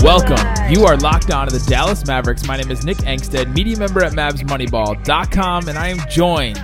Welcome. 0.00 0.38
You 0.70 0.84
are 0.84 0.96
locked 0.96 1.32
on 1.32 1.48
to 1.48 1.58
the 1.58 1.64
Dallas 1.68 2.06
Mavericks. 2.06 2.46
My 2.46 2.56
name 2.56 2.70
is 2.70 2.84
Nick 2.84 2.98
Angstadt, 2.98 3.52
media 3.52 3.76
member 3.76 4.04
at 4.04 4.12
MavsMoneyball.com, 4.12 5.68
and 5.68 5.78
I 5.78 5.88
am 5.88 5.98
joined 6.08 6.62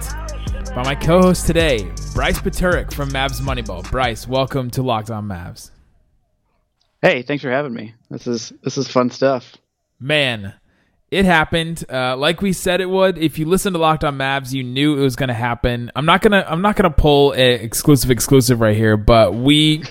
by 0.74 0.83
my 0.84 0.95
co-host 0.95 1.47
today, 1.47 1.91
Bryce 2.15 2.38
Paturek 2.38 2.93
from 2.93 3.10
Mavs 3.10 3.41
Moneyball. 3.41 3.91
Bryce, 3.91 4.29
welcome 4.29 4.71
to 4.73 4.83
Locked 4.83 5.10
On 5.10 5.27
Mavs. 5.27 5.71
Hey, 7.01 7.23
thanks 7.23 7.43
for 7.43 7.51
having 7.51 7.73
me. 7.73 7.95
This 8.10 8.27
is 8.27 8.52
this 8.62 8.79
is 8.79 8.87
fun 8.87 9.10
stuff. 9.10 9.57
Man, 9.99 10.55
it 11.10 11.24
happened. 11.24 11.85
Uh, 11.91 12.16
like 12.16 12.43
we 12.43 12.52
said 12.52 12.80
it 12.80 12.91
would. 12.91 13.19
If 13.19 13.38
you 13.38 13.46
listen 13.46 13.73
to 13.73 13.79
Locked 13.79 14.05
On 14.05 14.16
Mavs, 14.16 14.52
you 14.52 14.62
knew 14.62 14.96
it 14.99 15.02
was 15.02 15.16
going 15.16 15.29
to 15.29 15.35
happen. 15.35 15.91
I'm 15.96 16.07
not 16.07 16.21
gonna 16.23 16.45
I'm 16.46 16.62
not 16.62 16.77
gonna 16.77 16.91
pull 16.91 17.33
a 17.33 17.55
exclusive 17.55 18.10
exclusive 18.10 18.60
right 18.60 18.77
here, 18.77 18.96
but 18.96 19.35
we 19.35 19.85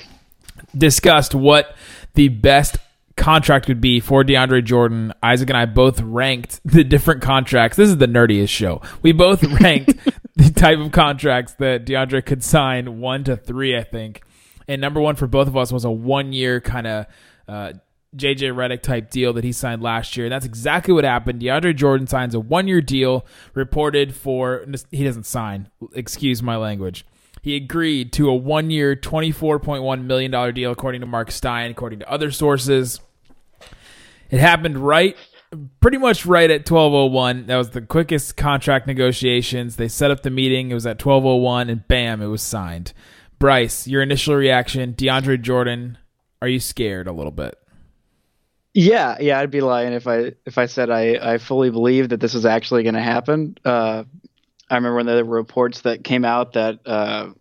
discussed 0.78 1.36
what 1.36 1.76
the 2.14 2.30
best 2.30 2.78
contract 3.16 3.68
would 3.68 3.82
be 3.82 4.00
for 4.00 4.24
DeAndre 4.24 4.64
Jordan. 4.64 5.14
Isaac 5.22 5.50
and 5.50 5.58
I 5.58 5.66
both 5.66 6.02
ranked 6.02 6.60
the 6.66 6.84
different 6.84 7.22
contracts. 7.22 7.78
This 7.78 7.90
is 7.90 7.98
the 7.98 8.08
nerdiest 8.08 8.50
show. 8.50 8.82
We 9.02 9.12
both 9.12 9.44
ranked 9.62 9.96
the 10.36 10.52
type 10.52 10.80
of 10.80 10.92
contracts 10.92 11.54
that 11.56 11.86
DeAndre 11.86 12.26
could 12.26 12.44
sign 12.44 13.00
one 13.00 13.24
to 13.26 13.36
three, 13.36 13.78
I 13.78 13.84
think. 13.84 14.24
And 14.68 14.80
number 14.80 15.02
one 15.02 15.16
for 15.16 15.28
both 15.28 15.48
of 15.48 15.58
us 15.58 15.72
was 15.72 15.86
a 15.86 15.92
one 15.92 16.34
year 16.34 16.62
kind 16.62 16.88
of 16.88 17.06
uh, 17.48 17.74
JJ 18.16 18.54
Redick 18.54 18.82
type 18.82 19.10
deal 19.10 19.34
that 19.34 19.44
he 19.44 19.52
signed 19.52 19.82
last 19.82 20.16
year. 20.18 20.26
And 20.26 20.34
that's 20.34 20.46
exactly 20.46 20.94
what 20.94 21.04
happened. 21.04 21.42
DeAndre 21.42 21.76
Jordan 21.76 22.08
signs 22.08 22.36
a 22.36 22.40
one 22.40 22.68
year 22.68 22.82
deal 22.82 23.26
reported 23.54 24.16
for, 24.16 24.66
he 24.92 25.04
doesn't 25.04 25.26
sign, 25.26 25.70
excuse 25.94 26.42
my 26.42 26.58
language. 26.58 27.06
He 27.42 27.56
agreed 27.56 28.14
to 28.14 28.30
a 28.30 28.36
one 28.36 28.70
year, 28.70 28.96
$24.1 28.96 30.04
million 30.04 30.54
deal, 30.54 30.72
according 30.72 31.02
to 31.02 31.08
Mark 31.08 31.32
Stein, 31.32 31.72
according 31.72 32.00
to 32.00 32.12
other 32.12 32.30
sources. 32.30 33.00
It 34.30 34.40
happened 34.40 34.78
right, 34.78 35.18
pretty 35.80 35.98
much 35.98 36.26
right 36.26 36.50
at 36.50 36.70
1201. 36.70 37.48
That 37.48 37.58
was 37.58 37.72
the 37.72 37.82
quickest 37.82 38.38
contract 38.38 38.86
negotiations. 38.86 39.76
They 39.76 39.88
set 39.88 40.12
up 40.12 40.22
the 40.22 40.30
meeting. 40.30 40.70
It 40.70 40.76
was 40.76 40.86
at 40.86 41.04
1201, 41.04 41.70
and 41.70 41.88
bam, 41.88 42.22
it 42.22 42.28
was 42.28 42.44
signed. 42.44 42.94
Bryce, 43.40 43.88
your 43.88 44.04
initial 44.04 44.36
reaction, 44.36 44.94
DeAndre 44.94 45.42
Jordan, 45.42 45.98
are 46.44 46.48
you 46.48 46.60
scared 46.60 47.08
a 47.08 47.12
little 47.12 47.32
bit? 47.32 47.58
Yeah, 48.74 49.18
yeah, 49.20 49.40
I'd 49.40 49.52
be 49.52 49.60
lying 49.60 49.92
if 49.92 50.08
I 50.08 50.34
if 50.46 50.58
I 50.58 50.66
said 50.68 50.90
I 50.90 51.34
I 51.34 51.38
fully 51.40 51.72
believe 51.72 52.10
that 52.10 52.22
this 52.22 52.34
was 52.34 52.46
actually 52.46 52.84
going 52.84 52.96
to 52.96 53.02
happen. 53.02 53.58
Uh, 53.66 54.06
I 54.72 54.76
remember 54.76 54.96
when 54.96 55.06
there 55.06 55.26
were 55.26 55.36
reports 55.36 55.82
that 55.82 56.06
came 56.06 56.24
out 56.24 56.54
that 56.54 56.80
uh, 56.88 57.32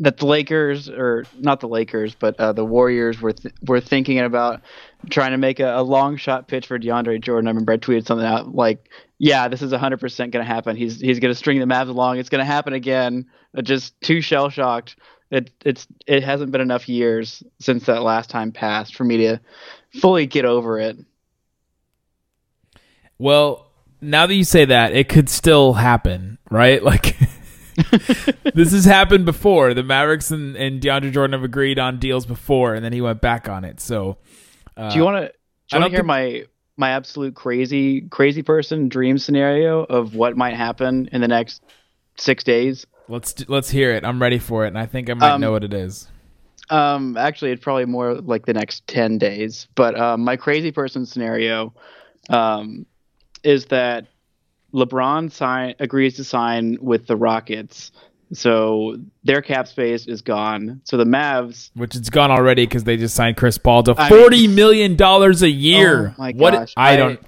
that 0.00 0.16
the 0.16 0.26
Lakers 0.26 0.90
or 0.90 1.24
not 1.38 1.60
the 1.60 1.68
Lakers, 1.68 2.16
but 2.16 2.38
uh, 2.40 2.52
the 2.52 2.64
Warriors 2.64 3.20
were 3.20 3.32
th- 3.32 3.54
were 3.64 3.80
thinking 3.80 4.18
about 4.18 4.62
trying 5.10 5.30
to 5.30 5.38
make 5.38 5.60
a, 5.60 5.76
a, 5.76 5.82
long 5.82 6.16
shot 6.16 6.48
pitch 6.48 6.66
for 6.66 6.76
DeAndre 6.76 7.20
Jordan. 7.20 7.46
I 7.46 7.50
remember 7.52 7.72
I 7.72 7.76
tweeted 7.76 8.04
something 8.04 8.26
out 8.26 8.52
like, 8.52 8.88
"Yeah, 9.18 9.46
this 9.46 9.62
is 9.62 9.70
100% 9.70 10.18
going 10.18 10.32
to 10.32 10.44
happen. 10.44 10.74
He's 10.74 11.00
he's 11.00 11.20
going 11.20 11.32
to 11.32 11.38
string 11.38 11.60
the 11.60 11.66
Mavs 11.66 11.88
along. 11.88 12.18
It's 12.18 12.28
going 12.28 12.40
to 12.40 12.44
happen 12.44 12.72
again." 12.72 13.26
Uh, 13.56 13.62
just 13.62 13.98
too 14.00 14.20
shell 14.20 14.50
shocked. 14.50 14.96
It 15.30 15.52
it's 15.64 15.86
it 16.08 16.24
hasn't 16.24 16.50
been 16.50 16.60
enough 16.60 16.88
years 16.88 17.44
since 17.60 17.86
that 17.86 18.02
last 18.02 18.28
time 18.28 18.50
passed 18.50 18.96
for 18.96 19.04
me 19.04 19.18
to 19.18 19.38
fully 20.00 20.26
get 20.26 20.44
over 20.44 20.80
it. 20.80 20.96
Well, 23.18 23.71
now 24.02 24.26
that 24.26 24.34
you 24.34 24.44
say 24.44 24.66
that, 24.66 24.92
it 24.92 25.08
could 25.08 25.28
still 25.28 25.74
happen, 25.74 26.38
right? 26.50 26.82
Like. 26.92 27.16
this 28.54 28.72
has 28.72 28.84
happened 28.84 29.24
before. 29.24 29.72
The 29.72 29.82
Mavericks 29.82 30.30
and, 30.30 30.56
and 30.56 30.78
DeAndre 30.78 31.10
Jordan 31.10 31.32
have 31.32 31.42
agreed 31.42 31.78
on 31.78 31.98
deals 31.98 32.26
before, 32.26 32.74
and 32.74 32.84
then 32.84 32.92
he 32.92 33.00
went 33.00 33.22
back 33.22 33.48
on 33.48 33.64
it. 33.64 33.80
So, 33.80 34.18
uh, 34.76 34.90
do 34.90 34.98
you 34.98 35.04
want 35.04 35.24
to? 35.24 35.32
Do 35.32 35.76
you 35.76 35.80
want 35.80 35.84
to 35.84 35.96
hear 35.96 35.98
think... 36.00 36.06
my 36.06 36.44
my 36.76 36.90
absolute 36.90 37.34
crazy 37.34 38.02
crazy 38.02 38.42
person 38.42 38.88
dream 38.88 39.16
scenario 39.16 39.84
of 39.84 40.14
what 40.14 40.36
might 40.36 40.54
happen 40.54 41.08
in 41.12 41.22
the 41.22 41.28
next 41.28 41.62
six 42.16 42.44
days? 42.44 42.86
Let's 43.08 43.48
let's 43.48 43.70
hear 43.70 43.92
it. 43.92 44.04
I'm 44.04 44.20
ready 44.20 44.38
for 44.38 44.64
it, 44.64 44.68
and 44.68 44.78
I 44.78 44.86
think 44.86 45.10
I 45.10 45.14
might 45.14 45.32
um, 45.32 45.40
know 45.40 45.52
what 45.52 45.64
it 45.64 45.74
is. 45.74 46.08
Um, 46.70 47.16
actually, 47.16 47.52
it's 47.52 47.62
probably 47.62 47.84
more 47.84 48.14
like 48.14 48.46
the 48.46 48.54
next 48.54 48.86
ten 48.86 49.18
days. 49.18 49.66
But 49.74 49.98
um, 49.98 50.22
my 50.22 50.36
crazy 50.36 50.72
person 50.72 51.06
scenario, 51.06 51.74
um, 52.30 52.86
is 53.42 53.66
that 53.66 54.06
LeBron 54.72 55.30
sign 55.30 55.74
agrees 55.78 56.16
to 56.16 56.24
sign 56.24 56.78
with 56.80 57.06
the 57.06 57.16
Rockets. 57.16 57.92
So 58.32 58.96
their 59.24 59.42
cap 59.42 59.68
space 59.68 60.06
is 60.06 60.22
gone. 60.22 60.80
So 60.84 60.96
the 60.96 61.04
Mavs, 61.04 61.70
which 61.74 61.94
it's 61.94 62.08
gone 62.08 62.30
already 62.30 62.64
because 62.64 62.84
they 62.84 62.96
just 62.96 63.14
signed 63.14 63.36
Chris 63.36 63.58
Paul 63.58 63.82
to 63.82 63.94
forty 63.94 64.46
mean, 64.46 64.54
million 64.54 64.96
dollars 64.96 65.42
a 65.42 65.50
year. 65.50 66.08
Oh 66.08 66.14
my 66.16 66.32
gosh! 66.32 66.40
What 66.40 66.54
I, 66.54 66.96
don't, 66.96 67.20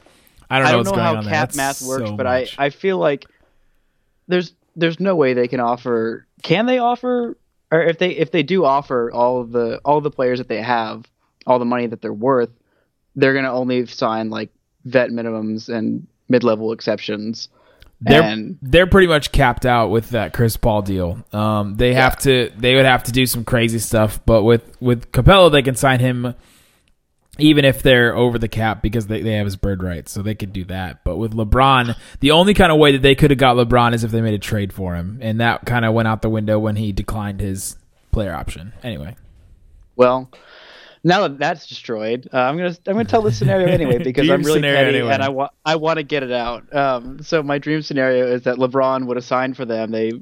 I 0.49 0.59
don't 0.61 0.65
know, 0.65 0.69
I 0.69 0.73
don't 0.73 0.97
know 0.97 1.03
how 1.03 1.23
cap 1.23 1.55
math 1.55 1.83
works, 1.83 2.09
so 2.09 2.17
but 2.17 2.27
I, 2.27 2.49
I 2.57 2.71
feel 2.71 2.97
like 2.97 3.27
there's 4.29 4.55
there's 4.77 4.99
no 4.99 5.15
way 5.15 5.35
they 5.35 5.49
can 5.49 5.61
offer. 5.61 6.27
Can 6.43 6.65
they 6.65 6.79
offer? 6.79 7.37
Or 7.71 7.83
if 7.83 7.99
they 7.99 8.13
if 8.13 8.31
they 8.31 8.43
do 8.43 8.65
offer 8.65 9.11
all 9.11 9.43
of 9.43 9.53
the 9.53 9.81
all 9.85 10.01
the 10.01 10.11
players 10.11 10.39
that 10.39 10.49
they 10.49 10.63
have, 10.63 11.05
all 11.47 11.59
the 11.59 11.67
money 11.67 11.87
that 11.87 12.01
they're 12.01 12.15
worth, 12.15 12.51
they're 13.15 13.35
gonna 13.35 13.53
only 13.53 13.85
sign 13.87 14.31
like 14.31 14.54
vet 14.85 15.11
minimums 15.11 15.69
and 15.69 16.07
mid-level 16.29 16.73
exceptions. 16.73 17.49
They're 18.01 18.23
and, 18.23 18.59
they're 18.61 18.87
pretty 18.87 19.07
much 19.07 19.33
capped 19.33 19.65
out 19.65 19.89
with 19.89 20.11
that 20.11 20.35
Chris 20.35 20.57
Paul 20.57 20.83
deal. 20.83 21.25
Um, 21.33 21.77
they 21.77 21.95
have 21.95 22.19
to 22.21 22.51
they 22.57 22.75
would 22.75 22.85
have 22.85 23.05
to 23.05 23.13
do 23.13 23.25
some 23.25 23.45
crazy 23.45 23.79
stuff, 23.79 24.21
but 24.27 24.43
with 24.43 24.81
with 24.81 25.11
Capela 25.13 25.51
they 25.51 25.63
can 25.63 25.75
sign 25.75 26.01
him 26.01 26.35
even 27.39 27.65
if 27.65 27.83
they're 27.83 28.15
over 28.15 28.39
the 28.39 28.49
cap 28.49 28.81
because 28.83 29.07
they, 29.07 29.21
they 29.21 29.33
have 29.33 29.47
his 29.47 29.57
bird 29.57 29.83
rights, 29.83 30.13
so 30.13 30.23
they 30.23 30.35
could 30.35 30.53
do 30.53 30.65
that. 30.67 31.03
But 31.05 31.17
with 31.17 31.33
LeBron, 31.33 31.97
the 32.21 32.31
only 32.31 32.55
kind 32.55 32.71
of 32.71 32.79
way 32.79 32.93
that 32.93 33.03
they 33.03 33.15
could 33.15 33.31
have 33.31 33.39
got 33.39 33.57
LeBron 33.57 33.93
is 33.93 34.05
if 34.05 34.11
they 34.11 34.21
made 34.21 34.35
a 34.35 34.39
trade 34.39 34.73
for 34.73 34.95
him, 34.95 35.19
and 35.21 35.41
that 35.41 35.67
kind 35.67 35.85
of 35.85 35.95
went 35.95 36.09
out 36.09 36.23
the 36.23 36.31
window 36.31 36.59
when 36.59 36.77
he 36.77 36.93
declined 36.93 37.41
his 37.41 37.77
player 38.13 38.35
option. 38.35 38.73
Anyway, 38.83 39.17
well, 39.97 40.31
now 41.05 41.29
that 41.29 41.39
that's 41.39 41.67
destroyed, 41.67 42.29
uh, 42.33 42.39
I'm 42.39 42.57
gonna 42.57 42.77
I'm 42.87 42.95
gonna 42.95 43.05
tell 43.05 43.23
the 43.23 43.31
scenario 43.31 43.69
anyway 43.69 43.99
because 44.03 44.29
I'm 44.29 44.43
really 44.43 44.63
petty 44.63 44.99
anyway. 44.99 45.13
and 45.13 45.23
I 45.23 45.29
want 45.29 45.53
I 45.65 45.77
want 45.77 45.99
to 45.99 46.03
get 46.03 46.23
it 46.23 46.33
out. 46.33 46.75
Um, 46.75 47.23
so 47.23 47.43
my 47.43 47.59
dream 47.59 47.83
scenario 47.83 48.27
is 48.27 48.43
that 48.45 48.57
LeBron 48.57 49.07
would 49.07 49.19
have 49.19 49.25
signed 49.25 49.57
for 49.57 49.67
them. 49.67 49.91
They, 49.91 50.13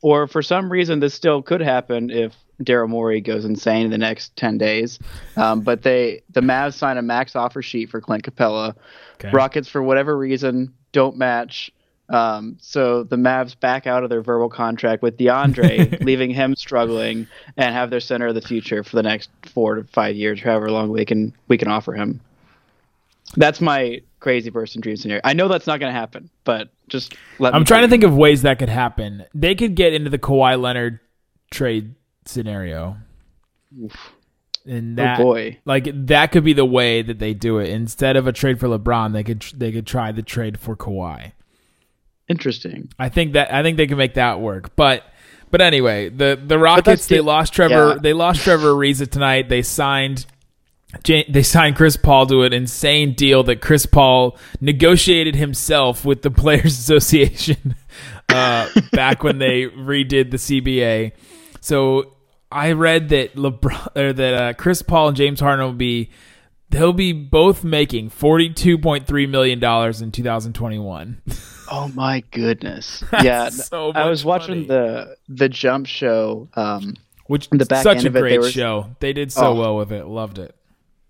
or 0.00 0.26
for 0.26 0.42
some 0.42 0.72
reason, 0.72 1.00
this 1.00 1.14
still 1.14 1.42
could 1.42 1.60
happen 1.60 2.10
if 2.10 2.34
Daryl 2.62 2.88
Morey 2.88 3.20
goes 3.20 3.44
insane 3.44 3.84
in 3.84 3.90
the 3.90 3.98
next 3.98 4.34
ten 4.36 4.56
days. 4.56 4.98
Um, 5.36 5.60
but 5.60 5.82
they 5.82 6.22
the 6.30 6.40
Mavs 6.40 6.74
sign 6.74 6.96
a 6.96 7.02
max 7.02 7.36
offer 7.36 7.60
sheet 7.60 7.90
for 7.90 8.00
Clint 8.00 8.24
Capela. 8.24 8.74
Okay. 9.16 9.30
Rockets 9.32 9.68
for 9.68 9.82
whatever 9.82 10.16
reason 10.16 10.72
don't 10.92 11.16
match. 11.18 11.70
Um, 12.08 12.58
so 12.60 13.04
the 13.04 13.16
Mavs 13.16 13.58
back 13.58 13.86
out 13.86 14.04
of 14.04 14.10
their 14.10 14.22
verbal 14.22 14.48
contract 14.48 15.02
with 15.02 15.16
DeAndre, 15.16 16.02
leaving 16.04 16.30
him 16.30 16.54
struggling, 16.56 17.26
and 17.56 17.74
have 17.74 17.90
their 17.90 18.00
center 18.00 18.26
of 18.26 18.34
the 18.34 18.42
future 18.42 18.82
for 18.82 18.96
the 18.96 19.02
next 19.02 19.30
four 19.46 19.76
to 19.76 19.84
five 19.84 20.16
years, 20.16 20.40
however 20.40 20.70
long 20.70 20.90
we 20.90 21.04
can 21.04 21.32
we 21.48 21.56
can 21.56 21.68
offer 21.68 21.92
him. 21.92 22.20
That's 23.36 23.60
my 23.60 24.02
crazy 24.20 24.50
person 24.50 24.80
dream 24.80 24.96
scenario. 24.96 25.22
I 25.24 25.32
know 25.32 25.48
that's 25.48 25.66
not 25.66 25.80
going 25.80 25.92
to 25.92 25.98
happen, 25.98 26.28
but 26.44 26.68
just 26.88 27.14
let. 27.38 27.54
I'm 27.54 27.64
trying 27.64 27.82
to 27.82 27.88
think 27.88 28.04
of 28.04 28.14
ways 28.14 28.42
that 28.42 28.58
could 28.58 28.68
happen. 28.68 29.24
They 29.34 29.54
could 29.54 29.74
get 29.74 29.94
into 29.94 30.10
the 30.10 30.18
Kawhi 30.18 30.60
Leonard 30.60 31.00
trade 31.50 31.94
scenario. 32.24 32.96
Oof. 33.80 34.12
And 34.64 34.96
that, 34.96 35.18
oh 35.18 35.24
boy, 35.24 35.58
like 35.64 35.88
that 36.06 36.30
could 36.30 36.44
be 36.44 36.52
the 36.52 36.64
way 36.64 37.02
that 37.02 37.18
they 37.18 37.34
do 37.34 37.58
it. 37.58 37.68
Instead 37.70 38.16
of 38.16 38.26
a 38.26 38.32
trade 38.32 38.60
for 38.60 38.68
LeBron, 38.68 39.12
they 39.12 39.24
could 39.24 39.44
they 39.56 39.72
could 39.72 39.86
try 39.86 40.12
the 40.12 40.22
trade 40.22 40.60
for 40.60 40.76
Kawhi. 40.76 41.32
Interesting. 42.28 42.90
I 42.98 43.08
think 43.08 43.34
that 43.34 43.52
I 43.52 43.62
think 43.62 43.76
they 43.76 43.86
can 43.86 43.98
make 43.98 44.14
that 44.14 44.40
work. 44.40 44.74
But 44.76 45.04
but 45.50 45.60
anyway, 45.60 46.08
the 46.08 46.40
the 46.42 46.58
Rockets 46.58 47.06
they 47.06 47.20
lost 47.20 47.52
Trevor 47.52 47.90
yeah. 47.90 47.98
they 48.00 48.12
lost 48.12 48.42
Trevor 48.42 48.72
Ariza 48.72 49.08
tonight. 49.08 49.48
They 49.48 49.62
signed 49.62 50.26
they 51.04 51.42
signed 51.42 51.76
Chris 51.76 51.96
Paul 51.96 52.26
to 52.26 52.42
an 52.42 52.52
insane 52.52 53.14
deal 53.14 53.42
that 53.44 53.60
Chris 53.60 53.86
Paul 53.86 54.36
negotiated 54.60 55.34
himself 55.34 56.04
with 56.04 56.22
the 56.22 56.30
Players 56.30 56.78
Association 56.78 57.76
uh, 58.28 58.68
back 58.92 59.22
when 59.22 59.38
they 59.38 59.66
redid 59.66 60.30
the 60.30 60.36
CBA. 60.36 61.12
So 61.60 62.14
I 62.50 62.72
read 62.72 63.08
that 63.08 63.34
LeBron 63.36 63.96
or 63.96 64.12
that 64.12 64.34
uh, 64.34 64.52
Chris 64.54 64.82
Paul 64.82 65.08
and 65.08 65.16
James 65.16 65.40
Harden 65.40 65.64
will 65.64 65.72
be 65.72 66.10
they'll 66.68 66.92
be 66.92 67.12
both 67.12 67.64
making 67.64 68.10
$42.3 68.10 69.28
million 69.28 69.62
in 70.02 70.12
2021. 70.12 71.22
oh 71.72 71.88
my 71.94 72.22
goodness. 72.30 73.02
Yeah. 73.22 73.48
so 73.50 73.92
I 73.92 74.08
was 74.08 74.24
watching 74.24 74.54
money. 74.54 74.66
the 74.66 75.16
the 75.28 75.48
jump 75.48 75.86
show 75.86 76.48
um 76.54 76.94
which 77.26 77.48
the 77.50 77.64
back 77.64 77.82
such 77.82 78.04
a 78.04 78.10
great 78.10 78.40
it, 78.40 78.50
show. 78.52 78.94
They 79.00 79.12
did 79.12 79.32
so 79.32 79.48
oh, 79.48 79.54
well 79.54 79.76
with 79.76 79.92
it. 79.92 80.06
Loved 80.06 80.38
it. 80.38 80.54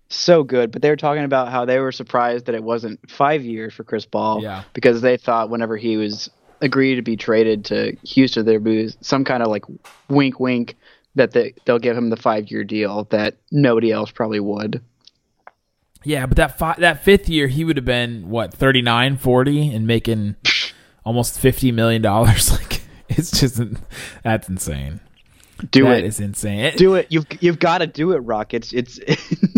So 0.09 0.43
good, 0.43 0.71
but 0.71 0.81
they 0.81 0.89
were 0.89 0.95
talking 0.95 1.23
about 1.23 1.49
how 1.49 1.65
they 1.65 1.79
were 1.79 1.91
surprised 1.91 2.45
that 2.45 2.55
it 2.55 2.63
wasn't 2.63 2.99
5 3.09 3.43
years 3.43 3.73
for 3.73 3.83
Chris 3.83 4.05
Paul 4.05 4.43
yeah. 4.43 4.63
because 4.73 5.01
they 5.01 5.17
thought 5.17 5.49
whenever 5.49 5.75
he 5.75 5.97
was 5.97 6.29
agreed 6.61 6.95
to 6.95 7.01
be 7.01 7.17
traded 7.17 7.65
to 7.65 7.97
Houston 8.03 8.45
there'd 8.45 8.63
be 8.63 8.89
some 9.01 9.25
kind 9.25 9.41
of 9.41 9.49
like 9.49 9.63
wink 10.07 10.39
wink 10.39 10.77
that 11.15 11.31
they, 11.31 11.53
they'll 11.65 11.79
give 11.79 11.97
him 11.97 12.09
the 12.09 12.17
5 12.17 12.51
year 12.51 12.63
deal 12.63 13.05
that 13.05 13.35
nobody 13.51 13.91
else 13.91 14.11
probably 14.11 14.39
would. 14.39 14.81
Yeah, 16.03 16.25
but 16.25 16.37
that 16.37 16.57
fi- 16.57 16.75
that 16.79 17.03
fifth 17.03 17.29
year 17.29 17.47
he 17.47 17.63
would 17.63 17.77
have 17.77 17.85
been 17.85 18.29
what 18.29 18.53
39, 18.53 19.17
40 19.17 19.73
and 19.73 19.87
making 19.87 20.35
almost 21.05 21.39
50 21.39 21.71
million 21.71 22.01
dollars 22.01 22.51
like 22.59 22.81
it's 23.09 23.31
just 23.39 23.61
that's 24.23 24.49
insane. 24.49 24.99
Do 25.71 25.83
that 25.85 25.99
it. 25.99 26.05
Is 26.05 26.19
insane. 26.19 26.73
Do 26.77 26.95
it. 26.95 27.07
You've 27.09 27.25
you've 27.39 27.59
got 27.59 27.77
to 27.77 27.87
do 27.87 28.11
it, 28.13 28.17
Rock. 28.19 28.53
It's 28.53 28.73
it's 28.73 28.99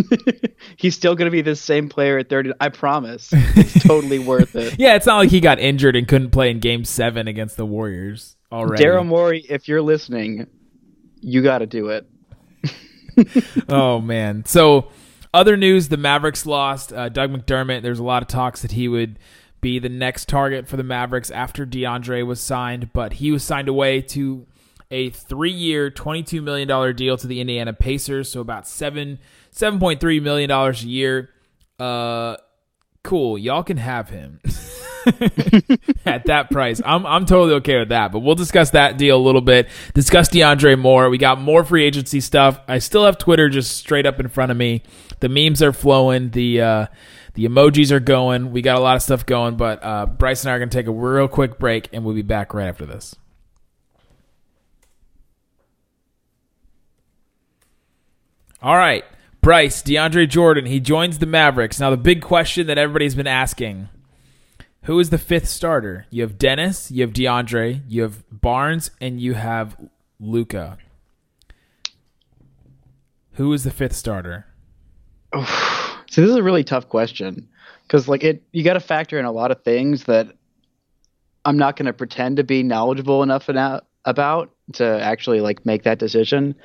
he's 0.78 0.96
still 0.96 1.16
going 1.16 1.26
to 1.26 1.32
be 1.32 1.42
the 1.42 1.56
same 1.56 1.90
player 1.90 2.18
at 2.20 2.30
30. 2.30 2.52
I 2.60 2.70
promise. 2.70 3.30
It's 3.32 3.84
totally 3.84 4.20
worth 4.20 4.56
it. 4.56 4.76
Yeah, 4.78 4.96
it's 4.96 5.06
not 5.06 5.18
like 5.18 5.30
he 5.30 5.40
got 5.40 5.58
injured 5.58 5.96
and 5.96 6.08
couldn't 6.08 6.32
play 6.32 6.52
in 6.52 6.60
game 6.60 6.84
7 6.86 7.28
against 7.28 7.58
the 7.58 7.66
Warriors 7.66 8.36
already. 8.52 8.84
Daryl 8.84 9.06
Morey, 9.06 9.46
if 9.50 9.68
you're 9.68 9.82
listening, 9.82 10.48
you 11.22 11.42
got 11.42 11.60
to 11.60 11.66
do 11.66 11.88
it. 11.90 12.08
oh 13.70 14.00
man. 14.00 14.46
So 14.46 14.90
other 15.34 15.58
news: 15.58 15.88
the 15.88 15.98
Mavericks 15.98 16.46
lost 16.46 16.94
uh, 16.94 17.10
Doug 17.10 17.32
McDermott. 17.32 17.82
There's 17.82 18.00
a 18.00 18.04
lot 18.04 18.22
of 18.22 18.28
talks 18.28 18.62
that 18.62 18.74
he 18.74 18.88
would 18.88 19.18
be 19.62 19.80
the 19.80 19.90
next 19.90 20.30
target 20.30 20.68
for 20.68 20.78
the 20.78 20.84
Mavericks 20.84 21.32
after 21.32 21.66
DeAndre 21.66 22.26
was 22.26 22.40
signed, 22.40 22.94
but 22.94 23.14
he 23.14 23.32
was 23.32 23.44
signed 23.44 23.68
away 23.68 24.02
to 24.02 24.46
a 24.92 25.10
three-year, 25.10 25.90
$22 25.90 26.44
million 26.44 26.96
deal 26.96 27.18
to 27.18 27.28
the 27.28 27.42
Indiana 27.42 27.74
Pacers, 27.74 28.32
so 28.32 28.42
about 28.42 28.68
seven, 28.68 29.20
$7.3 29.54 30.22
million 30.22 30.52
a 30.52 30.72
year. 30.74 31.30
Uh, 31.80 32.38
cool. 33.04 33.38
Y'all 33.38 33.64
can 33.64 33.78
have 33.78 34.10
him. 34.10 34.40
at 36.06 36.26
that 36.26 36.50
price. 36.50 36.82
I'm 36.84 37.06
I'm 37.06 37.26
totally 37.26 37.54
okay 37.56 37.80
with 37.80 37.90
that. 37.90 38.12
But 38.12 38.20
we'll 38.20 38.36
discuss 38.36 38.72
that 38.72 38.98
deal 38.98 39.18
a 39.18 39.22
little 39.22 39.42
bit. 39.42 39.70
Discuss 39.94 40.30
DeAndre 40.30 40.80
more. 40.80 41.10
We 41.10 41.18
got 41.18 41.40
more 41.40 41.64
free 41.64 41.84
agency 41.84 42.20
stuff. 42.20 42.60
I 42.68 42.80
still 42.80 43.06
have 43.06 43.18
Twitter 43.18 43.50
just 43.50 43.78
straight 43.78 44.06
up 44.06 44.20
in 44.20 44.28
front 44.30 44.52
of 44.52 44.58
me. 44.58 44.84
The 45.20 45.30
memes 45.30 45.62
are 45.62 45.74
flowing. 45.74 46.32
The 46.32 46.62
uh, 46.62 46.86
the 47.36 47.46
emojis 47.46 47.92
are 47.92 48.00
going. 48.00 48.52
We 48.52 48.62
got 48.62 48.78
a 48.78 48.82
lot 48.82 48.96
of 48.96 49.02
stuff 49.02 49.26
going. 49.26 49.56
But 49.56 49.84
uh, 49.84 50.08
Bryce 50.08 50.44
and 50.44 50.52
I 50.52 50.56
are 50.56 50.60
gonna 50.60 50.72
take 50.72 50.88
a 50.88 50.92
real 50.92 51.28
quick 51.28 51.60
break, 51.60 51.90
and 51.94 52.04
we'll 52.04 52.16
be 52.16 52.22
back 52.22 52.54
right 52.54 52.68
after 52.68 52.86
this. 52.86 53.16
All 58.62 58.76
right. 58.76 59.06
Bryce, 59.42 59.84
DeAndre 59.84 60.28
Jordan, 60.28 60.66
he 60.66 60.80
joins 60.80 61.20
the 61.20 61.28
Mavericks. 61.28 61.80
Now, 61.80 61.92
the 61.92 61.98
big 61.98 62.24
question 62.24 62.66
that 62.66 62.80
everybody's 62.80 63.14
been 63.14 63.28
asking 63.28 63.90
who 64.86 65.00
is 65.00 65.12
the 65.12 65.20
fifth 65.20 65.48
starter? 65.48 66.08
You 66.10 66.24
have 66.24 66.40
Dennis, 66.40 66.90
you 66.90 67.02
have 67.02 67.14
DeAndre, 67.14 67.82
you 67.88 68.04
have 68.04 68.24
Barnes, 68.32 68.90
and 69.02 69.20
you 69.20 69.34
have 69.34 69.78
Luka. 70.20 70.78
Who 73.34 73.52
is 73.54 73.64
the 73.64 73.72
fifth 73.72 73.96
starter? 73.96 74.46
Oh, 75.34 75.75
so 76.16 76.22
this 76.22 76.30
is 76.30 76.38
a 76.38 76.44
really 76.44 76.64
tough 76.64 76.88
question 76.88 77.46
because 77.82 78.08
like 78.08 78.24
it, 78.24 78.42
you 78.54 78.64
got 78.64 78.76
to 78.76 78.80
factor 78.80 79.20
in 79.20 79.26
a 79.26 79.34
lot 79.34 79.52
of 79.52 79.62
things 79.64 80.06
that 80.06 80.32
I'm 81.44 81.58
not 81.58 81.76
going 81.76 81.88
to 81.88 81.92
pretend 81.92 82.38
to 82.38 82.44
be 82.46 82.64
knowledgeable 82.64 83.22
enough 83.22 83.50
about 83.50 84.50
to 84.76 84.86
actually 85.02 85.42
like 85.42 85.66
make 85.66 85.84
that 85.84 86.00
decision. 86.00 86.56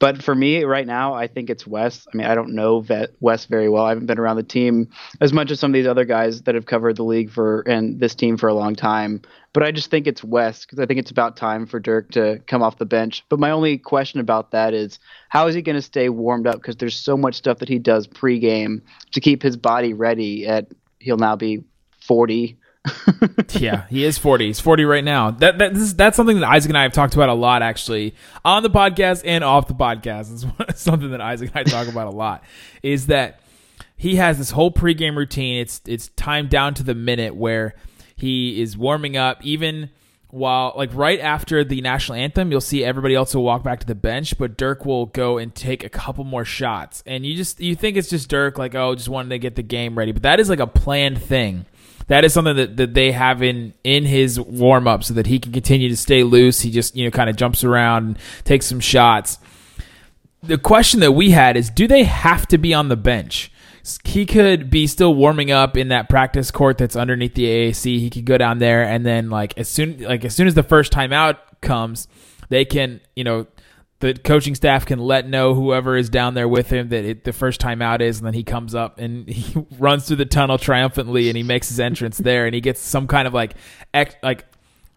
But 0.00 0.22
for 0.22 0.34
me 0.34 0.64
right 0.64 0.86
now, 0.86 1.12
I 1.12 1.26
think 1.26 1.50
it's 1.50 1.66
Wes. 1.66 2.06
I 2.12 2.16
mean, 2.16 2.26
I 2.26 2.34
don't 2.34 2.54
know 2.54 2.84
Wes 3.20 3.44
very 3.44 3.68
well. 3.68 3.84
I 3.84 3.90
haven't 3.90 4.06
been 4.06 4.18
around 4.18 4.36
the 4.36 4.42
team 4.42 4.88
as 5.20 5.30
much 5.32 5.50
as 5.50 5.60
some 5.60 5.70
of 5.70 5.74
these 5.74 5.86
other 5.86 6.06
guys 6.06 6.42
that 6.42 6.54
have 6.54 6.64
covered 6.64 6.96
the 6.96 7.04
league 7.04 7.30
for 7.30 7.60
and 7.60 8.00
this 8.00 8.14
team 8.14 8.38
for 8.38 8.48
a 8.48 8.54
long 8.54 8.74
time. 8.74 9.20
But 9.52 9.62
I 9.62 9.72
just 9.72 9.90
think 9.90 10.06
it's 10.06 10.24
Wes 10.24 10.64
because 10.64 10.78
I 10.80 10.86
think 10.86 11.00
it's 11.00 11.10
about 11.10 11.36
time 11.36 11.66
for 11.66 11.78
Dirk 11.78 12.12
to 12.12 12.40
come 12.46 12.62
off 12.62 12.78
the 12.78 12.86
bench. 12.86 13.24
But 13.28 13.40
my 13.40 13.50
only 13.50 13.76
question 13.76 14.20
about 14.20 14.52
that 14.52 14.72
is 14.72 14.98
how 15.28 15.46
is 15.48 15.54
he 15.54 15.60
going 15.60 15.76
to 15.76 15.82
stay 15.82 16.08
warmed 16.08 16.46
up? 16.46 16.56
Because 16.56 16.76
there's 16.76 16.96
so 16.96 17.18
much 17.18 17.34
stuff 17.34 17.58
that 17.58 17.68
he 17.68 17.78
does 17.78 18.08
pregame 18.08 18.80
to 19.12 19.20
keep 19.20 19.42
his 19.42 19.58
body 19.58 19.92
ready. 19.92 20.46
At 20.46 20.68
he'll 20.98 21.18
now 21.18 21.36
be 21.36 21.62
40 22.06 22.56
yeah, 23.52 23.86
he 23.88 24.04
is 24.04 24.16
40. 24.16 24.46
He's 24.46 24.60
40 24.60 24.84
right 24.84 25.04
now. 25.04 25.30
That, 25.32 25.58
that 25.58 25.74
this, 25.74 25.92
that's 25.92 26.16
something 26.16 26.40
that 26.40 26.48
Isaac 26.48 26.70
and 26.70 26.78
I 26.78 26.82
have 26.82 26.92
talked 26.92 27.14
about 27.14 27.28
a 27.28 27.34
lot, 27.34 27.62
actually, 27.62 28.14
on 28.44 28.62
the 28.62 28.70
podcast 28.70 29.22
and 29.24 29.44
off 29.44 29.68
the 29.68 29.74
podcast. 29.74 30.50
It's 30.68 30.80
something 30.80 31.10
that 31.10 31.20
Isaac 31.20 31.50
and 31.54 31.68
I 31.68 31.70
talk 31.70 31.88
about 31.88 32.06
a 32.06 32.16
lot. 32.16 32.42
Is 32.82 33.06
that 33.06 33.40
he 33.96 34.16
has 34.16 34.38
this 34.38 34.50
whole 34.50 34.70
pregame 34.70 35.16
routine. 35.16 35.60
It's 35.60 35.82
it's 35.84 36.08
timed 36.08 36.48
down 36.48 36.74
to 36.74 36.82
the 36.82 36.94
minute 36.94 37.34
where 37.34 37.74
he 38.16 38.60
is 38.62 38.76
warming 38.76 39.16
up, 39.16 39.44
even 39.44 39.90
while 40.30 40.72
like 40.76 40.90
right 40.94 41.20
after 41.20 41.64
the 41.64 41.80
national 41.80 42.16
anthem, 42.16 42.50
you'll 42.50 42.60
see 42.60 42.84
everybody 42.84 43.14
else 43.14 43.34
will 43.34 43.42
walk 43.42 43.62
back 43.62 43.80
to 43.80 43.86
the 43.86 43.94
bench, 43.94 44.38
but 44.38 44.56
Dirk 44.56 44.86
will 44.86 45.06
go 45.06 45.38
and 45.38 45.54
take 45.54 45.84
a 45.84 45.88
couple 45.88 46.24
more 46.24 46.44
shots. 46.44 47.02
And 47.04 47.26
you 47.26 47.36
just 47.36 47.60
you 47.60 47.74
think 47.74 47.96
it's 47.96 48.08
just 48.08 48.30
Dirk, 48.30 48.56
like 48.56 48.74
oh, 48.74 48.94
just 48.94 49.08
wanted 49.08 49.30
to 49.30 49.38
get 49.38 49.56
the 49.56 49.62
game 49.62 49.98
ready, 49.98 50.12
but 50.12 50.22
that 50.22 50.40
is 50.40 50.48
like 50.48 50.60
a 50.60 50.66
planned 50.66 51.20
thing 51.20 51.66
that 52.10 52.24
is 52.24 52.32
something 52.32 52.56
that, 52.56 52.76
that 52.76 52.92
they 52.92 53.12
have 53.12 53.40
in 53.40 53.72
in 53.84 54.04
his 54.04 54.38
warm 54.38 54.88
up 54.88 55.04
so 55.04 55.14
that 55.14 55.28
he 55.28 55.38
can 55.38 55.52
continue 55.52 55.88
to 55.88 55.96
stay 55.96 56.24
loose. 56.24 56.60
He 56.60 56.72
just 56.72 56.96
you 56.96 57.04
know 57.04 57.10
kind 57.12 57.30
of 57.30 57.36
jumps 57.36 57.62
around 57.62 58.04
and 58.04 58.18
takes 58.42 58.66
some 58.66 58.80
shots. 58.80 59.38
The 60.42 60.58
question 60.58 60.98
that 61.00 61.12
we 61.12 61.30
had 61.30 61.56
is, 61.56 61.70
do 61.70 61.86
they 61.86 62.02
have 62.02 62.48
to 62.48 62.58
be 62.58 62.74
on 62.74 62.88
the 62.88 62.96
bench? 62.96 63.52
He 64.04 64.26
could 64.26 64.70
be 64.70 64.88
still 64.88 65.14
warming 65.14 65.52
up 65.52 65.76
in 65.76 65.88
that 65.88 66.08
practice 66.08 66.50
court 66.50 66.78
that's 66.78 66.96
underneath 66.96 67.34
the 67.34 67.44
AAC. 67.44 68.00
He 68.00 68.10
could 68.10 68.24
go 68.24 68.36
down 68.36 68.58
there 68.58 68.82
and 68.82 69.06
then 69.06 69.30
like 69.30 69.56
as 69.56 69.68
soon 69.68 70.00
like 70.00 70.24
as 70.24 70.34
soon 70.34 70.48
as 70.48 70.54
the 70.54 70.64
first 70.64 70.92
timeout 70.92 71.36
comes, 71.60 72.08
they 72.48 72.64
can 72.64 73.00
you 73.14 73.22
know 73.22 73.46
the 74.00 74.14
coaching 74.14 74.54
staff 74.54 74.86
can 74.86 74.98
let 74.98 75.28
know 75.28 75.54
whoever 75.54 75.96
is 75.96 76.08
down 76.08 76.34
there 76.34 76.48
with 76.48 76.70
him 76.70 76.88
that 76.88 77.04
it, 77.04 77.24
the 77.24 77.32
first 77.32 77.60
time 77.60 77.82
out 77.82 78.00
is, 78.00 78.18
and 78.18 78.26
then 78.26 78.34
he 78.34 78.42
comes 78.42 78.74
up 78.74 78.98
and 78.98 79.28
he 79.28 79.64
runs 79.78 80.06
through 80.06 80.16
the 80.16 80.26
tunnel 80.26 80.58
triumphantly, 80.58 81.28
and 81.28 81.36
he 81.36 81.42
makes 81.42 81.68
his 81.68 81.78
entrance 81.78 82.18
there, 82.18 82.46
and 82.46 82.54
he 82.54 82.60
gets 82.60 82.80
some 82.80 83.06
kind 83.06 83.28
of 83.28 83.34
like 83.34 83.54
ec- 83.94 84.18
like 84.22 84.46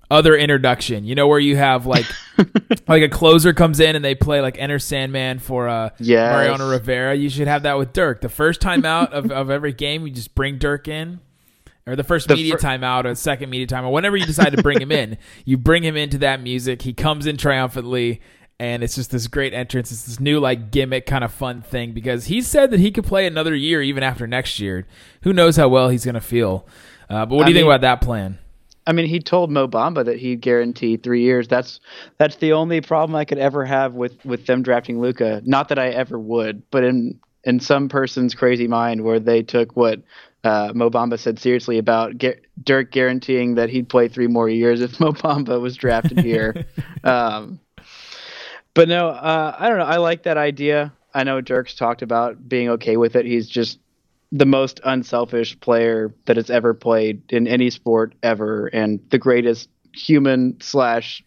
other 0.09 0.35
introduction. 0.35 1.03
You 1.05 1.15
know 1.15 1.27
where 1.27 1.39
you 1.39 1.57
have 1.57 1.85
like 1.85 2.05
like 2.87 3.03
a 3.03 3.09
closer 3.09 3.53
comes 3.53 3.79
in 3.79 3.95
and 3.95 4.05
they 4.05 4.15
play 4.15 4.41
like 4.41 4.57
Enter 4.57 4.79
Sandman 4.79 5.39
for 5.39 5.67
uh 5.67 5.89
yes. 5.99 6.31
Mariano 6.31 6.69
Rivera. 6.69 7.15
You 7.15 7.29
should 7.29 7.47
have 7.47 7.63
that 7.63 7.77
with 7.77 7.93
Dirk. 7.93 8.21
The 8.21 8.29
first 8.29 8.61
time 8.61 8.85
out 8.85 9.13
of, 9.13 9.31
of 9.31 9.49
every 9.49 9.73
game, 9.73 10.05
you 10.05 10.13
just 10.13 10.35
bring 10.35 10.57
Dirk 10.59 10.87
in. 10.87 11.19
Or 11.85 11.97
the 11.97 12.03
first 12.03 12.29
the 12.29 12.35
media 12.35 12.57
fir- 12.57 12.65
timeout, 12.65 13.03
or 13.03 13.13
second 13.15 13.49
media 13.49 13.67
timeout, 13.67 13.91
whenever 13.91 14.15
you 14.15 14.25
decide 14.25 14.55
to 14.55 14.63
bring 14.63 14.79
him 14.79 14.89
in, 14.89 15.17
you 15.43 15.57
bring 15.57 15.83
him 15.83 15.97
into 15.97 16.19
that 16.19 16.41
music. 16.41 16.81
He 16.81 16.93
comes 16.93 17.25
in 17.25 17.35
triumphantly, 17.35 18.21
and 18.63 18.81
it's 18.81 18.95
just 18.95 19.11
this 19.11 19.27
great 19.27 19.53
entrance. 19.53 19.91
It's 19.91 20.03
this 20.03 20.21
new 20.21 20.39
like 20.39 20.71
gimmick 20.71 21.05
kind 21.05 21.25
of 21.25 21.33
fun 21.33 21.61
thing 21.61 21.91
because 21.91 22.27
he 22.27 22.41
said 22.41 22.71
that 22.71 22.79
he 22.79 22.91
could 22.91 23.03
play 23.03 23.27
another 23.27 23.53
year 23.53 23.81
even 23.81 24.03
after 24.03 24.25
next 24.25 24.57
year. 24.57 24.87
Who 25.23 25.33
knows 25.33 25.57
how 25.57 25.67
well 25.67 25.89
he's 25.89 26.05
going 26.05 26.15
to 26.15 26.21
feel? 26.21 26.65
Uh, 27.09 27.25
but 27.25 27.35
what 27.35 27.45
do 27.45 27.51
you 27.51 27.57
think 27.57 27.65
about 27.65 27.81
that 27.81 27.99
plan? 27.99 28.37
I 28.87 28.93
mean, 28.93 29.05
he 29.05 29.19
told 29.19 29.51
Mo 29.51 29.67
Bamba 29.67 30.05
that 30.05 30.17
he'd 30.17 30.39
guarantee 30.39 30.95
three 30.95 31.23
years. 31.23 31.49
That's 31.49 31.81
that's 32.17 32.37
the 32.37 32.53
only 32.53 32.79
problem 32.79 33.17
I 33.17 33.25
could 33.25 33.37
ever 33.37 33.65
have 33.65 33.95
with 33.95 34.23
with 34.23 34.45
them 34.45 34.63
drafting 34.63 35.01
Luka. 35.01 35.41
Not 35.43 35.67
that 35.67 35.79
I 35.79 35.89
ever 35.89 36.17
would, 36.17 36.63
but 36.71 36.85
in 36.85 37.19
in 37.43 37.59
some 37.59 37.89
person's 37.89 38.33
crazy 38.33 38.69
mind 38.69 39.03
where 39.03 39.19
they 39.19 39.43
took 39.43 39.75
what 39.75 40.01
uh, 40.45 40.71
Mo 40.73 40.89
Bamba 40.89 41.19
said 41.19 41.37
seriously 41.37 41.77
about 41.77 42.13
Dirk 42.63 42.91
guaranteeing 42.91 43.55
that 43.55 43.69
he'd 43.69 43.89
play 43.89 44.07
three 44.07 44.27
more 44.27 44.47
years 44.47 44.79
if 44.79 44.99
Mo 45.01 45.11
Bamba 45.11 45.59
was 45.59 45.75
drafted 45.75 46.19
here. 46.19 46.65
um, 47.03 47.59
but 48.73 48.87
no, 48.87 49.09
uh, 49.09 49.55
I 49.57 49.69
don't 49.69 49.77
know. 49.77 49.85
I 49.85 49.97
like 49.97 50.23
that 50.23 50.37
idea. 50.37 50.93
I 51.13 51.23
know 51.23 51.41
Dirk's 51.41 51.75
talked 51.75 52.01
about 52.01 52.47
being 52.47 52.69
okay 52.69 52.97
with 52.97 53.15
it. 53.15 53.25
He's 53.25 53.47
just 53.47 53.79
the 54.31 54.45
most 54.45 54.79
unselfish 54.83 55.59
player 55.59 56.13
that 56.25 56.37
has 56.37 56.49
ever 56.49 56.73
played 56.73 57.21
in 57.31 57.47
any 57.47 57.69
sport 57.69 58.15
ever, 58.23 58.67
and 58.67 58.99
the 59.11 59.19
greatest 59.19 59.69
human 59.93 60.59
slash 60.59 61.23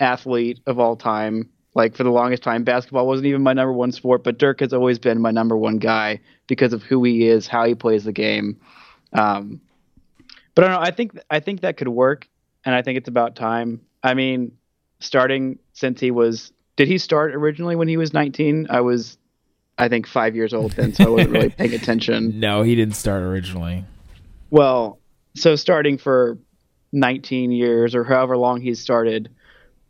athlete 0.00 0.60
of 0.66 0.78
all 0.78 0.96
time. 0.96 1.48
Like 1.74 1.94
for 1.94 2.02
the 2.02 2.10
longest 2.10 2.42
time, 2.42 2.64
basketball 2.64 3.06
wasn't 3.06 3.26
even 3.26 3.42
my 3.42 3.52
number 3.52 3.72
one 3.72 3.92
sport, 3.92 4.24
but 4.24 4.38
Dirk 4.38 4.58
has 4.60 4.72
always 4.72 4.98
been 4.98 5.20
my 5.20 5.30
number 5.30 5.56
one 5.56 5.78
guy 5.78 6.18
because 6.48 6.72
of 6.72 6.82
who 6.82 7.04
he 7.04 7.28
is, 7.28 7.46
how 7.46 7.64
he 7.64 7.76
plays 7.76 8.04
the 8.04 8.12
game. 8.12 8.58
Um, 9.12 9.60
but 10.56 10.64
I 10.64 10.68
don't 10.68 10.80
know. 10.80 10.86
I 10.86 10.90
think 10.90 11.16
I 11.30 11.38
think 11.38 11.60
that 11.60 11.76
could 11.76 11.86
work, 11.86 12.26
and 12.64 12.74
I 12.74 12.82
think 12.82 12.98
it's 12.98 13.08
about 13.08 13.36
time. 13.36 13.80
I 14.02 14.14
mean, 14.14 14.50
starting 14.98 15.60
since 15.72 16.00
he 16.00 16.10
was 16.10 16.52
did 16.78 16.86
he 16.86 16.96
start 16.96 17.34
originally 17.34 17.74
when 17.74 17.88
he 17.88 17.96
was 17.96 18.14
19? 18.14 18.68
I 18.70 18.80
was 18.80 19.18
I 19.76 19.88
think 19.88 20.06
five 20.06 20.36
years 20.36 20.54
old 20.54 20.72
then, 20.72 20.94
so 20.94 21.04
I 21.04 21.08
wasn't 21.08 21.32
really 21.32 21.50
paying 21.50 21.74
attention. 21.74 22.38
No, 22.38 22.62
he 22.62 22.76
didn't 22.76 22.94
start 22.94 23.22
originally. 23.22 23.84
Well, 24.50 25.00
so 25.34 25.56
starting 25.56 25.98
for 25.98 26.38
19 26.92 27.50
years 27.50 27.96
or 27.96 28.04
however 28.04 28.36
long 28.36 28.60
he's 28.60 28.80
started, 28.80 29.28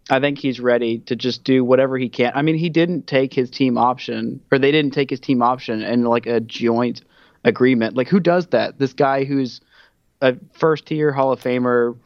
I 0.09 0.19
think 0.19 0.39
he's 0.39 0.61
ready 0.61 1.01
to 1.01 1.15
just 1.15 1.45
do 1.45 1.63
whatever 1.63 1.99
he 1.99 2.09
can. 2.09 2.33
I 2.35 2.41
mean, 2.41 2.57
he 2.57 2.71
didn't 2.71 3.07
take 3.07 3.35
his 3.35 3.51
team 3.51 3.77
option, 3.77 4.41
or 4.51 4.59
they 4.59 4.73
didn't 4.73 4.93
take 4.93 5.11
his 5.11 5.21
team 5.21 5.43
option 5.43 5.83
and 5.83 6.09
like 6.09 6.27
a 6.27 6.41
joint 6.41 7.03
agreement. 7.45 7.97
Like, 7.97 8.09
who 8.09 8.19
does 8.19 8.47
that? 8.49 8.79
This 8.79 8.95
guy 8.95 9.25
who's 9.25 9.61
a 10.23 10.37
first 10.55 10.87
tier 10.87 11.13
Hall 11.13 11.33
of 11.33 11.41
Famer, 11.43 11.99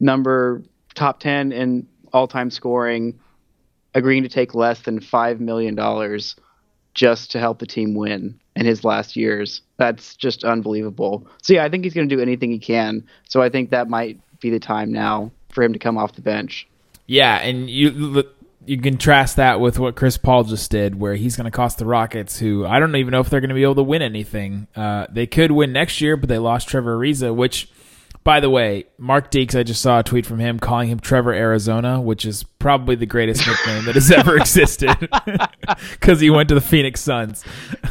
number 0.00 0.62
top 0.94 1.20
10 1.20 1.52
in 1.52 1.86
all 2.12 2.26
time 2.26 2.50
scoring, 2.50 3.18
agreeing 3.94 4.22
to 4.22 4.28
take 4.28 4.54
less 4.54 4.80
than 4.80 5.00
$5 5.00 5.40
million 5.40 5.78
just 6.94 7.30
to 7.32 7.38
help 7.38 7.58
the 7.58 7.66
team 7.66 7.94
win 7.94 8.38
in 8.56 8.66
his 8.66 8.84
last 8.84 9.16
years. 9.16 9.62
That's 9.76 10.16
just 10.16 10.44
unbelievable. 10.44 11.26
So, 11.42 11.54
yeah, 11.54 11.64
I 11.64 11.68
think 11.68 11.84
he's 11.84 11.94
going 11.94 12.08
to 12.08 12.14
do 12.14 12.22
anything 12.22 12.50
he 12.50 12.58
can. 12.58 13.06
So, 13.28 13.42
I 13.42 13.48
think 13.48 13.70
that 13.70 13.88
might 13.88 14.20
be 14.40 14.50
the 14.50 14.60
time 14.60 14.92
now 14.92 15.32
for 15.50 15.62
him 15.62 15.72
to 15.72 15.78
come 15.78 15.96
off 15.98 16.14
the 16.14 16.22
bench. 16.22 16.68
Yeah, 17.06 17.36
and 17.38 17.68
you 17.68 18.24
you 18.66 18.80
contrast 18.80 19.36
that 19.36 19.60
with 19.60 19.78
what 19.78 19.94
Chris 19.94 20.16
Paul 20.16 20.44
just 20.44 20.70
did, 20.70 20.98
where 20.98 21.14
he's 21.14 21.36
going 21.36 21.44
to 21.44 21.50
cost 21.50 21.78
the 21.78 21.84
Rockets, 21.84 22.38
who 22.38 22.66
I 22.66 22.78
don't 22.80 22.96
even 22.96 23.12
know 23.12 23.20
if 23.20 23.28
they're 23.28 23.40
going 23.40 23.50
to 23.50 23.54
be 23.54 23.62
able 23.62 23.74
to 23.76 23.82
win 23.82 24.02
anything. 24.02 24.68
Uh, 24.74 25.06
they 25.10 25.26
could 25.26 25.52
win 25.52 25.72
next 25.72 26.00
year, 26.00 26.16
but 26.16 26.28
they 26.28 26.38
lost 26.38 26.68
Trevor 26.68 26.96
Ariza, 26.96 27.34
which 27.34 27.68
by 28.24 28.40
the 28.40 28.48
way, 28.48 28.86
Mark 28.96 29.30
Deeks, 29.30 29.58
I 29.58 29.62
just 29.62 29.82
saw 29.82 30.00
a 30.00 30.02
tweet 30.02 30.24
from 30.24 30.38
him 30.38 30.58
calling 30.58 30.88
him 30.88 30.98
Trevor 30.98 31.34
Arizona, 31.34 32.00
which 32.00 32.24
is 32.24 32.42
probably 32.42 32.94
the 32.94 33.04
greatest 33.04 33.46
nickname 33.46 33.84
that 33.84 33.94
has 33.96 34.10
ever 34.10 34.38
existed 34.38 34.90
because 35.92 36.20
he 36.20 36.30
went 36.30 36.48
to 36.48 36.54
the 36.54 36.62
Phoenix 36.62 37.02
Suns. 37.02 37.44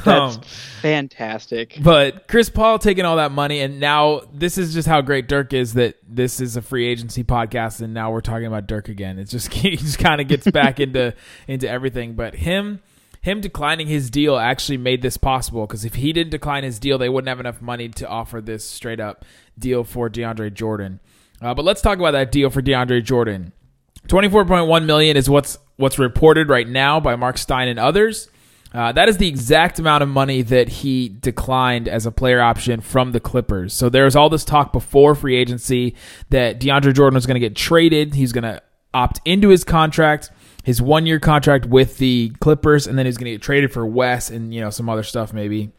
That's 0.03 0.35
um, 0.37 0.41
fantastic. 0.81 1.77
But 1.79 2.27
Chris 2.27 2.49
Paul 2.49 2.79
taking 2.79 3.05
all 3.05 3.17
that 3.17 3.31
money, 3.31 3.61
and 3.61 3.79
now 3.79 4.21
this 4.33 4.57
is 4.57 4.73
just 4.73 4.87
how 4.87 5.01
great 5.01 5.27
Dirk 5.27 5.53
is 5.53 5.75
that 5.75 5.97
this 6.07 6.41
is 6.41 6.57
a 6.57 6.63
free 6.63 6.87
agency 6.87 7.23
podcast, 7.23 7.81
and 7.81 7.93
now 7.93 8.11
we're 8.11 8.21
talking 8.21 8.47
about 8.47 8.65
Dirk 8.65 8.89
again. 8.89 9.19
It 9.19 9.25
just 9.25 9.53
he 9.53 9.77
just 9.77 9.99
kind 9.99 10.19
of 10.19 10.27
gets 10.27 10.49
back 10.49 10.79
into 10.79 11.13
into 11.47 11.69
everything. 11.69 12.15
But 12.15 12.33
him 12.33 12.81
him 13.21 13.39
declining 13.39 13.87
his 13.87 14.09
deal 14.09 14.37
actually 14.37 14.77
made 14.77 15.01
this 15.01 15.15
possible 15.15 15.65
because 15.65 15.85
if 15.85 15.95
he 15.95 16.11
didn't 16.11 16.31
decline 16.31 16.63
his 16.63 16.77
deal, 16.77 16.97
they 16.97 17.07
wouldn't 17.07 17.29
have 17.29 17.39
enough 17.39 17.61
money 17.61 17.87
to 17.87 18.07
offer 18.07 18.41
this 18.41 18.65
straight 18.65 18.99
up 18.99 19.23
deal 19.57 19.83
for 19.83 20.09
DeAndre 20.09 20.53
Jordan. 20.53 20.99
Uh, 21.41 21.53
but 21.53 21.65
let's 21.65 21.81
talk 21.81 21.99
about 21.99 22.11
that 22.11 22.31
deal 22.31 22.49
for 22.49 22.61
DeAndre 22.61 23.03
Jordan. 23.03 23.53
24.1 24.07 24.85
million 24.85 25.17
is 25.17 25.29
what's 25.29 25.57
what's 25.77 25.97
reported 25.97 26.49
right 26.49 26.67
now 26.67 26.99
by 26.99 27.15
Mark 27.15 27.37
Stein 27.37 27.67
and 27.67 27.79
others. 27.79 28.29
Uh, 28.73 28.91
that 28.91 29.07
is 29.07 29.17
the 29.17 29.27
exact 29.27 29.77
amount 29.77 30.01
of 30.01 30.09
money 30.09 30.41
that 30.41 30.67
he 30.67 31.07
declined 31.07 31.87
as 31.87 32.05
a 32.05 32.11
player 32.11 32.41
option 32.41 32.81
from 32.81 33.11
the 33.11 33.19
Clippers. 33.19 33.71
So 33.73 33.87
there 33.87 34.05
was 34.05 34.15
all 34.15 34.29
this 34.29 34.43
talk 34.43 34.73
before 34.73 35.13
free 35.13 35.35
agency 35.35 35.95
that 36.29 36.59
DeAndre 36.59 36.93
Jordan 36.93 37.15
was 37.15 37.27
going 37.27 37.35
to 37.35 37.39
get 37.39 37.55
traded. 37.55 38.15
He's 38.15 38.31
going 38.31 38.43
to 38.43 38.61
opt 38.93 39.21
into 39.25 39.49
his 39.49 39.63
contract 39.63 40.31
his 40.63 40.81
one 40.81 41.05
year 41.05 41.19
contract 41.19 41.65
with 41.65 41.97
the 41.97 42.31
Clippers, 42.39 42.87
and 42.87 42.97
then 42.97 43.05
he's 43.05 43.17
going 43.17 43.25
to 43.25 43.31
get 43.31 43.41
traded 43.41 43.71
for 43.71 43.85
Wes 43.85 44.29
and 44.29 44.53
you 44.53 44.61
know 44.61 44.69
some 44.69 44.89
other 44.89 45.03
stuff 45.03 45.33
maybe 45.33 45.71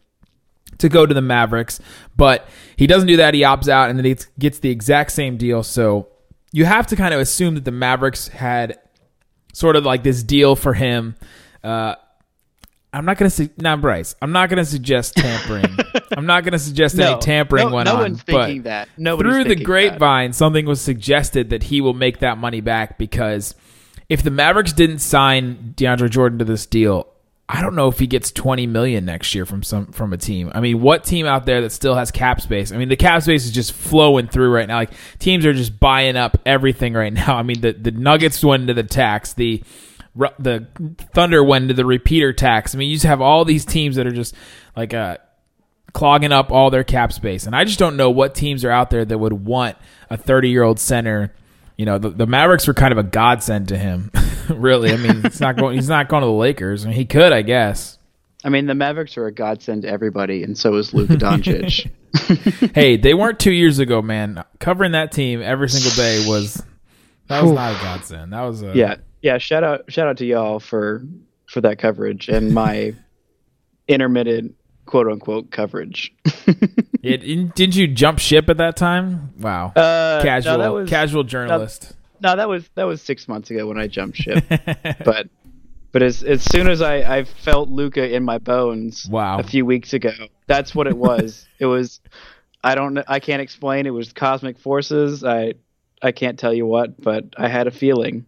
to 0.77 0.89
go 0.89 1.05
to 1.05 1.13
the 1.13 1.21
Mavericks. 1.21 1.79
But 2.15 2.47
he 2.75 2.87
doesn't 2.87 3.07
do 3.07 3.17
that. 3.17 3.33
He 3.33 3.41
opts 3.41 3.67
out, 3.67 3.89
and 3.89 3.97
then 3.97 4.05
he 4.05 4.15
gets 4.39 4.59
the 4.59 4.69
exact 4.69 5.11
same 5.11 5.37
deal. 5.37 5.63
So 5.63 6.07
you 6.51 6.65
have 6.65 6.87
to 6.87 6.95
kind 6.95 7.13
of 7.13 7.19
assume 7.19 7.55
that 7.55 7.65
the 7.65 7.71
Mavericks 7.71 8.27
had 8.27 8.79
sort 9.53 9.75
of 9.75 9.85
like 9.85 10.03
this 10.03 10.23
deal 10.23 10.55
for 10.55 10.73
him. 10.73 11.15
Uh, 11.63 11.95
I'm 12.93 13.03
not 13.03 13.17
gonna 13.17 13.29
say 13.29 13.49
not 13.57 13.81
Bryce. 13.81 14.15
I'm 14.21 14.31
not 14.31 14.49
gonna 14.49 14.63
suggest 14.63 15.15
tampering. 15.15 15.65
I'm 16.17 16.25
not 16.25 16.45
gonna 16.45 16.59
suggest 16.59 16.95
no, 16.95 17.11
any 17.11 17.19
tampering 17.19 17.67
no, 17.67 17.75
went 17.75 17.87
no 17.87 17.95
on. 17.95 18.01
One's 18.01 18.23
thinking 18.23 18.63
that. 18.63 18.87
Nobody's 18.97 19.33
through 19.33 19.43
the 19.43 19.61
grapevine, 19.61 20.31
that. 20.31 20.35
something 20.35 20.65
was 20.65 20.79
suggested 20.79 21.49
that 21.49 21.63
he 21.63 21.81
will 21.81 21.93
make 21.93 22.19
that 22.19 22.37
money 22.37 22.61
back 22.61 22.97
because 22.97 23.53
if 24.07 24.23
the 24.23 24.31
Mavericks 24.31 24.71
didn't 24.71 24.99
sign 24.99 25.73
DeAndre 25.75 26.09
Jordan 26.09 26.39
to 26.39 26.45
this 26.45 26.65
deal, 26.65 27.07
I 27.47 27.61
don't 27.61 27.75
know 27.75 27.89
if 27.89 27.99
he 27.99 28.07
gets 28.07 28.31
20 28.31 28.65
million 28.65 29.05
next 29.05 29.35
year 29.35 29.45
from 29.45 29.61
some 29.61 29.87
from 29.87 30.13
a 30.13 30.17
team. 30.17 30.51
I 30.55 30.61
mean, 30.61 30.81
what 30.81 31.03
team 31.03 31.27
out 31.27 31.45
there 31.45 31.61
that 31.61 31.71
still 31.71 31.93
has 31.93 32.09
cap 32.09 32.41
space? 32.41 32.71
I 32.71 32.77
mean, 32.77 32.89
the 32.89 32.95
cap 32.95 33.21
space 33.21 33.45
is 33.45 33.51
just 33.51 33.73
flowing 33.73 34.27
through 34.27 34.49
right 34.49 34.67
now. 34.67 34.77
Like 34.77 34.91
teams 35.19 35.45
are 35.45 35.53
just 35.53 35.79
buying 35.79 36.15
up 36.15 36.37
everything 36.45 36.93
right 36.93 37.13
now. 37.13 37.35
I 37.35 37.43
mean, 37.43 37.61
the 37.61 37.73
the 37.73 37.91
Nuggets 37.91 38.43
went 38.43 38.61
into 38.61 38.73
the 38.73 38.83
tax, 38.83 39.33
the 39.33 39.63
the 40.39 40.65
Thunder 41.13 41.43
went 41.43 41.63
into 41.63 41.75
the 41.75 41.85
repeater 41.85 42.33
tax. 42.33 42.73
I 42.73 42.79
mean, 42.79 42.89
you 42.89 42.95
just 42.95 43.05
have 43.05 43.21
all 43.21 43.45
these 43.45 43.63
teams 43.63 43.97
that 43.97 44.07
are 44.07 44.11
just 44.11 44.33
like 44.75 44.95
uh 44.95 45.17
clogging 45.93 46.31
up 46.31 46.51
all 46.51 46.71
their 46.71 46.83
cap 46.83 47.13
space. 47.13 47.45
And 47.45 47.55
I 47.55 47.63
just 47.63 47.77
don't 47.77 47.95
know 47.95 48.09
what 48.09 48.33
teams 48.33 48.65
are 48.65 48.71
out 48.71 48.89
there 48.89 49.05
that 49.05 49.17
would 49.17 49.45
want 49.45 49.77
a 50.09 50.17
30-year-old 50.17 50.77
center 50.77 51.31
you 51.77 51.85
know, 51.85 51.97
the, 51.97 52.09
the 52.09 52.25
Mavericks 52.25 52.67
were 52.67 52.73
kind 52.73 52.91
of 52.91 52.97
a 52.97 53.03
godsend 53.03 53.67
to 53.69 53.77
him. 53.77 54.11
really, 54.55 54.91
I 54.91 54.97
mean, 54.97 55.25
it's 55.25 55.39
not 55.39 55.57
going. 55.57 55.75
He's 55.75 55.89
not 55.89 56.09
going 56.09 56.21
to 56.21 56.27
the 56.27 56.33
Lakers. 56.33 56.85
I 56.85 56.89
mean, 56.89 56.97
he 56.97 57.05
could, 57.05 57.31
I 57.31 57.41
guess. 57.41 57.99
I 58.43 58.49
mean, 58.49 58.67
the 58.67 58.75
Mavericks 58.75 59.17
are 59.17 59.25
a 59.25 59.31
godsend 59.31 59.83
to 59.83 59.89
everybody, 59.89 60.43
and 60.43 60.57
so 60.57 60.75
is 60.75 60.93
Luka 60.93 61.15
Doncic. 61.15 61.89
hey, 62.75 62.97
they 62.97 63.13
weren't 63.13 63.39
two 63.39 63.51
years 63.51 63.79
ago, 63.79 64.01
man. 64.01 64.43
Covering 64.59 64.91
that 64.91 65.11
team 65.11 65.41
every 65.41 65.69
single 65.69 65.91
day 65.91 66.27
was 66.27 66.63
that 67.27 67.43
was 67.43 67.51
not 67.51 67.75
a 67.75 67.83
godsend. 67.83 68.33
That 68.33 68.41
was 68.41 68.61
a 68.61 68.73
yeah, 68.75 68.95
yeah. 69.21 69.37
Shout 69.37 69.63
out, 69.63 69.91
shout 69.91 70.07
out 70.07 70.17
to 70.17 70.25
y'all 70.25 70.59
for 70.59 71.03
for 71.47 71.61
that 71.61 71.79
coverage 71.79 72.29
and 72.29 72.53
my 72.53 72.93
intermittent 73.87 74.55
quote 74.85 75.07
unquote 75.07 75.51
coverage. 75.51 76.13
it, 77.03 77.55
did 77.55 77.75
you 77.75 77.87
jump 77.87 78.19
ship 78.19 78.49
at 78.49 78.57
that 78.57 78.77
time? 78.77 79.33
Wow, 79.39 79.73
uh, 79.75 80.21
casual 80.21 80.57
no, 80.57 80.73
was, 80.73 80.89
casual 80.89 81.23
journalist. 81.23 81.83
No, 81.91 82.04
no, 82.21 82.35
that 82.35 82.49
was 82.49 82.69
that 82.75 82.83
was 82.83 83.01
six 83.01 83.27
months 83.27 83.49
ago 83.51 83.67
when 83.67 83.79
I 83.79 83.87
jumped 83.87 84.17
ship. 84.17 84.43
but 85.05 85.29
but 85.91 86.03
as 86.03 86.23
as 86.23 86.43
soon 86.43 86.67
as 86.67 86.81
I 86.81 87.17
I 87.17 87.23
felt 87.23 87.69
Luka 87.69 88.13
in 88.13 88.23
my 88.23 88.37
bones, 88.37 89.07
wow. 89.09 89.39
a 89.39 89.43
few 89.43 89.65
weeks 89.65 89.93
ago, 89.93 90.11
that's 90.47 90.75
what 90.75 90.87
it 90.87 90.97
was. 90.97 91.47
it 91.59 91.65
was. 91.65 92.01
I 92.63 92.75
don't. 92.75 92.97
I 93.07 93.19
can't 93.19 93.41
explain. 93.41 93.85
It 93.85 93.91
was 93.91 94.11
cosmic 94.11 94.57
forces. 94.57 95.23
I 95.23 95.53
I 96.01 96.11
can't 96.11 96.37
tell 96.37 96.53
you 96.53 96.65
what, 96.65 97.01
but 97.01 97.25
I 97.37 97.47
had 97.47 97.67
a 97.67 97.71
feeling. 97.71 98.25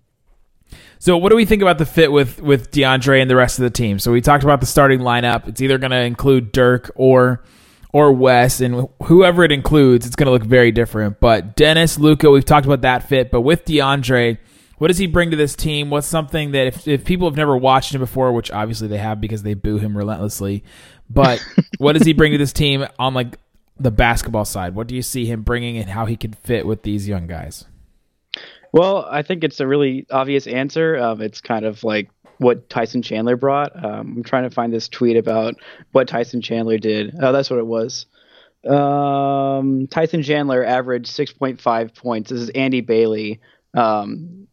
So, 0.99 1.17
what 1.17 1.29
do 1.29 1.35
we 1.35 1.45
think 1.45 1.61
about 1.61 1.77
the 1.77 1.85
fit 1.85 2.11
with 2.11 2.41
with 2.41 2.71
DeAndre 2.71 3.21
and 3.21 3.29
the 3.29 3.35
rest 3.35 3.59
of 3.59 3.63
the 3.63 3.69
team? 3.69 3.99
So, 3.99 4.11
we 4.11 4.21
talked 4.21 4.43
about 4.43 4.59
the 4.59 4.65
starting 4.65 4.99
lineup. 4.99 5.47
It's 5.47 5.61
either 5.61 5.77
going 5.77 5.91
to 5.91 6.01
include 6.01 6.51
Dirk 6.51 6.91
or 6.95 7.43
or 7.93 8.11
Wes, 8.11 8.61
and 8.61 8.87
whoever 9.03 9.43
it 9.43 9.51
includes, 9.51 10.05
it's 10.05 10.15
going 10.15 10.25
to 10.25 10.31
look 10.31 10.43
very 10.43 10.71
different. 10.71 11.19
But 11.19 11.55
Dennis, 11.55 11.97
Luka, 11.97 12.29
we've 12.29 12.45
talked 12.45 12.65
about 12.65 12.81
that 12.81 13.07
fit. 13.07 13.31
But 13.31 13.41
with 13.41 13.65
DeAndre, 13.65 14.37
what 14.77 14.89
does 14.89 14.97
he 14.97 15.07
bring 15.07 15.31
to 15.31 15.37
this 15.37 15.55
team? 15.55 15.89
What's 15.89 16.07
something 16.07 16.51
that 16.51 16.67
if, 16.67 16.87
if 16.87 17.05
people 17.05 17.27
have 17.27 17.37
never 17.37 17.57
watched 17.57 17.93
him 17.93 18.01
before, 18.01 18.31
which 18.31 18.51
obviously 18.51 18.87
they 18.87 18.97
have 18.97 19.19
because 19.19 19.43
they 19.43 19.53
boo 19.53 19.77
him 19.77 19.97
relentlessly, 19.97 20.63
but 21.09 21.43
what 21.77 21.93
does 21.93 22.05
he 22.05 22.13
bring 22.13 22.33
to 22.33 22.37
this 22.37 22.53
team 22.53 22.85
on 22.99 23.13
like 23.13 23.39
the 23.79 23.91
basketball 23.91 24.45
side? 24.45 24.75
What 24.75 24.87
do 24.87 24.95
you 24.95 25.01
see 25.01 25.25
him 25.25 25.41
bringing 25.41 25.77
and 25.77 25.89
how 25.89 26.05
he 26.05 26.15
can 26.15 26.33
fit 26.33 26.67
with 26.67 26.83
these 26.83 27.07
young 27.07 27.27
guys? 27.27 27.65
Well, 28.73 29.07
I 29.09 29.23
think 29.23 29.43
it's 29.43 29.59
a 29.59 29.67
really 29.67 30.05
obvious 30.11 30.45
answer. 30.45 30.97
Um, 30.97 31.21
it's 31.21 31.41
kind 31.41 31.65
of 31.65 31.83
like 31.83 32.09
what 32.37 32.69
Tyson 32.69 33.01
Chandler 33.01 33.35
brought. 33.35 33.75
Um, 33.75 34.15
I'm 34.17 34.23
trying 34.23 34.43
to 34.43 34.49
find 34.49 34.73
this 34.73 34.87
tweet 34.87 35.17
about 35.17 35.55
what 35.91 36.07
Tyson 36.07 36.41
Chandler 36.41 36.77
did. 36.77 37.15
Oh, 37.21 37.31
that's 37.31 37.49
what 37.49 37.59
it 37.59 37.65
was. 37.65 38.05
Um, 38.67 39.87
Tyson 39.87 40.23
Chandler 40.23 40.63
averaged 40.63 41.09
6.5 41.15 41.95
points. 41.95 42.29
This 42.29 42.41
is 42.41 42.49
Andy 42.49 42.81
Bailey. 42.81 43.39
Um, 43.73 44.47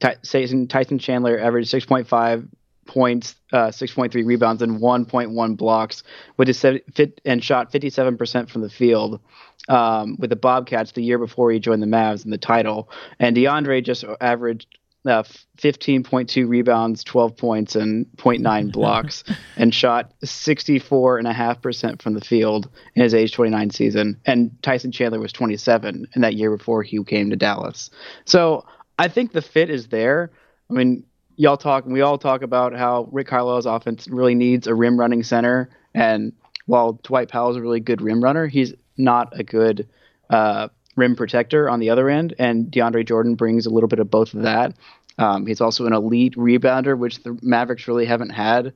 Tyson, 0.00 0.66
Tyson 0.66 0.98
Chandler 0.98 1.38
averaged 1.38 1.72
6.5 1.72 2.48
points, 2.86 3.34
uh, 3.52 3.68
6.3 3.68 4.24
rebounds, 4.26 4.62
and 4.62 4.80
1.1 4.80 5.56
blocks, 5.56 6.02
with 6.36 6.48
his 6.48 6.60
fit 6.60 7.20
and 7.24 7.42
shot 7.42 7.72
57% 7.72 8.50
from 8.50 8.62
the 8.62 8.68
field 8.68 9.20
um, 9.68 10.16
with 10.18 10.30
the 10.30 10.36
Bobcats 10.36 10.92
the 10.92 11.02
year 11.02 11.18
before 11.18 11.50
he 11.50 11.58
joined 11.58 11.82
the 11.82 11.86
Mavs 11.86 12.24
in 12.24 12.30
the 12.30 12.38
title. 12.38 12.90
And 13.18 13.36
DeAndre 13.36 13.84
just 13.84 14.04
averaged 14.20 14.66
uh, 15.06 15.22
15.2 15.58 16.48
rebounds, 16.48 17.04
12 17.04 17.36
points, 17.36 17.76
and 17.76 18.06
0.9 18.16 18.72
blocks, 18.72 19.24
and 19.56 19.74
shot 19.74 20.12
64.5% 20.24 22.02
from 22.02 22.14
the 22.14 22.20
field 22.20 22.68
in 22.94 23.02
his 23.02 23.14
age 23.14 23.32
29 23.32 23.70
season. 23.70 24.20
And 24.24 24.50
Tyson 24.62 24.92
Chandler 24.92 25.20
was 25.20 25.32
27 25.32 26.06
in 26.14 26.22
that 26.22 26.34
year 26.34 26.56
before 26.56 26.82
he 26.82 27.02
came 27.04 27.30
to 27.30 27.36
Dallas. 27.36 27.90
So 28.24 28.64
I 28.98 29.08
think 29.08 29.32
the 29.32 29.42
fit 29.42 29.70
is 29.70 29.88
there. 29.88 30.30
I 30.70 30.74
mean, 30.74 31.04
y'all 31.36 31.56
talk, 31.56 31.84
we 31.86 32.00
all 32.00 32.18
talk 32.18 32.42
about 32.42 32.74
how 32.74 33.08
Rick 33.12 33.28
Carlisle's 33.28 33.66
offense 33.66 34.08
really 34.08 34.34
needs 34.34 34.66
a 34.66 34.74
rim 34.74 34.98
running 34.98 35.22
center. 35.22 35.70
And 35.94 36.32
while 36.66 36.94
Dwight 37.02 37.28
Powell 37.28 37.50
is 37.50 37.56
a 37.56 37.62
really 37.62 37.80
good 37.80 38.00
rim 38.00 38.22
runner, 38.22 38.46
he's 38.46 38.72
not 38.96 39.38
a 39.38 39.44
good 39.44 39.88
uh, 40.30 40.68
rim 40.96 41.16
protector 41.16 41.68
on 41.68 41.80
the 41.80 41.90
other 41.90 42.08
end, 42.08 42.34
and 42.38 42.66
DeAndre 42.66 43.06
Jordan 43.06 43.34
brings 43.34 43.66
a 43.66 43.70
little 43.70 43.88
bit 43.88 43.98
of 43.98 44.10
both 44.10 44.34
of 44.34 44.42
that. 44.42 44.74
Um, 45.18 45.46
he's 45.46 45.60
also 45.60 45.86
an 45.86 45.92
elite 45.92 46.34
rebounder, 46.34 46.98
which 46.98 47.22
the 47.22 47.38
Mavericks 47.42 47.86
really 47.86 48.06
haven't 48.06 48.30
had 48.30 48.72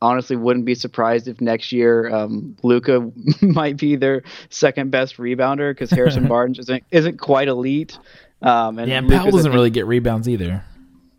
honestly 0.00 0.36
wouldn't 0.36 0.64
be 0.64 0.74
surprised 0.74 1.28
if 1.28 1.40
next 1.40 1.72
year 1.72 2.08
um, 2.14 2.56
Luka 2.62 3.10
might 3.42 3.76
be 3.76 3.96
their 3.96 4.22
second 4.50 4.90
best 4.90 5.16
rebounder 5.16 5.72
because 5.72 5.90
Harrison 5.90 6.28
Barnes 6.28 6.58
isn't 6.58 6.84
isn't 6.90 7.18
quite 7.18 7.48
elite. 7.48 7.98
Um, 8.40 8.78
and 8.78 8.88
yeah, 8.88 8.98
and 8.98 9.08
Powell 9.08 9.32
doesn't 9.32 9.52
really 9.52 9.70
get 9.70 9.86
rebounds 9.86 10.28
either. 10.28 10.64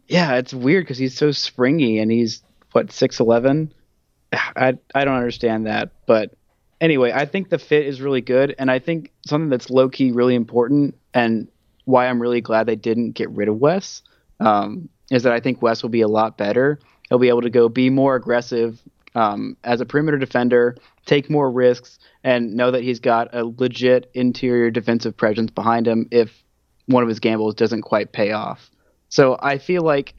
Yeah, 0.08 0.36
it's 0.36 0.54
weird 0.54 0.86
because 0.86 0.98
he's 0.98 1.16
so 1.16 1.32
springy 1.32 2.00
and 2.00 2.12
he's 2.12 2.42
what 2.72 2.92
six 2.92 3.20
eleven. 3.20 3.74
I 4.34 4.78
I 4.96 5.06
don't 5.06 5.16
understand 5.16 5.68
that, 5.68 5.92
but 6.06 6.34
anyway, 6.82 7.12
I 7.12 7.26
think 7.26 7.50
the 7.50 7.60
fit 7.60 7.86
is 7.86 8.02
really 8.02 8.22
good, 8.22 8.56
and 8.58 8.70
I 8.70 8.80
think 8.80 9.12
something 9.26 9.50
that's 9.50 9.70
low 9.70 9.90
key 9.90 10.12
really 10.12 10.36
important, 10.36 10.96
and 11.14 11.48
why 11.86 12.08
I'm 12.08 12.22
really 12.22 12.42
glad 12.42 12.66
they 12.66 12.76
didn't 12.76 13.12
get 13.12 13.30
rid 13.32 13.48
of 13.48 13.58
Wes, 13.58 14.04
um, 14.40 14.90
is 15.12 15.24
that 15.24 15.34
I 15.34 15.40
think 15.40 15.62
Wes 15.62 15.82
will 15.82 15.90
be 15.90 16.02
a 16.02 16.08
lot 16.08 16.38
better 16.38 16.80
He'll 17.10 17.20
be 17.20 17.30
able 17.30 17.42
to 17.42 17.50
go 17.50 17.68
be 17.68 17.90
more 17.90 18.16
aggressive 18.16 18.80
um, 19.16 19.58
as 19.64 19.82
a 19.82 19.86
perimeter 19.86 20.18
defender, 20.18 20.78
take 21.06 21.30
more 21.30 21.52
risks, 21.52 21.98
and 22.24 22.54
know 22.54 22.72
that 22.72 22.84
he's 22.84 23.00
got 23.00 23.34
a 23.34 23.44
legit 23.44 24.10
interior 24.14 24.70
defensive 24.70 25.18
presence 25.18 25.50
behind 25.50 25.88
him 25.88 26.08
if 26.12 26.44
one 26.86 27.04
of 27.04 27.10
his 27.10 27.20
gambles 27.20 27.56
doesn't 27.56 27.82
quite 27.82 28.12
pay 28.12 28.32
off. 28.32 28.70
So 29.10 29.38
I 29.42 29.58
feel 29.58 29.82
like, 29.82 30.14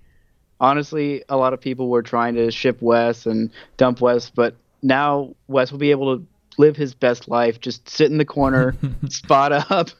honestly, 0.59 1.23
a 1.29 1.37
lot 1.37 1.53
of 1.53 1.61
people 1.61 1.89
were 1.89 2.03
trying 2.03 2.35
to 2.35 2.51
ship 2.51 2.83
Wes 2.83 3.27
and 3.27 3.51
dump 3.77 4.01
Wes, 4.01 4.29
but 4.29 4.57
now 4.83 5.37
Wes 5.47 5.71
will 5.71 5.79
be 5.79 5.93
able 5.93 6.19
to 6.19 6.27
live 6.61 6.77
his 6.77 6.95
best 6.95 7.27
life, 7.27 7.59
just 7.59 7.89
sit 7.89 8.11
in 8.11 8.19
the 8.19 8.25
corner, 8.25 8.77
spot 9.09 9.51
up, 9.71 9.91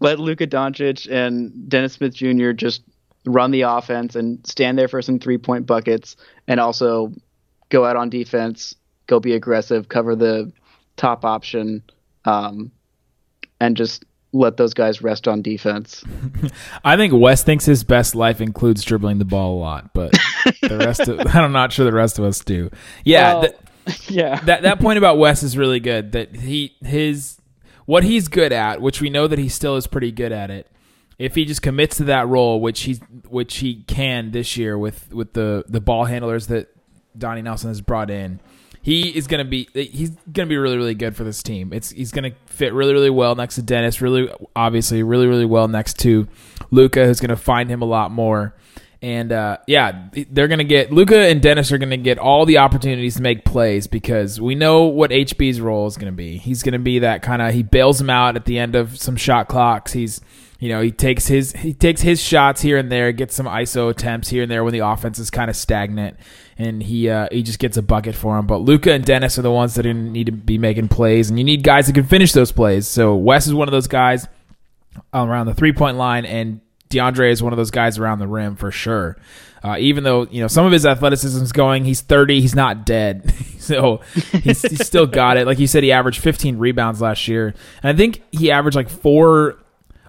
let 0.00 0.18
Luka 0.18 0.46
Doncic 0.46 1.10
and 1.10 1.68
Dennis 1.68 1.94
Smith 1.94 2.14
Jr. 2.14 2.50
just 2.50 2.82
run 3.24 3.52
the 3.52 3.62
offense 3.62 4.16
and 4.16 4.44
stand 4.46 4.78
there 4.78 4.88
for 4.88 5.00
some 5.00 5.18
three 5.18 5.38
point 5.38 5.66
buckets 5.66 6.16
and 6.48 6.60
also 6.60 7.12
go 7.68 7.84
out 7.84 7.96
on 7.96 8.10
defense, 8.10 8.74
go 9.06 9.20
be 9.20 9.32
aggressive, 9.32 9.88
cover 9.88 10.16
the 10.16 10.52
top 10.96 11.24
option, 11.24 11.82
um, 12.24 12.72
and 13.60 13.76
just 13.76 14.04
let 14.32 14.56
those 14.56 14.74
guys 14.74 15.00
rest 15.00 15.26
on 15.26 15.40
defense. 15.40 16.04
I 16.84 16.96
think 16.96 17.14
Wes 17.14 17.42
thinks 17.44 17.64
his 17.64 17.84
best 17.84 18.14
life 18.14 18.40
includes 18.40 18.84
dribbling 18.84 19.18
the 19.18 19.24
ball 19.24 19.56
a 19.56 19.60
lot, 19.60 19.94
but 19.94 20.12
the 20.62 20.78
rest 20.78 21.00
of 21.08 21.20
I'm 21.34 21.52
not 21.52 21.72
sure 21.72 21.84
the 21.84 21.92
rest 21.92 22.18
of 22.18 22.24
us 22.24 22.40
do. 22.40 22.70
Yeah, 23.04 23.34
well, 23.34 23.52
yeah. 24.08 24.40
That 24.40 24.62
that 24.62 24.80
point 24.80 24.98
about 24.98 25.18
Wes 25.18 25.42
is 25.42 25.56
really 25.56 25.80
good. 25.80 26.12
That 26.12 26.34
he 26.36 26.76
his 26.80 27.38
what 27.86 28.04
he's 28.04 28.28
good 28.28 28.52
at, 28.52 28.80
which 28.80 29.00
we 29.00 29.10
know 29.10 29.26
that 29.26 29.38
he 29.38 29.48
still 29.48 29.76
is 29.76 29.86
pretty 29.86 30.12
good 30.12 30.32
at 30.32 30.50
it, 30.50 30.70
if 31.18 31.34
he 31.34 31.44
just 31.44 31.62
commits 31.62 31.96
to 31.96 32.04
that 32.04 32.28
role, 32.28 32.60
which 32.60 32.82
he's 32.82 33.00
which 33.28 33.56
he 33.58 33.82
can 33.84 34.30
this 34.30 34.56
year 34.56 34.78
with 34.78 35.12
with 35.12 35.32
the 35.32 35.64
the 35.68 35.80
ball 35.80 36.04
handlers 36.04 36.46
that 36.48 36.68
Donnie 37.16 37.42
Nelson 37.42 37.70
has 37.70 37.80
brought 37.80 38.10
in, 38.10 38.40
he 38.82 39.08
is 39.08 39.26
to 39.44 39.50
be 39.50 39.68
he's 39.72 40.10
to 40.46 40.46
be 40.46 40.56
really 40.56 40.76
really 40.76 40.94
good 40.94 41.16
for 41.16 41.24
this 41.24 41.42
team. 41.42 41.72
It's 41.72 41.90
he's 41.90 42.12
to 42.30 42.36
fit 42.46 42.72
really 42.72 42.92
really 42.92 43.10
well 43.10 43.34
next 43.34 43.56
to 43.56 43.62
Dennis, 43.62 44.00
really 44.00 44.30
obviously 44.54 45.02
really 45.02 45.26
really 45.26 45.44
well 45.44 45.66
next 45.66 45.98
to 46.00 46.28
Luka, 46.70 47.04
who's 47.04 47.20
to 47.30 47.36
find 47.36 47.68
him 47.68 47.82
a 47.82 47.86
lot 47.86 48.12
more. 48.12 48.54
And 49.00 49.30
uh, 49.30 49.58
yeah, 49.68 50.08
they're 50.30 50.48
to 50.58 50.64
get 50.64 50.92
Luka 50.92 51.18
and 51.18 51.40
Dennis 51.40 51.70
are 51.70 51.78
to 51.90 51.96
get 51.98 52.18
all 52.18 52.44
the 52.44 52.58
opportunities 52.58 53.16
to 53.16 53.22
make 53.22 53.44
plays 53.44 53.86
because 53.86 54.40
we 54.40 54.56
know 54.56 54.84
what 54.84 55.10
HB's 55.10 55.60
role 55.60 55.86
is 55.86 55.96
to 56.10 56.16
be. 56.16 56.36
He's 56.36 56.64
to 56.72 56.80
be 56.80 56.98
that 57.00 57.22
kind 57.22 57.40
of 57.40 57.54
he 57.54 57.62
bails 57.62 57.98
them 57.98 58.10
out 58.10 58.34
at 58.34 58.44
the 58.44 58.58
end 58.58 58.74
of 58.74 58.98
some 58.98 59.16
shot 59.16 59.48
clocks. 59.48 59.92
He's 59.92 60.20
you 60.58 60.68
know, 60.70 60.80
he 60.80 60.90
takes 60.90 61.28
his 61.28 61.52
he 61.52 61.72
takes 61.72 62.00
his 62.00 62.20
shots 62.20 62.60
here 62.60 62.78
and 62.78 62.90
there, 62.90 63.12
gets 63.12 63.36
some 63.36 63.46
ISO 63.46 63.90
attempts 63.90 64.28
here 64.28 64.42
and 64.42 64.50
there 64.50 64.64
when 64.64 64.72
the 64.72 64.80
offense 64.80 65.20
is 65.20 65.30
kind 65.30 65.48
of 65.48 65.54
stagnant, 65.54 66.16
and 66.56 66.82
he 66.82 67.08
uh, 67.08 67.28
he 67.30 67.44
just 67.44 67.60
gets 67.60 67.76
a 67.76 67.82
bucket 67.82 68.16
for 68.16 68.36
him. 68.36 68.46
But 68.48 68.58
Luka 68.62 68.92
and 68.92 69.04
Dennis 69.04 69.38
are 69.38 69.42
the 69.42 69.52
ones 69.52 69.76
that 69.76 69.84
need 69.84 70.26
to 70.26 70.32
be 70.32 70.58
making 70.58 70.88
plays, 70.88 71.30
and 71.30 71.38
you 71.38 71.44
need 71.44 71.62
guys 71.62 71.86
that 71.86 71.92
can 71.92 72.04
finish 72.04 72.32
those 72.32 72.50
plays. 72.50 72.88
So 72.88 73.14
Wes 73.14 73.46
is 73.46 73.54
one 73.54 73.68
of 73.68 73.72
those 73.72 73.86
guys 73.86 74.26
around 75.14 75.46
the 75.46 75.54
three 75.54 75.72
point 75.72 75.96
line, 75.96 76.24
and 76.24 76.60
DeAndre 76.90 77.30
is 77.30 77.42
one 77.42 77.52
of 77.52 77.56
those 77.56 77.70
guys 77.70 77.98
around 77.98 78.18
the 78.18 78.26
rim 78.26 78.56
for 78.56 78.70
sure. 78.70 79.16
Uh, 79.62 79.76
even 79.78 80.04
though 80.04 80.26
you 80.26 80.40
know 80.40 80.46
some 80.46 80.64
of 80.64 80.72
his 80.72 80.86
athleticism 80.86 81.42
is 81.42 81.52
going, 81.52 81.84
he's 81.84 82.00
30, 82.00 82.40
he's 82.40 82.54
not 82.54 82.86
dead, 82.86 83.34
so 83.58 84.00
he's, 84.42 84.62
he's 84.62 84.86
still 84.86 85.06
got 85.06 85.36
it. 85.36 85.46
Like 85.46 85.58
you 85.58 85.66
said, 85.66 85.82
he 85.82 85.90
averaged 85.90 86.20
15 86.20 86.58
rebounds 86.58 87.00
last 87.00 87.26
year, 87.26 87.54
and 87.82 87.94
I 87.94 87.96
think 87.96 88.22
he 88.30 88.50
averaged 88.50 88.76
like 88.76 88.88
four 88.88 89.58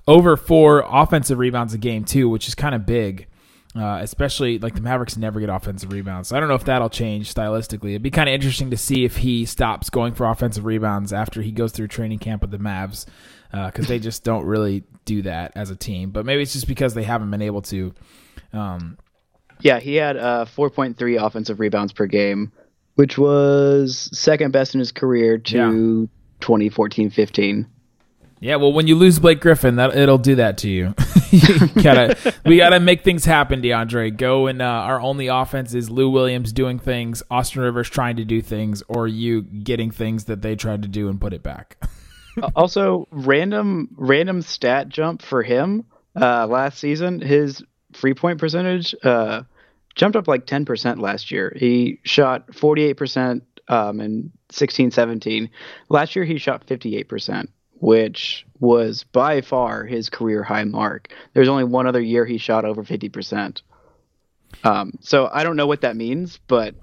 over 0.08 0.38
four 0.38 0.86
offensive 0.88 1.38
rebounds 1.39 1.74
a 1.74 1.78
game 1.78 2.04
too, 2.04 2.30
which 2.30 2.48
is 2.48 2.56
kind 2.56 2.76
of 2.76 2.86
big. 2.86 3.28
Uh, 3.76 4.00
especially 4.02 4.58
like 4.58 4.74
the 4.74 4.82
Mavericks 4.82 5.15
never 5.15 5.39
get 5.39 5.48
offensive 5.48 5.92
rebounds. 5.92 6.30
So 6.30 6.36
I 6.36 6.39
don't 6.39 6.50
know 6.50 6.56
if 6.56 6.65
that'll 6.65 6.89
change 6.89 7.32
stylistically. 7.32 7.92
It'd 7.92 8.02
be 8.02 8.10
kind 8.10 8.28
of 8.28 8.34
interesting 8.34 8.72
to 8.72 8.78
see 8.78 9.06
if 9.06 9.18
he 9.18 9.46
stops 9.46 9.92
going 9.92 10.15
for 10.15 10.28
offensive 10.28 10.65
rebounds 10.65 11.13
after 11.13 11.44
he 11.44 11.52
goes 11.52 11.72
through 11.72 11.89
training 11.89 12.18
camp 12.18 12.42
with 12.42 12.50
the 12.50 12.58
Mavs, 12.58 13.06
because 13.52 13.86
uh, 13.86 13.88
they 13.88 14.00
just 14.00 14.24
don't 14.24 14.44
really 14.44 14.84
do 15.10 15.24
that 15.24 15.54
as 15.56 15.72
a 15.72 15.76
team. 15.76 16.12
But 16.12 16.26
maybe 16.26 16.43
it's 16.43 16.54
just 16.54 16.67
because 16.67 16.93
they 16.93 17.04
haven't 17.04 17.32
been 17.32 17.41
able 17.41 17.63
to. 17.63 17.93
Um, 18.54 18.98
yeah, 19.62 19.80
he 19.80 19.95
had 19.95 20.15
uh, 20.15 20.45
4.3 20.45 21.22
offensive 21.22 21.60
rebounds 21.60 21.91
per 21.91 22.06
game, 22.06 22.52
which 22.95 23.17
was 23.17 24.10
second 24.13 24.52
best 24.52 24.76
in 24.76 24.80
his 24.80 24.91
career 24.91 25.38
to 25.38 25.58
yeah. 25.58 26.45
2014-15. 26.45 27.65
Yeah, 28.41 28.56
well, 28.56 28.72
when 28.72 28.88
you 28.88 28.95
lose 28.95 29.19
Blake 29.19 29.41
Griffin, 29.41 29.76
that 29.76 29.98
it'll 29.98 30.17
do 30.17 30.36
that 30.36 30.58
to 30.60 30.69
you. 30.69 30.93
you 31.32 31.67
gotta, 31.84 32.34
we 32.45 32.56
gotta 32.56 32.80
make 32.80 33.04
things 33.04 33.26
happen, 33.26 33.62
DeAndre. 33.62 34.15
Go 34.15 34.48
and 34.48 34.62
uh, 34.62 34.65
our 34.65 35.02
only 35.02 35.28
offense 35.28 35.74
is 35.74 35.89
Lou 35.89 36.10
Williams 36.10 36.54
doing 36.54 36.80
things, 36.80 37.22
Austin 37.30 37.63
Rivers 37.63 37.89
trying 37.89 38.15
to 38.15 38.24
do 38.24 38.41
things, 38.41 38.82
or 38.88 39.10
you 39.10 39.41
getting 39.41 39.91
things 39.91 40.24
that 40.26 40.41
they 40.41 40.56
tried 40.56 40.84
to 40.84 40.88
do 40.88 41.10
and 41.10 41.19
put 41.19 41.34
it 41.34 41.43
back. 41.43 41.78
also, 42.56 43.08
random 43.12 43.89
random 43.95 44.41
stat 44.41 44.89
jump 44.89 45.21
for 45.21 45.43
him 45.43 45.86
uh, 46.19 46.47
last 46.47 46.80
season. 46.80 47.21
His 47.21 47.63
free 47.93 48.13
point 48.13 48.39
percentage 48.39 48.95
uh, 49.04 49.43
jumped 49.95 50.15
up 50.15 50.28
like 50.28 50.45
ten 50.45 50.65
percent 50.65 50.99
last 50.99 51.32
year. 51.32 51.54
He 51.56 51.99
shot 52.04 52.54
forty 52.56 52.84
eight 52.84 52.97
percent 52.97 53.43
um, 53.67 53.99
in 54.02 54.32
16 54.49 54.91
17. 54.91 55.49
Last 55.89 56.15
year, 56.15 56.25
he 56.25 56.39
shot 56.39 56.65
58% 56.65 57.47
which 57.80 58.45
was 58.60 59.04
by 59.06 59.41
far 59.41 59.86
his 59.86 60.10
career 60.10 60.43
high 60.43 60.65
mark. 60.65 61.13
There's 61.34 61.47
only 61.47 61.63
one 61.63 61.88
other 61.88 62.02
year 62.02 62.25
he 62.25 62.38
shot 62.38 62.65
over 62.65 62.84
50%. 62.84 63.62
Um, 64.63 64.93
so 64.99 65.30
I 65.32 65.43
don't 65.43 65.56
know 65.56 65.67
what 65.67 65.82
that 65.82 65.95
means, 65.95 66.39
but 66.47 66.75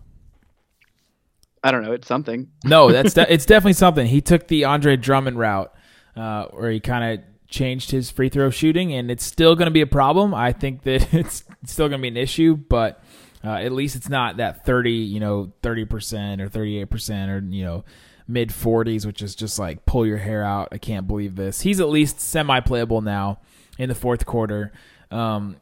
I 1.67 1.73
don't 1.73 1.83
know. 1.83 1.93
It's 1.93 2.07
something. 2.07 2.49
no, 2.65 2.93
that's 2.93 3.15
de- 3.15 3.33
it's 3.33 3.45
definitely 3.45 3.73
something. 3.73 4.07
He 4.07 4.21
took 4.21 4.47
the 4.47 4.65
Andre 4.65 4.97
Drummond 4.97 5.39
route, 5.39 5.75
uh, 6.15 6.47
where 6.47 6.71
he 6.71 6.79
kind 6.79 7.19
of 7.19 7.25
changed 7.49 7.91
his 7.91 8.11
free 8.11 8.29
throw 8.29 8.51
shooting, 8.51 8.93
and 8.93 9.11
it's 9.11 9.25
still 9.25 9.57
going 9.57 9.67
to 9.67 9.73
be 9.73 9.81
a 9.81 9.87
problem. 9.87 10.33
I 10.33 10.53
think 10.53 10.83
that 10.83 11.13
it's 11.15 11.43
still 11.65 11.89
going 11.89 12.01
to 12.01 12.03
be 12.03 12.09
an 12.09 12.17
issue, 12.17 12.57
but 12.57 13.03
uh, 13.45 13.55
at 13.55 13.73
least 13.73 13.97
it's 13.97 14.09
not 14.09 14.37
that 14.37 14.65
thirty, 14.65 14.93
you 14.93 15.19
know, 15.19 15.53
thirty 15.63 15.85
percent 15.85 16.41
or 16.41 16.49
thirty 16.49 16.79
eight 16.79 16.91
percent 16.91 17.31
or 17.31 17.41
you 17.41 17.65
know 17.65 17.85
mid 18.29 18.51
40s, 18.51 19.07
which 19.07 19.23
is 19.23 19.35
just 19.35 19.59
like 19.59 19.87
pull 19.87 20.07
your 20.07 20.19
hair 20.19 20.45
out. 20.45 20.69
I 20.73 20.79
can't 20.79 21.07
believe 21.07 21.37
this. 21.37 21.61
He's 21.61 21.81
at 21.81 21.89
least 21.89 22.21
semi 22.21 22.61
playable 22.61 23.01
now 23.01 23.41
in 23.79 23.89
the 23.89 23.95
fourth 23.95 24.27
quarter. 24.27 24.73
Um, 25.11 25.57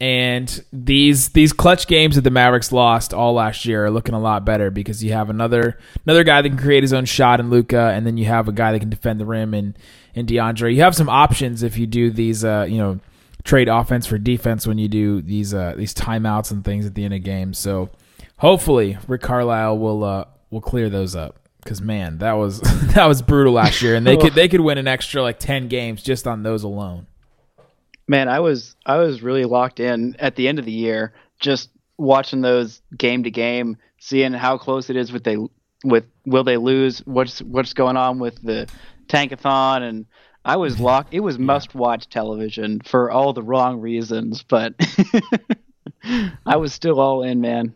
and 0.00 0.64
these 0.72 1.30
these 1.30 1.52
clutch 1.52 1.88
games 1.88 2.14
that 2.14 2.22
the 2.22 2.30
Mavericks 2.30 2.70
lost 2.70 3.12
all 3.12 3.34
last 3.34 3.64
year 3.64 3.86
are 3.86 3.90
looking 3.90 4.14
a 4.14 4.20
lot 4.20 4.44
better 4.44 4.70
because 4.70 5.02
you 5.02 5.12
have 5.12 5.28
another 5.28 5.78
another 6.06 6.22
guy 6.22 6.40
that 6.40 6.48
can 6.48 6.58
create 6.58 6.84
his 6.84 6.92
own 6.92 7.04
shot 7.04 7.40
in 7.40 7.50
Luka, 7.50 7.92
and 7.94 8.06
then 8.06 8.16
you 8.16 8.26
have 8.26 8.46
a 8.48 8.52
guy 8.52 8.72
that 8.72 8.78
can 8.78 8.90
defend 8.90 9.20
the 9.20 9.26
rim 9.26 9.54
and 9.54 9.76
in 10.14 10.26
DeAndre. 10.26 10.74
You 10.74 10.82
have 10.82 10.94
some 10.94 11.08
options 11.08 11.62
if 11.62 11.78
you 11.78 11.86
do 11.86 12.10
these, 12.10 12.44
uh, 12.44 12.66
you 12.68 12.78
know, 12.78 13.00
trade 13.44 13.68
offense 13.68 14.06
for 14.06 14.18
defense 14.18 14.66
when 14.66 14.78
you 14.78 14.88
do 14.88 15.20
these 15.20 15.52
uh, 15.52 15.74
these 15.76 15.94
timeouts 15.94 16.50
and 16.52 16.64
things 16.64 16.86
at 16.86 16.94
the 16.94 17.04
end 17.04 17.14
of 17.14 17.22
games. 17.24 17.58
So 17.58 17.90
hopefully 18.36 18.98
Rick 19.08 19.22
Carlisle 19.22 19.78
will 19.78 20.04
uh, 20.04 20.24
will 20.50 20.60
clear 20.60 20.88
those 20.88 21.16
up 21.16 21.40
because 21.62 21.80
man, 21.80 22.18
that 22.18 22.32
was 22.32 22.60
that 22.94 23.06
was 23.06 23.22
brutal 23.22 23.54
last 23.54 23.82
year, 23.82 23.94
and 23.94 24.06
they 24.06 24.16
could 24.16 24.34
they 24.34 24.48
could 24.48 24.60
win 24.60 24.78
an 24.78 24.86
extra 24.86 25.22
like 25.22 25.38
ten 25.38 25.68
games 25.68 26.02
just 26.02 26.26
on 26.26 26.42
those 26.42 26.62
alone. 26.62 27.06
Man, 28.08 28.28
I 28.28 28.40
was 28.40 28.74
I 28.86 28.96
was 28.96 29.22
really 29.22 29.44
locked 29.44 29.80
in 29.80 30.16
at 30.18 30.34
the 30.34 30.48
end 30.48 30.58
of 30.58 30.64
the 30.64 30.72
year, 30.72 31.12
just 31.38 31.70
watching 31.98 32.40
those 32.40 32.80
game 32.96 33.24
to 33.24 33.30
game, 33.30 33.76
seeing 33.98 34.32
how 34.32 34.58
close 34.58 34.88
it 34.88 34.96
is 34.96 35.12
with 35.12 35.24
they 35.24 35.36
with 35.84 36.06
will 36.24 36.44
they 36.44 36.56
lose, 36.56 37.00
what's 37.00 37.40
what's 37.40 37.74
going 37.74 37.96
on 37.96 38.18
with 38.18 38.42
the 38.42 38.68
tankathon, 39.08 39.82
and 39.82 40.06
I 40.44 40.56
was 40.56 40.74
mm-hmm. 40.74 40.84
locked. 40.84 41.14
It 41.14 41.20
was 41.20 41.38
must 41.38 41.74
watch 41.74 42.08
television 42.08 42.80
for 42.80 43.10
all 43.10 43.32
the 43.32 43.42
wrong 43.42 43.80
reasons, 43.80 44.42
but 44.42 44.74
I 46.46 46.56
was 46.56 46.72
still 46.72 47.00
all 47.00 47.22
in, 47.22 47.40
man. 47.40 47.74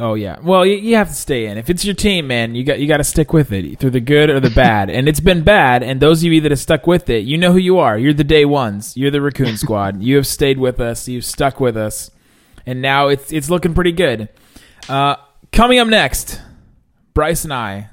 Oh 0.00 0.14
yeah. 0.14 0.38
Well, 0.40 0.64
you, 0.64 0.76
you 0.76 0.94
have 0.94 1.08
to 1.08 1.14
stay 1.14 1.46
in. 1.46 1.58
If 1.58 1.68
it's 1.68 1.84
your 1.84 1.94
team, 1.94 2.28
man, 2.28 2.54
you 2.54 2.62
got 2.62 2.78
you 2.78 2.86
got 2.86 2.98
to 2.98 3.04
stick 3.04 3.32
with 3.32 3.52
it 3.52 3.78
through 3.80 3.90
the 3.90 4.00
good 4.00 4.30
or 4.30 4.38
the 4.38 4.50
bad. 4.50 4.90
and 4.90 5.08
it's 5.08 5.18
been 5.20 5.42
bad. 5.42 5.82
And 5.82 6.00
those 6.00 6.22
of 6.22 6.32
you 6.32 6.40
that 6.42 6.52
have 6.52 6.60
stuck 6.60 6.86
with 6.86 7.10
it, 7.10 7.24
you 7.24 7.36
know 7.36 7.50
who 7.52 7.58
you 7.58 7.78
are. 7.78 7.98
You're 7.98 8.12
the 8.14 8.22
day 8.22 8.44
ones. 8.44 8.96
You're 8.96 9.10
the 9.10 9.20
Raccoon 9.20 9.56
Squad. 9.64 10.00
you 10.02 10.14
have 10.16 10.26
stayed 10.26 10.58
with 10.58 10.78
us. 10.80 11.08
You've 11.08 11.24
stuck 11.24 11.58
with 11.58 11.76
us, 11.76 12.10
and 12.64 12.80
now 12.80 13.08
it's 13.08 13.32
it's 13.32 13.50
looking 13.50 13.74
pretty 13.74 13.92
good. 13.92 14.28
Uh, 14.88 15.16
Coming 15.50 15.78
up 15.78 15.88
next, 15.88 16.42
Bryce 17.14 17.42
and 17.42 17.52
I 17.54 17.88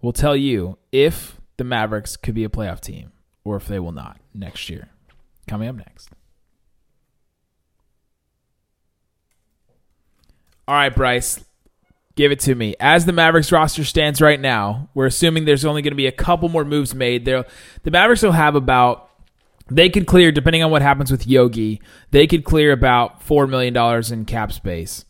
will 0.00 0.12
tell 0.14 0.34
you 0.34 0.78
if 0.90 1.38
the 1.58 1.64
Mavericks 1.64 2.16
could 2.16 2.34
be 2.34 2.44
a 2.44 2.48
playoff 2.48 2.80
team 2.80 3.12
or 3.44 3.56
if 3.56 3.68
they 3.68 3.78
will 3.78 3.92
not 3.92 4.18
next 4.34 4.70
year. 4.70 4.88
Coming 5.46 5.68
up 5.68 5.76
next. 5.76 6.08
All 10.72 10.78
right, 10.78 10.96
Bryce, 10.96 11.38
give 12.16 12.32
it 12.32 12.40
to 12.40 12.54
me. 12.54 12.74
As 12.80 13.04
the 13.04 13.12
Mavericks 13.12 13.52
roster 13.52 13.84
stands 13.84 14.22
right 14.22 14.40
now, 14.40 14.88
we're 14.94 15.04
assuming 15.04 15.44
there's 15.44 15.66
only 15.66 15.82
going 15.82 15.92
to 15.92 15.96
be 15.96 16.06
a 16.06 16.12
couple 16.12 16.48
more 16.48 16.64
moves 16.64 16.94
made. 16.94 17.26
There, 17.26 17.44
the 17.82 17.90
Mavericks 17.90 18.22
will 18.22 18.32
have 18.32 18.54
about 18.54 19.10
they 19.70 19.90
could 19.90 20.06
clear, 20.06 20.32
depending 20.32 20.62
on 20.62 20.70
what 20.70 20.80
happens 20.80 21.10
with 21.10 21.26
Yogi, 21.26 21.82
they 22.10 22.26
could 22.26 22.44
clear 22.44 22.72
about 22.72 23.22
four 23.22 23.46
million 23.46 23.74
dollars 23.74 24.10
in 24.10 24.24
cap 24.24 24.50
space 24.50 25.04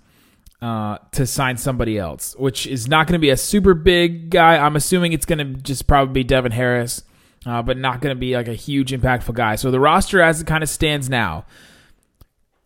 uh, 0.60 0.98
to 1.12 1.28
sign 1.28 1.56
somebody 1.58 1.96
else, 1.96 2.34
which 2.36 2.66
is 2.66 2.88
not 2.88 3.06
going 3.06 3.20
to 3.20 3.24
be 3.24 3.30
a 3.30 3.36
super 3.36 3.72
big 3.72 4.30
guy. 4.30 4.56
I'm 4.56 4.74
assuming 4.74 5.12
it's 5.12 5.26
going 5.26 5.38
to 5.38 5.62
just 5.62 5.86
probably 5.86 6.12
be 6.12 6.24
Devin 6.24 6.50
Harris, 6.50 7.04
uh, 7.46 7.62
but 7.62 7.78
not 7.78 8.00
going 8.00 8.16
to 8.16 8.18
be 8.18 8.34
like 8.34 8.48
a 8.48 8.54
huge 8.54 8.90
impactful 8.90 9.34
guy. 9.34 9.54
So 9.54 9.70
the 9.70 9.78
roster, 9.78 10.20
as 10.22 10.40
it 10.40 10.48
kind 10.48 10.64
of 10.64 10.68
stands 10.68 11.08
now, 11.08 11.44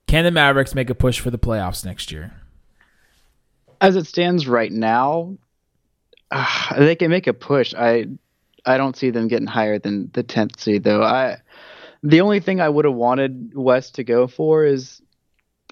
can 0.06 0.24
the 0.24 0.30
Mavericks 0.30 0.74
make 0.74 0.88
a 0.88 0.94
push 0.94 1.20
for 1.20 1.30
the 1.30 1.38
playoffs 1.38 1.84
next 1.84 2.10
year? 2.10 2.32
As 3.80 3.96
it 3.96 4.06
stands 4.06 4.46
right 4.46 4.72
now, 4.72 5.36
uh, 6.30 6.78
they 6.78 6.96
can 6.96 7.10
make 7.10 7.26
a 7.26 7.34
push. 7.34 7.74
I 7.74 8.06
I 8.64 8.76
don't 8.76 8.96
see 8.96 9.10
them 9.10 9.28
getting 9.28 9.46
higher 9.46 9.78
than 9.78 10.10
the 10.12 10.22
tenth 10.22 10.58
seed 10.60 10.84
though. 10.84 11.02
I 11.02 11.38
the 12.02 12.20
only 12.20 12.40
thing 12.40 12.60
I 12.60 12.68
would 12.68 12.84
have 12.84 12.94
wanted 12.94 13.52
West 13.54 13.96
to 13.96 14.04
go 14.04 14.26
for 14.26 14.64
is 14.64 15.00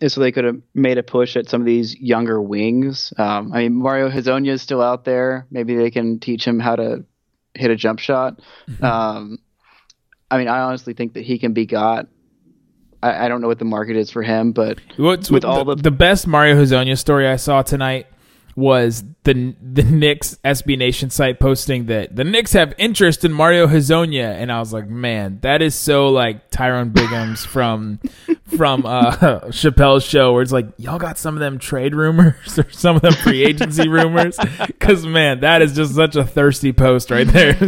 is 0.03 0.12
so 0.12 0.21
they 0.21 0.33
could 0.33 0.45
have 0.45 0.61
made 0.75 0.99
a 0.99 1.03
push 1.03 1.37
at 1.37 1.49
some 1.49 1.61
of 1.61 1.67
these 1.67 1.99
younger 2.01 2.40
wings. 2.40 3.12
Um, 3.17 3.53
I 3.53 3.62
mean, 3.62 3.75
Mario 3.75 4.11
Hezonja 4.11 4.51
is 4.51 4.62
still 4.62 4.83
out 4.83 5.05
there. 5.05 5.47
Maybe 5.51 5.77
they 5.77 5.90
can 5.90 6.19
teach 6.19 6.45
him 6.45 6.59
how 6.59 6.77
to 6.77 7.05
hit 7.55 7.71
a 7.71 7.77
jump 7.77 8.01
shot. 8.01 8.40
Mm-hmm. 8.69 8.85
Um, 8.85 9.38
I 10.31 10.38
mean, 10.38 10.49
I 10.49 10.61
honestly 10.61 10.95
think 10.95 11.14
that 11.14 11.25
he 11.25 11.38
can 11.38 11.53
be 11.53 11.67
got. 11.67 12.09
I, 13.05 13.27
I 13.27 13.29
don't 13.29 13.40
know 13.43 13.49
what 13.49 13.59
the 13.59 13.64
market 13.67 13.97
is 13.97 14.11
for 14.11 14.23
him, 14.23 14.53
but 14.53 14.79
What's, 14.97 15.31
with 15.31 15.45
all 15.45 15.64
the, 15.64 15.75
the 15.75 15.90
best 15.90 16.27
Mario 16.27 16.57
Hezonja 16.57 16.97
story 16.99 17.29
I 17.29 17.37
saw 17.37 17.62
tonight 17.62 18.07
was 18.57 19.03
the 19.25 19.55
the 19.61 19.83
Knicks 19.83 20.38
SB 20.45 20.79
Nation 20.79 21.11
site 21.11 21.40
posting 21.40 21.87
that 21.87 22.14
the 22.14 22.23
Knicks 22.23 22.53
have 22.53 22.73
interest 22.79 23.25
in 23.25 23.33
Mario 23.33 23.67
Hezonja, 23.67 24.40
and 24.40 24.51
I 24.51 24.61
was 24.61 24.73
like, 24.73 24.88
man, 24.88 25.38
that 25.43 25.61
is 25.61 25.75
so 25.75 26.09
like 26.09 26.51
Tyrone 26.51 26.93
Biggums 26.93 27.45
from 27.47 27.99
from 28.57 28.87
uh, 28.87 29.11
Chappelle's 29.51 30.05
show, 30.05 30.33
where 30.33 30.43
it's 30.43 30.53
like, 30.53 30.69
y'all 30.79 30.99
got 30.99 31.19
some 31.19 31.35
of 31.35 31.40
them 31.40 31.59
trade 31.59 31.95
rumors 31.95 32.59
or 32.59 32.71
some 32.71 32.97
of 32.97 33.03
them 33.03 33.12
free 33.12 33.45
agency 33.45 33.88
rumors, 33.88 34.38
because 34.67 35.05
man, 35.05 35.40
that 35.40 35.61
is 35.61 35.75
just 35.75 35.95
such 35.95 36.17
a 36.17 36.25
thirsty 36.25 36.73
post 36.73 37.11
right 37.11 37.27
there. 37.27 37.59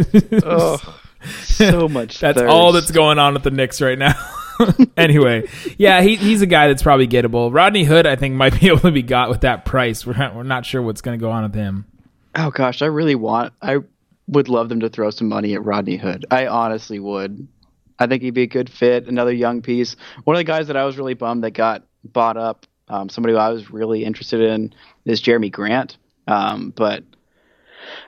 oh, 0.43 0.99
so 1.43 1.87
much. 1.89 2.19
that's 2.19 2.39
thirst. 2.39 2.49
all 2.49 2.71
that's 2.71 2.91
going 2.91 3.19
on 3.19 3.35
at 3.35 3.43
the 3.43 3.51
Knicks 3.51 3.81
right 3.81 3.99
now. 3.99 4.15
anyway, 4.97 5.47
yeah, 5.77 6.01
he, 6.01 6.15
he's 6.15 6.41
a 6.41 6.45
guy 6.45 6.67
that's 6.67 6.83
probably 6.83 7.07
gettable. 7.07 7.53
Rodney 7.53 7.83
Hood, 7.83 8.07
I 8.07 8.15
think, 8.15 8.35
might 8.35 8.59
be 8.59 8.67
able 8.69 8.79
to 8.79 8.91
be 8.91 9.01
got 9.03 9.29
with 9.29 9.41
that 9.41 9.65
price. 9.65 10.05
We're 10.05 10.17
not, 10.17 10.35
we're 10.35 10.43
not 10.43 10.65
sure 10.65 10.81
what's 10.81 11.01
going 11.01 11.17
to 11.17 11.21
go 11.21 11.31
on 11.31 11.43
with 11.43 11.55
him. 11.55 11.85
Oh 12.35 12.51
gosh, 12.51 12.81
I 12.81 12.85
really 12.85 13.15
want. 13.15 13.53
I 13.61 13.77
would 14.27 14.49
love 14.49 14.69
them 14.69 14.81
to 14.81 14.89
throw 14.89 15.09
some 15.09 15.29
money 15.29 15.53
at 15.53 15.63
Rodney 15.63 15.97
Hood. 15.97 16.25
I 16.29 16.47
honestly 16.47 16.99
would. 16.99 17.47
I 17.99 18.07
think 18.07 18.21
he'd 18.21 18.31
be 18.31 18.43
a 18.43 18.47
good 18.47 18.69
fit. 18.69 19.07
Another 19.07 19.33
young 19.33 19.61
piece. 19.61 19.95
One 20.23 20.35
of 20.35 20.39
the 20.39 20.43
guys 20.43 20.67
that 20.67 20.77
I 20.77 20.85
was 20.85 20.97
really 20.97 21.15
bummed 21.15 21.43
that 21.43 21.51
got 21.51 21.83
bought 22.03 22.37
up. 22.37 22.65
Um, 22.89 23.09
somebody 23.09 23.35
I 23.35 23.49
was 23.49 23.71
really 23.71 24.05
interested 24.05 24.41
in 24.41 24.73
is 25.05 25.21
Jerami 25.21 25.51
Grant. 25.51 25.97
Um, 26.27 26.71
but 26.75 27.03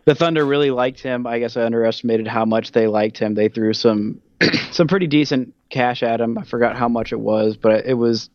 the 0.06 0.16
Thunder 0.16 0.46
really 0.46 0.72
liked 0.72 1.00
him. 1.00 1.26
I 1.26 1.40
guess 1.40 1.58
I 1.58 1.64
underestimated 1.64 2.28
how 2.28 2.46
much 2.46 2.72
they 2.72 2.88
liked 2.88 3.18
him. 3.18 3.34
They 3.34 3.50
threw 3.50 3.74
some 3.74 4.22
some 4.71 4.88
pretty 4.88 5.08
decent 5.08 5.54
cash 5.69 6.04
at 6.04 6.21
him. 6.21 6.38
I 6.38 6.43
forgot 6.43 6.75
how 6.75 6.88
much 6.88 7.12
it 7.12 7.19
was, 7.19 7.58
but 7.58 7.86
it 7.86 7.93
was 7.93 8.30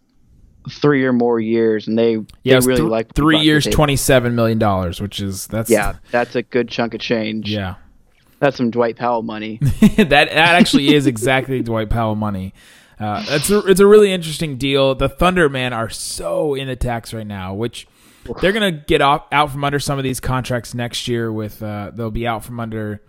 three 0.70 1.04
or 1.04 1.12
more 1.12 1.40
years, 1.40 1.88
and 1.88 1.98
they 1.98 2.16
yeah, 2.42 2.60
they 2.60 2.66
really 2.66 2.80
th- 2.80 2.90
like 2.90 3.14
three 3.14 3.38
years, 3.38 3.66
twenty 3.66 3.96
seven 3.96 4.34
million 4.34 4.58
dollars, 4.58 5.00
which 5.00 5.20
is 5.20 5.46
that's 5.46 5.70
yeah, 5.70 5.96
that's 6.10 6.34
a 6.34 6.42
good 6.42 6.68
chunk 6.68 6.94
of 6.94 7.00
change. 7.00 7.50
yeah. 7.50 7.76
that's 8.38 8.56
some 8.56 8.70
Dwight 8.70 8.96
Powell 8.96 9.22
money. 9.22 9.58
that 9.96 10.08
that 10.08 10.36
actually 10.36 10.94
is 10.94 11.06
exactly 11.06 11.62
Dwight 11.62 11.90
Powell 11.90 12.14
money. 12.14 12.54
Uh, 12.98 13.24
it's 13.28 13.50
a, 13.50 13.58
it's 13.66 13.80
a 13.80 13.86
really 13.86 14.12
interesting 14.12 14.56
deal. 14.56 14.94
The 14.94 15.08
Thunder 15.08 15.48
man 15.48 15.72
are 15.72 15.90
so 15.90 16.54
in 16.54 16.68
the 16.68 16.76
tax 16.76 17.12
right 17.12 17.26
now, 17.26 17.54
which 17.54 17.88
they're 18.40 18.52
gonna 18.52 18.72
get 18.72 19.00
off 19.02 19.26
out 19.32 19.50
from 19.50 19.64
under 19.64 19.80
some 19.80 19.98
of 19.98 20.04
these 20.04 20.20
contracts 20.20 20.74
next 20.74 21.08
year. 21.08 21.32
With 21.32 21.62
uh, 21.62 21.90
they'll 21.94 22.10
be 22.10 22.26
out 22.26 22.44
from 22.44 22.60
under. 22.60 23.02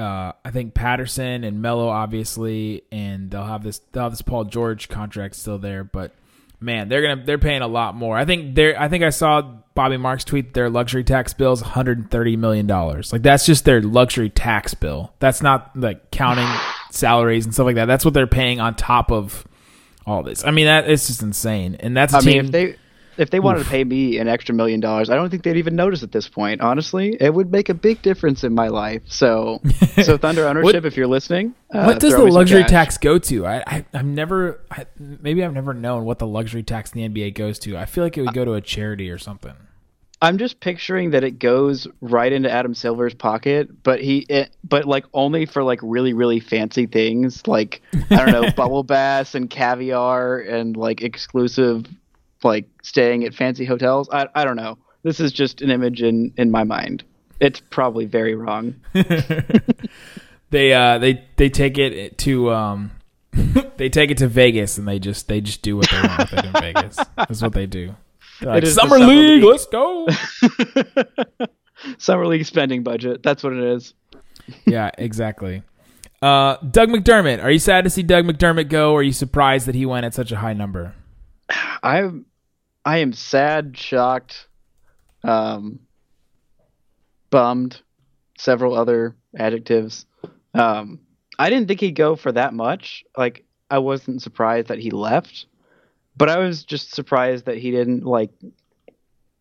Uh, 0.00 0.32
I 0.44 0.50
think 0.50 0.72
Patterson 0.72 1.44
and 1.44 1.60
Melo 1.60 1.88
obviously, 1.88 2.82
and 2.90 3.30
they'll 3.30 3.44
have 3.44 3.62
this 3.62 3.80
they'll 3.92 4.04
have 4.04 4.12
this 4.12 4.22
Paul 4.22 4.44
George 4.44 4.88
contract 4.88 5.36
still 5.36 5.58
there, 5.58 5.84
but 5.84 6.12
man, 6.58 6.88
they're 6.88 7.02
gonna 7.02 7.22
they're 7.24 7.38
paying 7.38 7.60
a 7.62 7.68
lot 7.68 7.94
more. 7.94 8.16
I 8.16 8.24
think 8.24 8.54
they're 8.54 8.80
I 8.80 8.88
think 8.88 9.04
I 9.04 9.10
saw 9.10 9.42
Bobby 9.74 9.96
Marks 9.98 10.24
tweet 10.24 10.54
their 10.54 10.70
luxury 10.70 11.04
tax 11.04 11.34
bill 11.34 11.52
is 11.52 11.60
130 11.62 12.36
million 12.36 12.66
dollars. 12.66 13.12
Like 13.12 13.22
that's 13.22 13.44
just 13.44 13.64
their 13.64 13.82
luxury 13.82 14.30
tax 14.30 14.72
bill. 14.74 15.12
That's 15.18 15.42
not 15.42 15.76
like 15.76 16.10
counting 16.10 16.48
salaries 16.90 17.44
and 17.44 17.52
stuff 17.52 17.66
like 17.66 17.76
that. 17.76 17.86
That's 17.86 18.04
what 18.04 18.14
they're 18.14 18.26
paying 18.26 18.58
on 18.60 18.74
top 18.76 19.10
of 19.12 19.46
all 20.06 20.22
this. 20.22 20.44
I 20.44 20.50
mean 20.50 20.66
that 20.66 20.88
it's 20.88 21.08
just 21.08 21.22
insane. 21.22 21.76
And 21.78 21.96
that's 21.96 22.14
a 22.14 22.18
I 22.18 22.20
team. 22.20 22.32
mean, 22.32 22.44
if 22.46 22.52
they 22.52 22.76
if 23.20 23.30
they 23.30 23.38
wanted 23.40 23.64
to 23.64 23.70
pay 23.70 23.84
me 23.84 24.18
an 24.18 24.28
extra 24.28 24.54
million 24.54 24.80
dollars, 24.80 25.10
I 25.10 25.14
don't 25.14 25.30
think 25.30 25.42
they'd 25.42 25.56
even 25.56 25.76
notice 25.76 26.02
at 26.02 26.12
this 26.12 26.28
point. 26.28 26.60
Honestly, 26.60 27.16
it 27.20 27.32
would 27.34 27.52
make 27.52 27.68
a 27.68 27.74
big 27.74 28.02
difference 28.02 28.44
in 28.44 28.54
my 28.54 28.68
life. 28.68 29.02
So, 29.06 29.60
so 30.02 30.16
Thunder 30.16 30.46
ownership, 30.48 30.64
What- 30.64 30.84
if 30.86 30.96
you're 30.96 31.06
listening, 31.06 31.54
uh, 31.72 31.84
what 31.84 32.00
does 32.00 32.14
the 32.14 32.24
luxury 32.24 32.64
tax 32.64 32.98
go 32.98 33.18
to? 33.18 33.46
I, 33.46 33.62
I 33.66 33.84
I've 33.92 34.06
never 34.06 34.60
I, 34.70 34.86
maybe 34.98 35.44
I've 35.44 35.54
never 35.54 35.74
known 35.74 36.04
what 36.04 36.18
the 36.18 36.26
luxury 36.26 36.62
tax 36.62 36.92
in 36.92 37.12
the 37.12 37.22
NBA 37.22 37.34
goes 37.34 37.58
to. 37.60 37.76
I 37.76 37.84
feel 37.84 38.02
like 38.02 38.16
it 38.16 38.22
would 38.22 38.34
go 38.34 38.44
to 38.44 38.54
a 38.54 38.60
charity 38.60 39.10
or 39.10 39.18
something. 39.18 39.54
I'm 40.22 40.36
just 40.36 40.60
picturing 40.60 41.12
that 41.12 41.24
it 41.24 41.38
goes 41.38 41.86
right 42.02 42.30
into 42.30 42.50
Adam 42.50 42.74
Silver's 42.74 43.14
pocket, 43.14 43.82
but 43.82 44.02
he, 44.02 44.18
it, 44.28 44.54
but 44.62 44.84
like 44.84 45.06
only 45.14 45.46
for 45.46 45.62
like 45.62 45.78
really 45.82 46.12
really 46.12 46.40
fancy 46.40 46.86
things, 46.86 47.46
like 47.46 47.80
I 48.10 48.16
don't 48.16 48.32
know, 48.32 48.50
bubble 48.56 48.82
baths 48.82 49.34
and 49.34 49.48
caviar 49.48 50.38
and 50.40 50.76
like 50.76 51.00
exclusive, 51.00 51.86
like 52.42 52.68
staying 52.82 53.24
at 53.24 53.34
fancy 53.34 53.64
hotels. 53.64 54.08
I 54.10 54.26
I 54.34 54.44
don't 54.44 54.56
know. 54.56 54.78
This 55.02 55.20
is 55.20 55.32
just 55.32 55.62
an 55.62 55.70
image 55.70 56.02
in 56.02 56.32
in 56.36 56.50
my 56.50 56.64
mind. 56.64 57.04
It's 57.40 57.60
probably 57.60 58.04
very 58.04 58.34
wrong. 58.34 58.74
They 60.50 60.72
uh 60.72 60.98
they 60.98 61.24
they 61.36 61.48
take 61.48 61.78
it 61.78 62.18
to 62.18 62.52
um 62.52 62.90
they 63.76 63.88
take 63.88 64.10
it 64.10 64.18
to 64.18 64.28
Vegas 64.28 64.78
and 64.78 64.86
they 64.86 64.98
just 64.98 65.28
they 65.28 65.40
just 65.40 65.62
do 65.62 65.76
what 65.76 65.88
they 65.90 66.00
want 66.02 66.18
with 66.18 66.32
it 66.32 66.44
in 66.44 66.52
Vegas. 66.52 66.98
That's 67.16 67.40
what 67.40 67.52
they 67.52 67.66
do. 67.66 67.94
Like, 68.42 68.66
Summer, 68.66 68.98
Summer 68.98 69.06
League, 69.06 69.42
League." 69.42 69.44
let's 69.44 69.66
go. 69.66 70.08
Summer 71.98 72.26
league 72.26 72.44
spending 72.44 72.82
budget. 72.82 73.22
That's 73.22 73.42
what 73.42 73.52
it 73.52 73.62
is. 73.62 73.94
yeah, 74.66 74.90
exactly. 74.98 75.62
Uh, 76.20 76.56
Doug 76.56 76.88
McDermott. 76.88 77.42
Are 77.42 77.50
you 77.50 77.58
sad 77.58 77.84
to 77.84 77.90
see 77.90 78.02
Doug 78.02 78.24
McDermott 78.24 78.68
go? 78.68 78.92
Or 78.92 79.00
are 79.00 79.02
you 79.02 79.12
surprised 79.12 79.66
that 79.66 79.74
he 79.74 79.86
went 79.86 80.04
at 80.04 80.14
such 80.14 80.32
a 80.32 80.36
high 80.36 80.52
number? 80.52 80.94
I 81.82 82.10
I 82.84 82.98
am 82.98 83.12
sad, 83.12 83.76
shocked, 83.76 84.48
um, 85.22 85.80
bummed, 87.30 87.80
several 88.38 88.74
other 88.74 89.16
adjectives. 89.36 90.06
Um, 90.54 91.00
I 91.38 91.50
didn't 91.50 91.68
think 91.68 91.80
he'd 91.80 91.92
go 91.92 92.16
for 92.16 92.32
that 92.32 92.54
much. 92.54 93.04
Like 93.16 93.44
I 93.70 93.78
wasn't 93.78 94.22
surprised 94.22 94.68
that 94.68 94.78
he 94.78 94.90
left, 94.90 95.46
but 96.16 96.28
I 96.28 96.38
was 96.38 96.64
just 96.64 96.94
surprised 96.94 97.46
that 97.46 97.58
he 97.58 97.70
didn't 97.70 98.04
like 98.04 98.30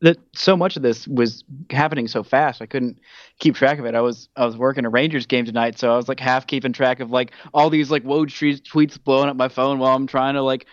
that 0.01 0.17
so 0.33 0.55
much 0.55 0.77
of 0.77 0.81
this 0.81 1.07
was 1.07 1.43
happening 1.69 2.07
so 2.07 2.23
fast. 2.23 2.61
I 2.61 2.65
couldn't 2.65 2.99
keep 3.39 3.55
track 3.55 3.79
of 3.79 3.85
it. 3.85 3.95
I 3.95 4.01
was 4.01 4.29
I 4.35 4.45
was 4.45 4.55
working 4.55 4.85
a 4.85 4.89
Rangers 4.89 5.25
game 5.25 5.45
tonight, 5.45 5.77
so 5.77 5.91
I 5.91 5.97
was 5.97 6.07
like 6.07 6.19
half 6.19 6.47
keeping 6.47 6.73
track 6.73 6.99
of 6.99 7.11
like 7.11 7.31
all 7.53 7.69
these 7.69 7.91
like 7.91 8.03
Woj 8.03 8.27
tweets 8.27 8.61
tweets 8.61 9.03
blowing 9.03 9.29
up 9.29 9.35
my 9.35 9.49
phone 9.49 9.79
while 9.79 9.95
I'm 9.95 10.07
trying 10.07 10.35
to 10.35 10.41
like 10.41 10.67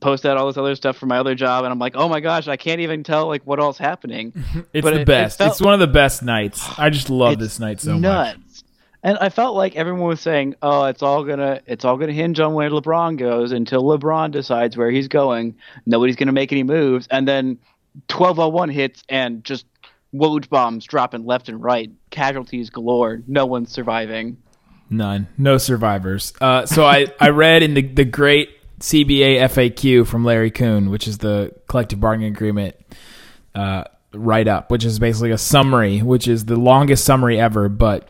post 0.00 0.26
out 0.26 0.36
all 0.36 0.46
this 0.46 0.56
other 0.56 0.74
stuff 0.74 0.96
for 0.96 1.06
my 1.06 1.18
other 1.18 1.34
job 1.34 1.64
and 1.64 1.72
I'm 1.72 1.78
like, 1.78 1.94
"Oh 1.96 2.08
my 2.08 2.20
gosh, 2.20 2.46
I 2.48 2.56
can't 2.56 2.80
even 2.80 3.02
tell 3.04 3.26
like 3.26 3.42
what 3.44 3.58
all's 3.58 3.78
happening." 3.78 4.32
It's 4.72 4.84
But 4.84 4.90
the 4.92 4.96
it- 4.96 5.02
it 5.02 5.06
best. 5.06 5.38
felt- 5.38 5.52
it's 5.52 5.60
one 5.60 5.74
of 5.74 5.80
the 5.80 5.86
best 5.86 6.22
nights. 6.22 6.66
I 6.78 6.90
just 6.90 7.10
love 7.10 7.38
this 7.38 7.58
night 7.58 7.80
so 7.80 7.94
much. 7.94 8.02
nuts. 8.02 8.64
And 9.02 9.16
I 9.18 9.28
felt 9.28 9.54
like 9.54 9.76
everyone 9.76 10.08
was 10.08 10.20
saying, 10.20 10.56
"Oh, 10.60 10.84
it's 10.86 11.02
all 11.02 11.22
gonna, 11.24 11.60
it's 11.66 11.84
all 11.84 11.96
gonna 11.96 12.12
hinge 12.12 12.40
on 12.40 12.52
where 12.54 12.68
LeBron 12.68 13.16
goes 13.16 13.52
until 13.52 13.82
LeBron 13.84 14.32
decides 14.32 14.76
where 14.76 14.90
he's 14.90 15.06
going. 15.08 15.54
Nobody's 15.86 16.16
gonna 16.16 16.32
make 16.32 16.50
any 16.52 16.64
moves." 16.64 17.06
And 17.10 17.26
then 17.26 17.58
12:01 18.08 18.72
hits 18.72 19.04
and 19.08 19.44
just 19.44 19.66
Woj 20.14 20.48
bombs 20.48 20.84
dropping 20.84 21.24
left 21.26 21.48
and 21.48 21.62
right, 21.62 21.90
casualties 22.10 22.70
galore. 22.70 23.22
No 23.28 23.46
one's 23.46 23.70
surviving. 23.70 24.36
None. 24.90 25.28
No 25.36 25.58
survivors. 25.58 26.32
Uh, 26.40 26.64
so 26.66 26.84
I, 26.84 27.06
I 27.20 27.28
read 27.28 27.62
in 27.62 27.74
the, 27.74 27.82
the 27.82 28.04
great 28.06 28.48
CBA 28.80 29.40
FAQ 29.40 30.06
from 30.06 30.24
Larry 30.24 30.50
Coon, 30.50 30.90
which 30.90 31.08
is 31.08 31.18
the 31.18 31.52
collective 31.68 32.00
bargaining 32.00 32.32
agreement. 32.32 32.76
Uh, 33.54 33.84
write 34.14 34.48
up, 34.48 34.70
which 34.70 34.84
is 34.84 34.98
basically 34.98 35.30
a 35.30 35.38
summary, 35.38 36.00
which 36.00 36.28
is 36.28 36.44
the 36.44 36.56
longest 36.56 37.04
summary 37.04 37.40
ever. 37.40 37.68
But 37.68 38.08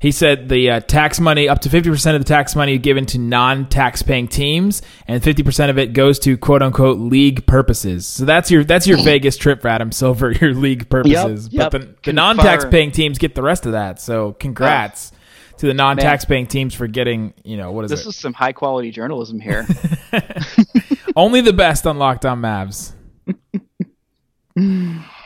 he 0.00 0.12
said 0.12 0.48
the 0.48 0.70
uh, 0.70 0.80
tax 0.80 1.20
money, 1.20 1.48
up 1.48 1.60
to 1.60 1.68
50% 1.68 2.14
of 2.14 2.20
the 2.20 2.28
tax 2.28 2.54
money 2.56 2.78
given 2.78 3.06
to 3.06 3.18
non 3.18 3.68
tax 3.68 4.02
paying 4.02 4.28
teams, 4.28 4.82
and 5.06 5.22
50% 5.22 5.70
of 5.70 5.78
it 5.78 5.92
goes 5.92 6.18
to 6.20 6.36
quote 6.36 6.62
unquote 6.62 6.98
league 6.98 7.46
purposes. 7.46 8.06
So 8.06 8.24
that's 8.24 8.50
your 8.50 8.64
that's 8.64 8.86
your 8.86 9.02
Vegas 9.02 9.36
trip 9.36 9.62
for 9.62 9.68
Adam 9.68 9.92
Silver, 9.92 10.32
your 10.40 10.54
league 10.54 10.88
purposes. 10.88 11.48
Yep, 11.50 11.72
but 11.72 11.80
the, 11.80 11.94
the 12.04 12.12
non 12.12 12.36
tax 12.36 12.64
paying 12.64 12.90
teams 12.90 13.18
get 13.18 13.34
the 13.34 13.42
rest 13.42 13.66
of 13.66 13.72
that. 13.72 14.00
So 14.00 14.32
congrats 14.34 15.12
to 15.58 15.66
the 15.66 15.74
non 15.74 15.96
tax 15.96 16.24
paying 16.24 16.46
teams 16.46 16.74
for 16.74 16.86
getting, 16.86 17.34
you 17.44 17.56
know, 17.56 17.72
what 17.72 17.84
is 17.84 17.90
This 17.90 18.06
it? 18.06 18.10
is 18.10 18.16
some 18.16 18.32
high 18.32 18.52
quality 18.52 18.90
journalism 18.90 19.40
here. 19.40 19.66
Only 21.16 21.40
the 21.40 21.52
best 21.52 21.86
on 21.86 21.98
Locked 21.98 22.26
On 22.26 22.40
Mavs. 22.40 22.92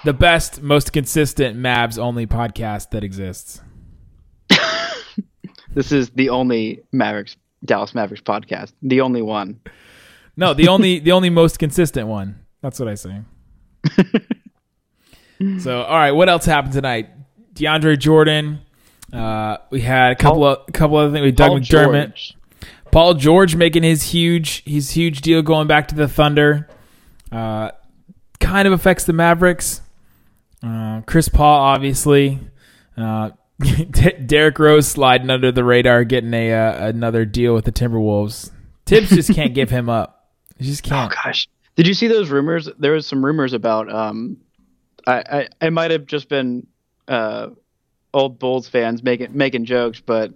the 0.05 0.12
best, 0.12 0.62
most 0.62 0.93
consistent 0.93 1.57
Mavs 1.59 1.99
only 1.99 2.27
podcast 2.27 2.90
that 2.90 3.03
exists. 3.03 3.61
this 5.75 5.90
is 5.90 6.11
the 6.11 6.29
only 6.31 6.83
Mavericks 6.93 7.37
Dallas 7.64 7.95
Mavericks 7.95 8.23
podcast. 8.23 8.73
The 8.83 9.01
only 9.01 9.23
one. 9.23 9.61
No, 10.37 10.55
the 10.55 10.69
only 10.69 11.01
the 11.01 11.12
only 11.12 11.29
most 11.31 11.59
consistent 11.59 12.07
one. 12.09 12.38
That's 12.62 12.79
what 12.79 12.88
I 12.88 12.95
say. 12.95 13.23
so, 15.59 15.83
all 15.83 15.97
right, 15.97 16.12
what 16.12 16.29
else 16.29 16.45
happened 16.45 16.73
tonight? 16.73 17.09
DeAndre 17.55 17.99
Jordan. 17.99 18.61
Uh, 19.12 19.57
we 19.70 19.81
had 19.81 20.12
a 20.12 20.16
couple 20.16 20.40
Paul- 20.40 20.53
of 20.53 20.59
a 20.68 20.73
couple 20.73 20.99
of 21.01 21.12
things. 21.12 21.25
We 21.25 21.33
Doug 21.33 21.49
Paul 21.51 21.59
McDermott. 21.61 22.07
George. 22.09 22.37
Paul 22.92 23.14
George 23.14 23.57
making 23.57 23.83
his 23.83 24.03
huge 24.03 24.64
his 24.64 24.90
huge 24.92 25.20
deal 25.20 25.42
going 25.42 25.66
back 25.66 25.88
to 25.88 25.94
the 25.94 26.09
Thunder. 26.09 26.68
Uh, 27.31 27.70
kind 28.40 28.66
of 28.66 28.73
affects 28.75 29.05
the 29.05 29.12
Mavericks. 29.12 29.81
Uh, 30.62 31.01
Chris 31.07 31.29
Paul 31.29 31.61
obviously. 31.61 32.38
Uh, 32.96 33.31
Derrick 34.27 34.59
Rose 34.59 34.88
sliding 34.88 35.29
under 35.31 35.53
the 35.53 35.62
radar, 35.64 36.05
getting 36.05 36.33
a 36.35 36.53
uh, 36.53 36.88
another 36.88 37.25
deal 37.25 37.55
with 37.55 37.64
the 37.66 37.73
Timberwolves. 37.73 38.51
Tibbs 38.87 39.11
just 39.11 39.35
can't 39.35 39.55
give 39.55 39.70
him 39.70 39.88
up. 39.88 40.31
He 40.59 40.64
just 40.64 40.85
Oh 40.87 40.88
can't. 40.88 41.12
Oh 41.12 41.16
gosh. 41.25 41.49
Did 41.77 41.87
you 41.87 41.94
see 41.94 42.09
those 42.09 42.31
rumors? 42.31 42.68
There 42.79 42.92
was 42.92 43.07
some 43.07 43.25
rumors 43.25 43.53
about 43.53 43.92
um 43.92 44.38
I 45.07 45.23
I, 45.31 45.49
I 45.66 45.70
might 45.70 45.90
have 45.90 46.07
just 46.07 46.29
been 46.29 46.66
uh 47.09 47.49
old 48.12 48.38
Bulls 48.38 48.68
fans 48.68 49.03
making 49.03 49.37
making 49.37 49.64
jokes, 49.64 50.01
but 50.01 50.33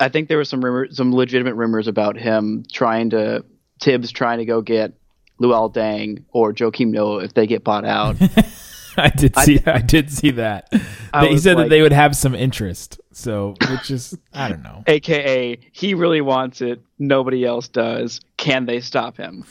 I 0.00 0.08
think 0.08 0.28
there 0.28 0.38
were 0.38 0.44
some 0.44 0.64
rumor 0.64 0.88
some 0.90 1.14
legitimate 1.14 1.54
rumors 1.54 1.88
about 1.88 2.16
him 2.16 2.64
trying 2.72 3.10
to 3.10 3.44
Tibbs 3.80 4.12
trying 4.12 4.38
to 4.38 4.44
go 4.44 4.62
get 4.62 4.94
Luol 5.40 5.72
Deng 5.72 6.24
or 6.32 6.52
Joakim 6.52 6.88
Noah 6.88 7.24
if 7.24 7.34
they 7.34 7.46
get 7.46 7.64
bought 7.64 7.84
out. 7.84 8.16
I 8.96 9.08
did 9.08 9.36
see. 9.38 9.60
I, 9.66 9.80
did 9.80 10.10
see 10.10 10.30
that. 10.32 10.72
I 11.12 11.26
he 11.26 11.38
said 11.38 11.58
that 11.58 11.68
they 11.68 11.82
would 11.82 11.92
have 11.92 12.16
some 12.16 12.34
interest. 12.34 13.00
So, 13.12 13.54
which 13.70 13.90
is 13.90 14.16
I 14.32 14.48
don't 14.48 14.62
know. 14.62 14.84
AKA 14.86 15.58
he 15.72 15.94
really 15.94 16.20
wants 16.20 16.60
it, 16.60 16.80
nobody 16.98 17.44
else 17.44 17.68
does. 17.68 18.20
Can 18.36 18.66
they 18.66 18.80
stop 18.80 19.16
him? 19.16 19.44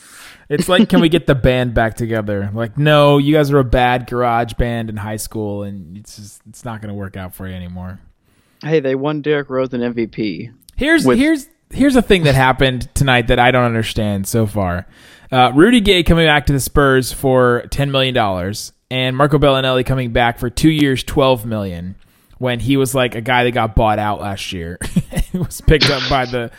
It's 0.48 0.68
like, 0.68 0.88
can 0.88 1.00
we 1.00 1.08
get 1.08 1.26
the 1.26 1.34
band 1.34 1.74
back 1.74 1.94
together? 1.94 2.50
Like, 2.52 2.76
no, 2.76 3.18
you 3.18 3.34
guys 3.34 3.50
were 3.50 3.60
a 3.60 3.64
bad 3.64 4.06
garage 4.06 4.52
band 4.54 4.90
in 4.90 4.96
high 4.96 5.16
school, 5.16 5.62
and 5.62 5.96
it's 5.96 6.16
just 6.16 6.42
it's 6.48 6.64
not 6.64 6.80
going 6.82 6.88
to 6.88 6.94
work 6.94 7.16
out 7.16 7.34
for 7.34 7.48
you 7.48 7.54
anymore. 7.54 7.98
Hey, 8.62 8.80
they 8.80 8.94
won 8.94 9.22
Derrick 9.22 9.50
Rose 9.50 9.72
an 9.72 9.80
MVP. 9.80 10.52
Here's 10.76 11.04
With- 11.06 11.18
here's 11.18 11.48
here's 11.70 11.96
a 11.96 12.02
thing 12.02 12.24
that 12.24 12.34
happened 12.34 12.88
tonight 12.94 13.28
that 13.28 13.38
I 13.38 13.50
don't 13.50 13.64
understand 13.64 14.26
so 14.26 14.46
far. 14.46 14.86
Uh, 15.32 15.50
Rudy 15.54 15.80
Gay 15.80 16.02
coming 16.02 16.26
back 16.26 16.46
to 16.46 16.52
the 16.52 16.60
Spurs 16.60 17.12
for 17.12 17.64
ten 17.70 17.90
million 17.90 18.14
dollars, 18.14 18.72
and 18.90 19.16
Marco 19.16 19.38
Belinelli 19.38 19.84
coming 19.84 20.12
back 20.12 20.38
for 20.38 20.50
two 20.50 20.70
years, 20.70 21.02
twelve 21.02 21.46
million. 21.46 21.96
When 22.38 22.60
he 22.60 22.76
was 22.76 22.94
like 22.94 23.14
a 23.14 23.20
guy 23.20 23.44
that 23.44 23.52
got 23.52 23.74
bought 23.74 23.98
out 23.98 24.20
last 24.20 24.52
year, 24.52 24.78
he 25.32 25.38
was 25.38 25.60
picked 25.60 25.88
up 25.90 26.02
by 26.10 26.26
the. 26.26 26.50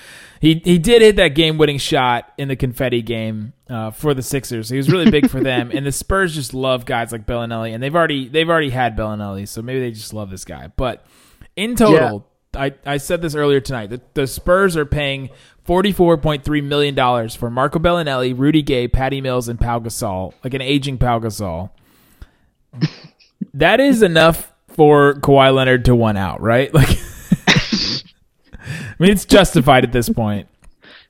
He 0.42 0.62
he 0.64 0.78
did 0.80 1.02
hit 1.02 1.16
that 1.18 1.30
game 1.30 1.58
winning 1.58 1.78
shot 1.78 2.32
in 2.38 2.48
the 2.48 2.56
confetti 2.56 3.02
game 3.02 3.54
uh, 3.70 3.92
for 3.92 4.14
the 4.14 4.22
Sixers. 4.22 4.70
He 4.70 4.78
was 4.78 4.90
really 4.90 5.10
big 5.10 5.30
for 5.30 5.42
them, 5.42 5.72
and 5.74 5.86
the 5.86 5.92
Spurs 5.92 6.36
just 6.36 6.54
love 6.54 6.86
guys 6.86 7.12
like 7.12 7.26
Belinelli, 7.26 7.74
and 7.74 7.82
they've 7.82 7.96
already 7.96 8.28
they've 8.28 8.50
already 8.50 8.70
had 8.70 8.96
Belinelli, 8.96 9.48
so 9.48 9.62
maybe 9.62 9.80
they 9.80 9.92
just 9.92 10.14
love 10.14 10.30
this 10.30 10.46
guy. 10.46 10.72
But 10.76 11.06
in 11.56 11.76
total, 11.76 12.28
I, 12.56 12.74
I 12.86 12.98
said 12.98 13.22
this 13.22 13.36
earlier 13.36 13.60
tonight. 13.60 13.90
The, 13.90 14.02
the 14.14 14.28
Spurs 14.28 14.78
are 14.78 14.86
paying 14.86 15.30
$44.3 15.68 16.64
million 16.64 17.30
for 17.30 17.50
Marco 17.50 17.80
Belinelli, 17.80 18.38
Rudy 18.38 18.62
Gay, 18.62 18.88
Patty 18.88 19.22
Mills, 19.22 19.48
and 19.48 19.60
Pau 19.60 19.80
Gasol, 19.80 20.34
like 20.44 20.54
an 20.54 20.62
aging 20.62 20.98
Pau 20.98 21.20
Gasol. 21.20 21.72
that 23.54 23.80
is 23.80 24.02
enough 24.02 24.54
for 24.70 25.16
Kawhi 25.16 25.54
Leonard 25.54 25.86
to 25.86 25.96
one 25.96 26.18
out, 26.18 26.42
right? 26.42 26.72
Like, 26.74 26.98
I 28.98 29.04
mean, 29.04 29.12
it's 29.12 29.26
justified 29.26 29.84
at 29.84 29.92
this 29.92 30.10
point. 30.10 30.48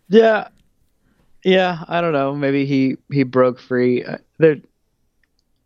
Yeah, 0.10 0.50
yeah. 1.46 1.84
I 1.88 2.02
don't 2.02 2.12
know. 2.12 2.36
Maybe 2.36 2.66
he 2.66 2.98
he 3.12 3.24
broke 3.24 3.60
free. 3.60 4.04
Uh, 4.04 4.18
There, 4.40 4.58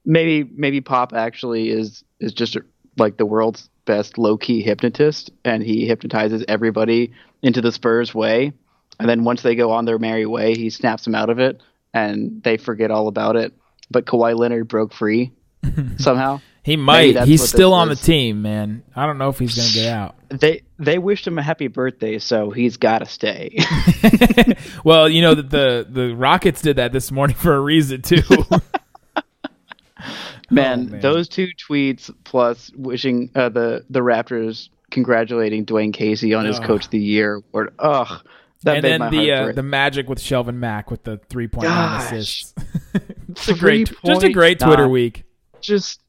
maybe 0.06 0.50
maybe 0.56 0.82
Pop 0.82 1.14
actually 1.14 1.70
is 1.70 2.04
is 2.20 2.34
just 2.34 2.58
like 2.98 3.18
the 3.18 3.26
world's 3.26 3.70
best 3.86 4.18
low 4.18 4.38
key 4.38 4.62
hypnotist, 4.62 5.32
and 5.46 5.64
he 5.64 5.88
hypnotizes 5.88 6.44
everybody 6.48 7.14
into 7.42 7.62
the 7.62 7.72
Spurs 7.72 8.14
way. 8.14 8.52
And 9.00 9.10
then 9.10 9.24
once 9.24 9.42
they 9.42 9.56
go 9.56 9.72
on 9.72 9.86
their 9.86 9.98
merry 9.98 10.26
way, 10.26 10.54
he 10.54 10.70
snaps 10.70 11.06
them 11.06 11.16
out 11.16 11.30
of 11.30 11.40
it, 11.40 11.62
and 11.94 12.44
they 12.44 12.58
forget 12.58 12.92
all 12.92 13.08
about 13.08 13.38
it. 13.38 13.54
But 13.90 14.06
Kawhi 14.06 14.38
Leonard 14.38 14.68
broke 14.68 14.94
free 14.94 15.32
somehow. 15.98 16.42
He 16.64 16.76
might. 16.76 17.24
He's 17.24 17.48
still 17.48 17.72
this 17.72 17.78
on 17.78 17.88
the 17.88 17.96
team, 17.96 18.42
man. 18.42 18.84
I 18.96 19.06
don't 19.06 19.18
know 19.18 19.30
if 19.30 19.40
he's 19.40 19.56
going 19.56 19.70
to 19.70 19.74
get 19.74 19.88
out. 19.88 20.16
They 20.30 20.64
they 20.80 20.98
wished 20.98 21.28
him 21.28 21.38
a 21.38 21.44
happy 21.44 21.68
birthday, 21.68 22.18
so 22.20 22.50
he's 22.52 22.78
got 22.78 23.00
to 23.00 23.06
stay. 23.06 23.58
Well, 24.84 25.10
you 25.10 25.22
know 25.22 25.36
that 25.36 25.50
the 25.50 25.86
the 25.90 26.16
Rockets 26.16 26.62
did 26.62 26.78
that 26.78 26.94
this 26.94 27.12
morning 27.12 27.36
for 27.36 27.54
a 27.54 27.60
reason 27.60 28.02
too. 28.02 28.22
Man, 30.52 30.88
Oh, 30.88 30.92
man. 30.92 31.02
those 31.02 31.28
two 31.30 31.50
tweets 31.70 32.10
plus 32.24 32.72
wishing 32.76 33.30
uh, 33.36 33.50
the 33.50 33.86
the 33.90 34.00
Raptors 34.00 34.70
congratulating 34.90 35.66
Dwane 35.66 35.94
Casey 35.94 36.34
on 36.34 36.46
his 36.46 36.58
Ugh. 36.60 36.66
Coach 36.66 36.86
of 36.86 36.92
the 36.92 37.00
Year. 37.00 37.42
Or 37.54 37.72
ugh, 37.78 38.26
that 38.64 38.78
and 38.78 38.84
then 38.84 39.12
the 39.12 39.32
uh, 39.32 39.52
the 39.52 39.62
magic 39.62 40.10
with 40.10 40.18
Shelvin 40.20 40.56
Mack 40.56 40.90
with 40.90 41.04
the 41.04 41.18
three 41.30 41.48
point 41.48 41.68
nine 41.68 42.00
assists. 42.02 42.56
it's 43.30 43.48
a 43.50 43.54
great, 43.54 43.92
just 44.04 44.24
a 44.24 44.30
great 44.32 44.60
Twitter 44.60 44.88
week. 44.88 45.24
just 45.62 46.02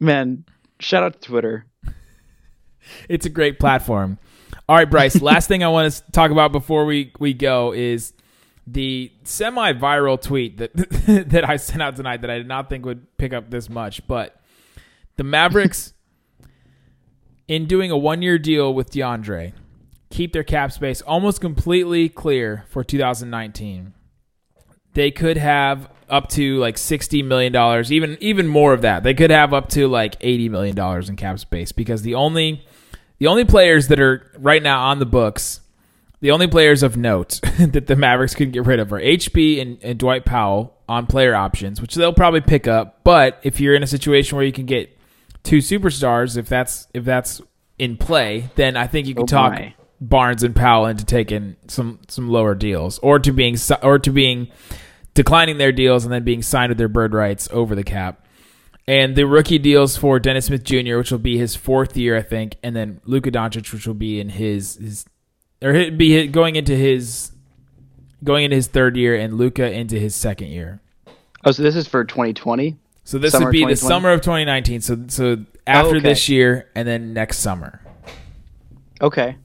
man, 0.00 0.44
shout 0.80 1.02
out 1.02 1.20
to 1.20 1.28
Twitter. 1.28 1.66
It's 3.08 3.26
a 3.26 3.30
great 3.30 3.58
platform. 3.58 4.18
All 4.68 4.76
right, 4.76 4.90
Bryce. 4.90 5.20
last 5.22 5.48
thing 5.48 5.62
I 5.62 5.68
want 5.68 5.92
to 5.92 6.02
talk 6.12 6.30
about 6.30 6.52
before 6.52 6.84
we 6.84 7.12
we 7.18 7.34
go 7.34 7.72
is 7.72 8.12
the 8.66 9.12
semi-viral 9.22 10.20
tweet 10.20 10.58
that 10.58 10.72
that 11.30 11.48
I 11.48 11.56
sent 11.56 11.82
out 11.82 11.96
tonight 11.96 12.22
that 12.22 12.30
I 12.30 12.38
did 12.38 12.48
not 12.48 12.68
think 12.68 12.84
would 12.84 13.16
pick 13.16 13.32
up 13.32 13.50
this 13.50 13.68
much, 13.68 14.06
but 14.06 14.40
the 15.16 15.24
Mavericks 15.24 15.94
in 17.48 17.66
doing 17.66 17.90
a 17.90 17.96
one-year 17.96 18.38
deal 18.38 18.74
with 18.74 18.90
DeAndre 18.90 19.52
keep 20.10 20.32
their 20.32 20.44
cap 20.44 20.72
space 20.72 21.02
almost 21.02 21.40
completely 21.40 22.08
clear 22.08 22.64
for 22.68 22.84
2019. 22.84 23.92
They 24.94 25.10
could 25.10 25.36
have 25.36 25.90
up 26.08 26.28
to 26.30 26.56
like 26.58 26.78
60 26.78 27.22
million 27.22 27.52
dollars, 27.52 27.92
even 27.92 28.16
even 28.20 28.46
more 28.46 28.72
of 28.72 28.82
that. 28.82 29.02
They 29.02 29.14
could 29.14 29.30
have 29.30 29.52
up 29.52 29.68
to 29.70 29.88
like 29.88 30.16
80 30.20 30.48
million 30.48 30.76
dollars 30.76 31.08
in 31.08 31.16
cap 31.16 31.38
space 31.38 31.72
because 31.72 32.02
the 32.02 32.14
only 32.14 32.64
the 33.18 33.26
only 33.26 33.44
players 33.44 33.88
that 33.88 34.00
are 34.00 34.30
right 34.38 34.62
now 34.62 34.88
on 34.88 34.98
the 34.98 35.06
books, 35.06 35.60
the 36.20 36.30
only 36.30 36.46
players 36.46 36.82
of 36.82 36.96
note 36.96 37.40
that 37.58 37.86
the 37.86 37.96
Mavericks 37.96 38.34
could 38.34 38.52
get 38.52 38.66
rid 38.66 38.80
of 38.80 38.92
are 38.92 39.00
HB 39.00 39.60
and, 39.60 39.78
and 39.82 39.98
Dwight 39.98 40.24
Powell 40.24 40.74
on 40.88 41.06
player 41.06 41.34
options, 41.34 41.80
which 41.80 41.94
they'll 41.94 42.12
probably 42.12 42.40
pick 42.40 42.66
up. 42.66 43.02
But 43.04 43.38
if 43.42 43.60
you're 43.60 43.74
in 43.74 43.82
a 43.82 43.86
situation 43.86 44.36
where 44.36 44.44
you 44.44 44.52
can 44.52 44.66
get 44.66 44.96
two 45.42 45.58
superstars, 45.58 46.36
if 46.36 46.48
that's 46.48 46.88
if 46.94 47.04
that's 47.04 47.40
in 47.78 47.96
play, 47.96 48.50
then 48.56 48.76
I 48.76 48.86
think 48.86 49.06
you 49.06 49.14
can 49.14 49.24
Oh 49.24 49.26
talk 49.26 49.52
my. 49.52 49.74
Barnes 50.00 50.42
and 50.42 50.54
Powell 50.54 50.86
into 50.86 51.04
taking 51.04 51.56
some 51.68 52.00
some 52.08 52.28
lower 52.28 52.54
deals, 52.54 52.98
or 52.98 53.18
to 53.18 53.32
being 53.32 53.56
or 53.82 53.98
to 53.98 54.10
being 54.10 54.48
declining 55.14 55.56
their 55.56 55.72
deals 55.72 56.04
and 56.04 56.12
then 56.12 56.24
being 56.24 56.42
signed 56.42 56.68
with 56.68 56.78
their 56.78 56.88
bird 56.88 57.14
rights 57.14 57.48
over 57.50 57.74
the 57.74 57.84
cap. 57.84 58.25
And 58.88 59.16
the 59.16 59.26
rookie 59.26 59.58
deals 59.58 59.96
for 59.96 60.20
Dennis 60.20 60.46
Smith 60.46 60.62
Jr., 60.62 60.96
which 60.96 61.10
will 61.10 61.18
be 61.18 61.38
his 61.38 61.56
fourth 61.56 61.96
year, 61.96 62.16
I 62.16 62.22
think, 62.22 62.56
and 62.62 62.76
then 62.76 63.00
Luka 63.04 63.32
Doncic, 63.32 63.72
which 63.72 63.86
will 63.86 63.94
be 63.94 64.20
in 64.20 64.28
his 64.28 64.76
his 64.76 65.06
or 65.62 65.72
he'd 65.72 65.98
be 65.98 66.26
going 66.28 66.56
into 66.56 66.76
his 66.76 67.32
going 68.22 68.44
into 68.44 68.56
his 68.56 68.68
third 68.68 68.96
year, 68.96 69.16
and 69.16 69.34
Luka 69.34 69.70
into 69.70 69.98
his 69.98 70.14
second 70.14 70.48
year. 70.48 70.80
Oh, 71.44 71.50
so 71.50 71.62
this 71.62 71.74
is 71.74 71.88
for 71.88 72.04
2020. 72.04 72.76
So 73.04 73.18
this 73.18 73.32
Summer 73.32 73.46
would 73.46 73.52
be 73.52 73.64
the 73.64 73.76
summer 73.76 74.10
of 74.10 74.20
2019. 74.20 74.80
So 74.80 75.04
so 75.08 75.44
after 75.66 75.96
okay. 75.96 76.00
this 76.00 76.28
year, 76.28 76.70
and 76.74 76.86
then 76.86 77.12
next 77.12 77.38
summer. 77.38 77.80
Okay, 79.00 79.36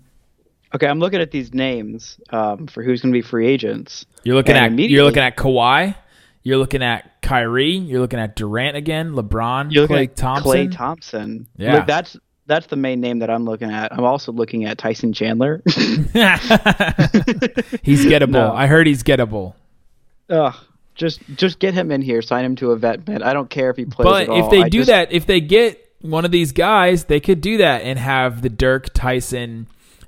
okay. 0.74 0.88
I'm 0.88 1.00
looking 1.00 1.20
at 1.20 1.32
these 1.32 1.54
names 1.54 2.20
um, 2.30 2.68
for 2.68 2.84
who's 2.84 3.02
going 3.02 3.12
to 3.14 3.18
be 3.18 3.22
free 3.22 3.48
agents. 3.48 4.06
You're 4.24 4.36
looking 4.36 4.56
And 4.56 4.80
at 4.80 4.90
you're 4.90 5.04
looking 5.04 5.24
at 5.24 5.36
Kawhi. 5.36 5.96
You're 6.44 6.58
looking 6.58 6.82
at 6.82 7.11
Kyrie. 7.32 7.78
You're 7.78 8.02
looking 8.02 8.20
at 8.20 8.36
Durant 8.36 8.76
again. 8.76 9.14
LeBron. 9.14 9.72
You're 9.72 9.88
Klay 9.88 10.14
Thompson. 10.14 10.52
Klay 10.52 10.70
Thompson. 10.70 11.48
Yeah, 11.56 11.78
Look, 11.78 11.88
that's 11.88 12.18
that's 12.46 12.68
the 12.68 12.76
main 12.76 13.00
name 13.00 13.20
that 13.20 13.30
I'm 13.30 13.46
looking 13.46 13.72
at. 13.72 13.94
I'm 13.94 14.04
also 14.04 14.34
looking 14.34 14.66
at 14.66 14.78
Tyson 14.78 15.14
Chandler. 15.14 15.62
he's 15.66 15.74
gettable. 18.06 18.32
No. 18.32 18.54
I 18.54 18.68
heard 18.68 18.86
he's 18.86 19.04
gettable. 19.04 19.54
Ugh. 20.30 20.54
Just 20.96 21.22
just 21.36 21.60
get 21.60 21.74
him 21.74 21.90
in 21.90 22.02
here. 22.02 22.22
Sign 22.22 22.44
him 22.44 22.58
to 22.58 22.72
a 22.72 22.76
vet 22.76 23.06
bid. 23.06 23.24
I 23.24 23.32
don't 23.32 23.50
care 23.50 23.70
if 23.70 23.78
he 23.78 23.86
plays. 23.86 24.04
But 24.04 24.28
if 24.30 24.52
they 24.52 24.64
I 24.64 24.70
do 24.70 24.80
just... 24.80 24.88
that, 24.88 25.14
if 25.14 25.26
they 25.26 25.40
get 25.40 25.82
one 26.02 26.26
of 26.26 26.32
these 26.32 26.52
guys, 26.52 27.06
they 27.06 27.22
could 27.22 27.40
do 27.40 27.60
that 27.60 27.84
and 27.84 27.98
have 27.98 28.42
the 28.42 28.50
Dirk 28.50 28.94
Tyson, 28.94 29.68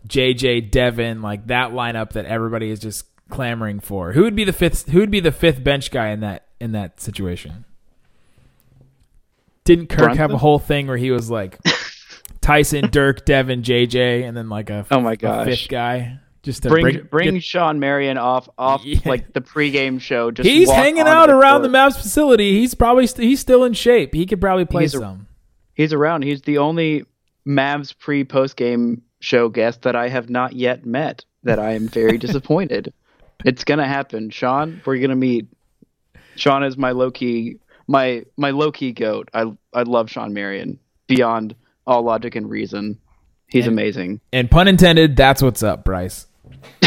JJ 0.10 0.72
Devin 0.72 1.22
like 1.22 1.48
that 1.48 1.72
lineup 1.72 2.12
that 2.12 2.26
everybody 2.26 2.70
is 2.70 2.82
just 2.82 3.06
clamoring 3.30 3.80
for. 3.80 4.12
Who 4.12 4.24
would 4.24 4.36
be 4.36 4.44
the 4.44 4.52
fifth? 4.52 4.90
Who 4.90 5.00
would 5.00 5.12
be 5.12 5.22
the 5.22 5.32
fifth 5.32 5.64
bench 5.64 5.90
guy 5.90 6.10
in 6.10 6.20
that 6.20 6.48
in 6.63 6.71
that 6.71 6.99
situation? 7.02 7.65
Didn't 9.65 9.88
Kirk 9.88 9.99
Brunson? 9.99 10.17
have 10.17 10.32
a 10.32 10.38
whole 10.38 10.60
thing 10.60 10.88
where 10.88 10.97
he 10.97 11.12
was 11.12 11.30
like 11.30 11.60
Tyson, 12.41 12.89
Dirk, 12.89 13.26
Devin, 13.26 13.62
JJ, 13.62 14.23
and 14.28 14.36
then 14.36 14.49
like 14.49 14.69
a 14.69 14.86
oh 14.89 14.99
my 14.99 15.15
gosh 15.15 15.45
fifth 15.45 15.69
guy? 15.69 16.19
Just 16.41 16.63
to 16.63 16.69
bring 16.69 16.84
bring, 16.84 17.08
bring 17.10 17.34
get, 17.36 17.43
Shawn 17.43 17.80
Marion 17.80 18.17
off 18.17 18.49
off 18.58 18.82
yeah. 18.86 18.99
like 19.06 19.32
the 19.34 19.41
pregame 19.41 19.99
show. 20.02 20.32
Just 20.32 20.47
he's 20.47 20.69
hanging 20.69 21.08
out 21.08 21.28
the 21.28 21.34
around 21.36 21.62
court. 21.62 21.71
the 21.71 21.78
Mavs 21.78 21.95
facility. 21.95 22.60
He's 22.60 22.73
probably 22.73 23.08
st- 23.08 23.28
he's 23.28 23.39
still 23.39 23.63
in 23.63 23.73
shape. 23.73 24.13
He 24.13 24.26
could 24.26 24.41
probably 24.41 24.65
play 24.65 24.84
he's 24.84 24.91
some. 24.91 25.04
A, 25.04 25.17
he's 25.73 25.93
around. 25.93 26.23
He's 26.23 26.41
the 26.41 26.58
only 26.58 27.06
Mavs 27.47 27.97
pre 27.97 28.26
post 28.26 28.58
game 28.58 29.04
show 29.21 29.47
guest 29.47 29.84
that 29.84 29.95
I 29.95 30.10
have 30.10 30.30
not 30.30 30.54
yet 30.54 30.86
met. 30.86 31.23
That 31.43 31.60
I 31.60 31.73
am 31.73 31.88
very 31.88 32.17
disappointed. 32.26 32.93
It's 33.45 33.63
gonna 33.63 33.88
happen, 33.88 34.30
Shawn. 34.30 34.82
We're 34.86 34.99
gonna 34.99 35.15
meet. 35.15 35.47
Shawn 36.36 36.63
is 36.63 36.78
my 36.78 36.91
low 36.91 37.12
key 37.12 37.60
my 37.88 38.26
my 38.38 38.52
low 38.52 38.72
key 38.72 38.91
goat. 38.91 39.30
I 39.34 39.52
I 39.74 39.84
love 39.84 40.10
Shawn 40.10 40.34
Marion 40.34 40.80
beyond 41.08 41.56
all 41.86 42.04
logic 42.04 42.36
and 42.36 42.50
reason. 42.50 43.00
He's 43.48 43.67
and, 43.67 43.74
amazing. 43.74 44.22
And 44.32 44.50
pun 44.50 44.67
intended, 44.67 45.15
that's 45.15 45.41
what's 45.41 45.62
up, 45.62 45.84
Bryce. 45.84 46.28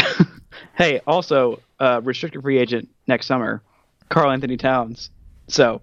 hey, 0.75 0.99
also 1.07 1.61
uh, 1.79 2.01
restricted 2.03 2.41
free 2.41 2.57
agent 2.57 2.89
next 3.07 3.27
summer, 3.27 3.61
Karl-Anthony 4.09 4.57
Towns. 4.57 5.09
So 5.47 5.81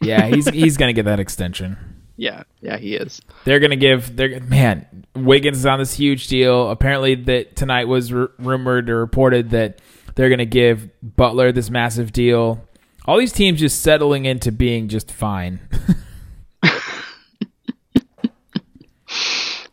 yeah, 0.00 0.26
he's 0.26 0.48
he's 0.50 0.76
gonna 0.76 0.92
get 0.92 1.04
that 1.04 1.20
extension. 1.20 1.76
Yeah, 2.16 2.44
yeah, 2.60 2.76
he 2.76 2.94
is. 2.94 3.20
They're 3.44 3.60
gonna 3.60 3.76
give. 3.76 4.16
They're 4.16 4.40
man. 4.40 5.04
Wiggins 5.14 5.58
is 5.58 5.66
on 5.66 5.78
this 5.78 5.94
huge 5.94 6.28
deal. 6.28 6.70
Apparently, 6.70 7.14
that 7.14 7.56
tonight 7.56 7.86
was 7.86 8.12
r- 8.12 8.30
rumored 8.38 8.88
or 8.90 8.98
reported 8.98 9.50
that 9.50 9.80
they're 10.14 10.30
gonna 10.30 10.44
give 10.44 10.88
Butler 11.02 11.52
this 11.52 11.70
massive 11.70 12.12
deal. 12.12 12.64
All 13.06 13.18
these 13.18 13.32
teams 13.32 13.60
just 13.60 13.82
settling 13.82 14.24
into 14.24 14.50
being 14.50 14.88
just 14.88 15.12
fine. 15.12 15.60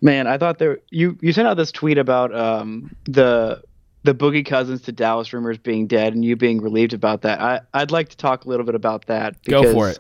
Man, 0.02 0.28
I 0.28 0.38
thought 0.38 0.58
there 0.58 0.80
you 0.90 1.18
you 1.22 1.32
sent 1.32 1.48
out 1.48 1.56
this 1.56 1.72
tweet 1.72 1.98
about 1.98 2.36
um, 2.36 2.94
the 3.06 3.64
the 4.04 4.14
Boogie 4.14 4.46
Cousins 4.46 4.82
to 4.84 4.92
Dallas 4.92 5.32
rumors 5.32 5.58
being 5.58 5.88
dead 5.88 6.14
and 6.14 6.26
you 6.26 6.36
being 6.36 6.60
relieved 6.60 6.94
about 6.94 7.22
that. 7.22 7.40
I 7.40 7.62
I'd 7.74 7.92
like 7.92 8.10
to 8.10 8.18
talk 8.18 8.44
a 8.46 8.50
little 8.50 8.66
bit 8.66 8.76
about 8.76 9.06
that. 9.06 9.42
Because, 9.44 9.66
Go 9.66 9.74
for 9.74 9.90
it. 9.90 10.00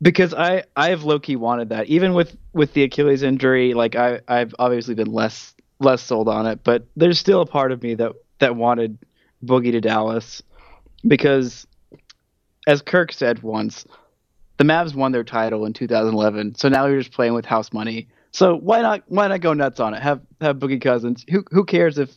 Because 0.00 0.34
I 0.34 0.64
I 0.76 0.90
have 0.90 1.02
low 1.04 1.18
key 1.18 1.36
wanted 1.36 1.70
that 1.70 1.86
even 1.86 2.12
with 2.12 2.36
with 2.52 2.74
the 2.74 2.84
Achilles 2.84 3.22
injury. 3.22 3.74
Like 3.74 3.96
I 3.96 4.20
I've 4.28 4.54
obviously 4.58 4.94
been 4.94 5.12
less 5.12 5.54
less 5.80 6.02
sold 6.02 6.28
on 6.28 6.46
it, 6.46 6.60
but 6.62 6.86
there's 6.94 7.18
still 7.18 7.40
a 7.40 7.46
part 7.46 7.72
of 7.72 7.82
me 7.82 7.94
that 7.94 8.12
that 8.38 8.54
wanted 8.54 8.98
Boogie 9.44 9.72
to 9.72 9.80
Dallas 9.80 10.42
because, 11.06 11.66
as 12.66 12.82
Kirk 12.82 13.12
said 13.12 13.42
once, 13.42 13.84
the 14.58 14.64
Mavs 14.64 14.94
won 14.94 15.12
their 15.12 15.24
title 15.24 15.64
in 15.66 15.72
2011, 15.72 16.54
so 16.54 16.68
now 16.68 16.86
you're 16.86 17.00
just 17.00 17.12
playing 17.12 17.34
with 17.34 17.44
house 17.44 17.72
money. 17.72 18.08
So 18.32 18.56
why 18.56 18.80
not 18.80 19.02
why 19.08 19.28
not 19.28 19.40
go 19.40 19.52
nuts 19.52 19.80
on 19.80 19.94
it? 19.94 20.02
Have 20.02 20.20
have 20.40 20.56
Boogie 20.56 20.80
Cousins. 20.80 21.24
Who 21.30 21.44
who 21.50 21.64
cares 21.64 21.98
if 21.98 22.16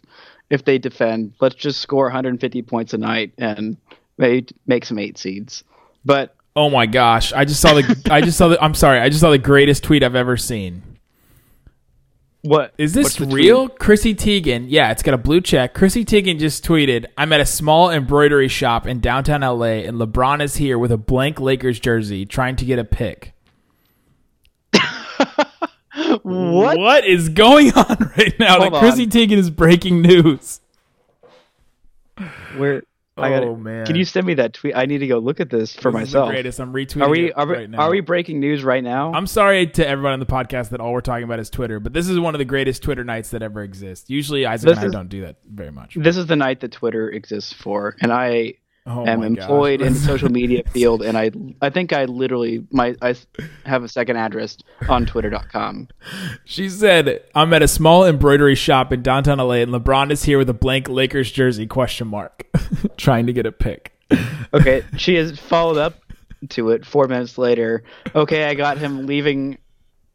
if 0.50 0.64
they 0.64 0.78
defend? 0.78 1.34
Let's 1.42 1.56
just 1.56 1.82
score 1.82 2.06
150 2.06 2.62
points 2.62 2.94
a 2.94 2.98
night 2.98 3.34
and 3.38 3.78
maybe 4.18 4.48
make 4.66 4.86
some 4.86 4.98
eight 4.98 5.18
seeds. 5.18 5.64
But 6.06 6.36
oh 6.56 6.70
my 6.70 6.86
gosh, 6.86 7.34
I 7.34 7.44
just 7.46 7.60
saw 7.60 7.74
the 7.74 8.02
I 8.10 8.22
just 8.22 8.38
saw 8.38 8.48
the 8.48 8.64
I'm 8.64 8.76
sorry, 8.76 9.00
I 9.00 9.10
just 9.10 9.22
saw 9.22 9.30
the 9.30 9.38
greatest 9.38 9.84
tweet 9.84 10.04
I've 10.04 10.16
ever 10.16 10.38
seen. 10.38 10.84
What 12.46 12.74
is 12.78 12.94
this 12.94 13.20
real? 13.20 13.68
Tweet? 13.68 13.80
Chrissy 13.80 14.14
Teigen, 14.14 14.66
yeah, 14.68 14.92
it's 14.92 15.02
got 15.02 15.16
a 15.16 15.18
blue 15.18 15.42
check. 15.42 15.74
Chrissy 15.74 16.06
Teigen 16.06 16.38
just 16.38 16.64
tweeted, 16.64 17.06
"I'm 17.18 17.34
at 17.34 17.42
a 17.42 17.46
small 17.46 17.90
embroidery 17.90 18.48
shop 18.48 18.86
in 18.86 19.00
downtown 19.00 19.42
LA, 19.42 19.84
and 19.86 19.98
LeBron 19.98 20.44
is 20.44 20.58
here 20.58 20.78
with 20.78 20.92
a 20.92 20.98
blank 20.98 21.40
Lakers 21.40 21.80
jersey, 21.80 22.24
trying 22.26 22.56
to 22.58 22.66
get 22.66 22.78
a 22.78 22.84
pic." 22.84 23.34
what? 26.22 26.78
What 26.78 27.06
is 27.06 27.30
going 27.30 27.74
on 27.74 28.12
right 28.18 28.40
now? 28.40 28.60
Hold 28.60 28.74
like 28.74 28.80
Chrissy. 28.80 29.08
Teigen 29.08 29.38
is 29.38 29.50
breaking 29.50 30.04
news. 30.04 30.62
Where? 32.58 32.84
I 33.18 33.30
gotta, 33.30 33.48
oh 33.48 33.56
man! 33.56 33.86
Can 33.86 33.96
you 33.96 34.04
send 34.04 34.28
me 34.28 34.34
that 34.36 34.54
tweet? 34.54 34.76
I 34.76 34.86
need 34.86 34.98
to 34.98 35.08
go 35.08 35.20
look 35.20 35.40
at 35.40 35.50
this 35.50 35.74
for 35.74 35.90
this 35.90 35.94
myself. 35.94 36.30
greatest. 36.30 36.60
I'm 36.60 36.74
retweeting. 36.74 37.04
Are 37.04 37.10
we 37.10 37.32
are, 37.32 37.48
right 37.48 37.76
are 37.76 37.90
we 37.90 38.02
breaking 38.02 38.42
news 38.42 38.62
right 38.62 38.84
now? 38.84 39.14
I'm 39.14 39.28
sorry 39.28 39.68
to 39.68 39.88
everyone 39.88 40.12
on 40.12 40.20
the 40.20 40.26
podcast 40.26 40.70
that 40.70 40.82
all 40.82 40.92
we're 40.92 41.00
talking 41.00 41.24
about 41.24 41.40
is 41.40 41.50
Twitter, 41.50 41.80
but 41.80 41.94
this 41.94 42.10
is 42.10 42.20
one 42.20 42.36
of 42.36 42.40
the 42.40 42.46
greatest 42.46 42.84
Twitter 42.84 43.06
nights 43.06 43.30
that 43.30 43.42
ever 43.42 43.64
exists. 43.64 44.10
Usually, 44.10 44.46
Isaac 44.46 44.68
this 44.68 44.80
and 44.80 44.94
I 44.94 44.98
don't 44.98 45.08
do 45.08 45.22
that 45.22 45.38
very 45.50 45.72
much. 45.72 45.96
This 45.96 46.18
is 46.18 46.28
the 46.28 46.36
night 46.36 46.60
that 46.60 46.74
Twitter 46.74 47.10
exists 47.10 47.54
for, 47.54 47.96
and 48.02 48.12
I 48.12 48.56
oh 48.86 49.06
am 49.06 49.24
employed 49.24 49.82
in 49.82 49.94
the 49.94 50.00
social 50.00 50.30
media 50.30 50.64
field, 50.72 51.02
and 51.02 51.18
I 51.18 51.32
I 51.62 51.70
think 51.70 51.94
I 51.94 52.06
literally 52.06 52.66
my 52.72 52.96
I 53.02 53.16
have 53.66 53.84
a 53.84 53.88
second 53.88 54.18
address 54.18 54.58
on 54.88 55.06
Twitter.com. 55.06 55.88
She 56.46 56.70
said, 56.70 57.24
"I'm 57.34 57.54
at 57.54 57.62
a 57.62 57.68
small 57.68 58.06
embroidery 58.06 58.56
shop 58.56 58.92
in 58.92 59.02
downtown 59.02 59.40
LA, 59.40 59.56
and 59.56 59.72
LeBron 59.72 60.12
is 60.12 60.24
here 60.24 60.38
with 60.38 60.50
a 60.50 60.54
blank 60.54 60.90
Lakers 60.90 61.32
jersey 61.32 61.68
question 61.68 62.08
mark, 62.08 62.46
trying 62.98 63.26
to 63.28 63.34
get 63.34 63.46
a 63.46 63.52
pic." 63.52 63.94
okay, 64.54 64.84
she 64.98 65.16
has 65.16 65.40
followed 65.40 65.78
up 65.78 65.96
to 66.50 66.70
it 66.70 66.86
four 66.86 67.08
minutes 67.08 67.38
later. 67.38 67.84
Okay, 68.14 68.46
I 68.46 68.54
got 68.54 68.78
him 68.78 69.06
leaving 69.06 69.58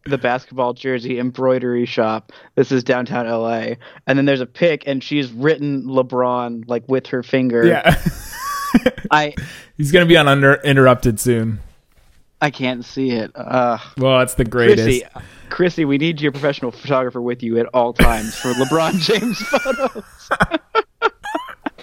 the 0.06 0.18
basketball 0.18 0.72
jersey 0.72 1.18
embroidery 1.18 1.84
shop. 1.86 2.32
This 2.54 2.72
is 2.72 2.82
downtown 2.82 3.28
LA. 3.28 3.74
And 4.06 4.18
then 4.18 4.24
there's 4.24 4.40
a 4.40 4.46
pic 4.46 4.84
and 4.86 5.04
she's 5.04 5.30
written 5.30 5.84
LeBron 5.84 6.64
like 6.68 6.84
with 6.88 7.08
her 7.08 7.22
finger. 7.22 7.66
Yeah. 7.66 8.00
I 9.10 9.34
he's 9.76 9.92
gonna 9.92 10.06
be 10.06 10.16
on 10.16 10.28
Uninterrupted 10.28 11.18
soon. 11.20 11.60
I 12.40 12.50
can't 12.50 12.84
see 12.84 13.10
it. 13.10 13.32
Uh, 13.34 13.76
well, 13.98 14.18
that's 14.20 14.34
the 14.34 14.44
greatest. 14.46 14.82
Chrissy, 14.82 15.04
Chrissy, 15.50 15.84
we 15.84 15.98
need 15.98 16.20
your 16.22 16.32
professional 16.32 16.70
photographer 16.70 17.20
with 17.20 17.42
you 17.42 17.58
at 17.58 17.66
all 17.74 17.92
times 17.92 18.34
for 18.34 18.52
LeBron 18.52 18.98
James 19.00 19.38
photos. 19.38 20.04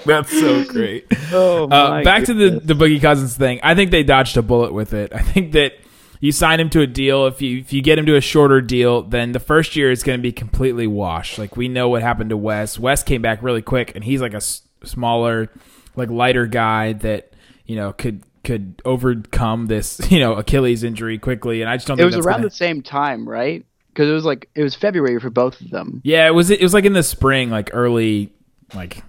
That's 0.06 0.32
so 0.32 0.63
great. 0.65 1.06
Oh, 1.34 1.65
uh, 1.65 2.02
back 2.04 2.26
goodness. 2.26 2.54
to 2.54 2.60
the 2.65 2.73
the 2.73 2.86
Boogie 2.86 3.02
Cousins 3.02 3.36
thing. 3.36 3.60
I 3.62 3.76
think 3.76 3.91
they 3.91 4.04
dodged 4.04 4.38
a 4.38 4.41
bullet 4.41 4.71
with 4.71 4.93
it. 4.93 5.12
I 5.13 5.21
think 5.21 5.52
that 5.52 5.73
you 6.21 6.32
sign 6.32 6.60
him 6.62 6.69
to 6.71 6.82
a 6.82 6.88
deal. 6.88 7.26
If 7.28 7.41
you 7.41 7.60
if 7.60 7.73
you 7.73 7.82
get 7.82 8.00
him 8.00 8.06
to 8.06 8.15
a 8.15 8.21
shorter 8.21 8.62
deal, 8.62 9.02
then 9.02 9.34
the 9.34 9.39
first 9.39 9.76
year 9.76 9.91
is 9.91 10.04
going 10.04 10.17
to 10.17 10.21
be 10.23 10.32
completely 10.32 10.88
washed. 10.88 11.38
Like 11.38 11.58
we 11.58 11.67
know 11.67 11.89
what 11.89 12.04
happened 12.04 12.30
to 12.30 12.38
Wes. 12.38 12.80
Wes 12.80 13.04
came 13.04 13.21
back 13.21 13.43
really 13.43 13.62
quick, 13.62 13.93
and 13.95 14.04
he's 14.04 14.21
like 14.21 14.34
a 14.34 14.38
s- 14.38 14.62
smaller 14.84 15.50
like 15.98 16.10
lighter 16.10 16.46
guy 16.46 16.94
that 16.94 17.34
you 17.66 17.76
know 17.76 17.92
could 17.92 18.24
could 18.44 18.82
overcome 18.86 19.66
this 19.66 20.00
you 20.10 20.20
know 20.20 20.34
Achilles 20.36 20.84
injury 20.84 21.18
quickly. 21.18 21.62
And 21.62 21.70
I 21.70 21.76
just 21.76 21.88
don't. 21.88 21.98
Think 21.98 22.12
it 22.12 22.16
was 22.16 22.26
around 22.26 22.40
gonna... 22.40 22.50
the 22.50 22.56
same 22.56 22.82
time, 22.82 23.28
right? 23.28 23.66
Because 23.90 24.10
it 24.10 24.14
was 24.14 24.26
like 24.26 24.50
it 24.56 24.64
was 24.64 24.76
February 24.76 25.20
for 25.20 25.30
both 25.30 25.60
of 25.60 25.70
them. 25.70 26.02
Yeah, 26.04 26.28
it 26.28 26.32
was. 26.32 26.50
It 26.50 26.62
was 26.62 26.74
like 26.74 26.86
in 26.86 26.94
the 26.94 27.04
spring, 27.04 27.50
like 27.50 27.72
early, 27.74 28.32
like 28.74 29.04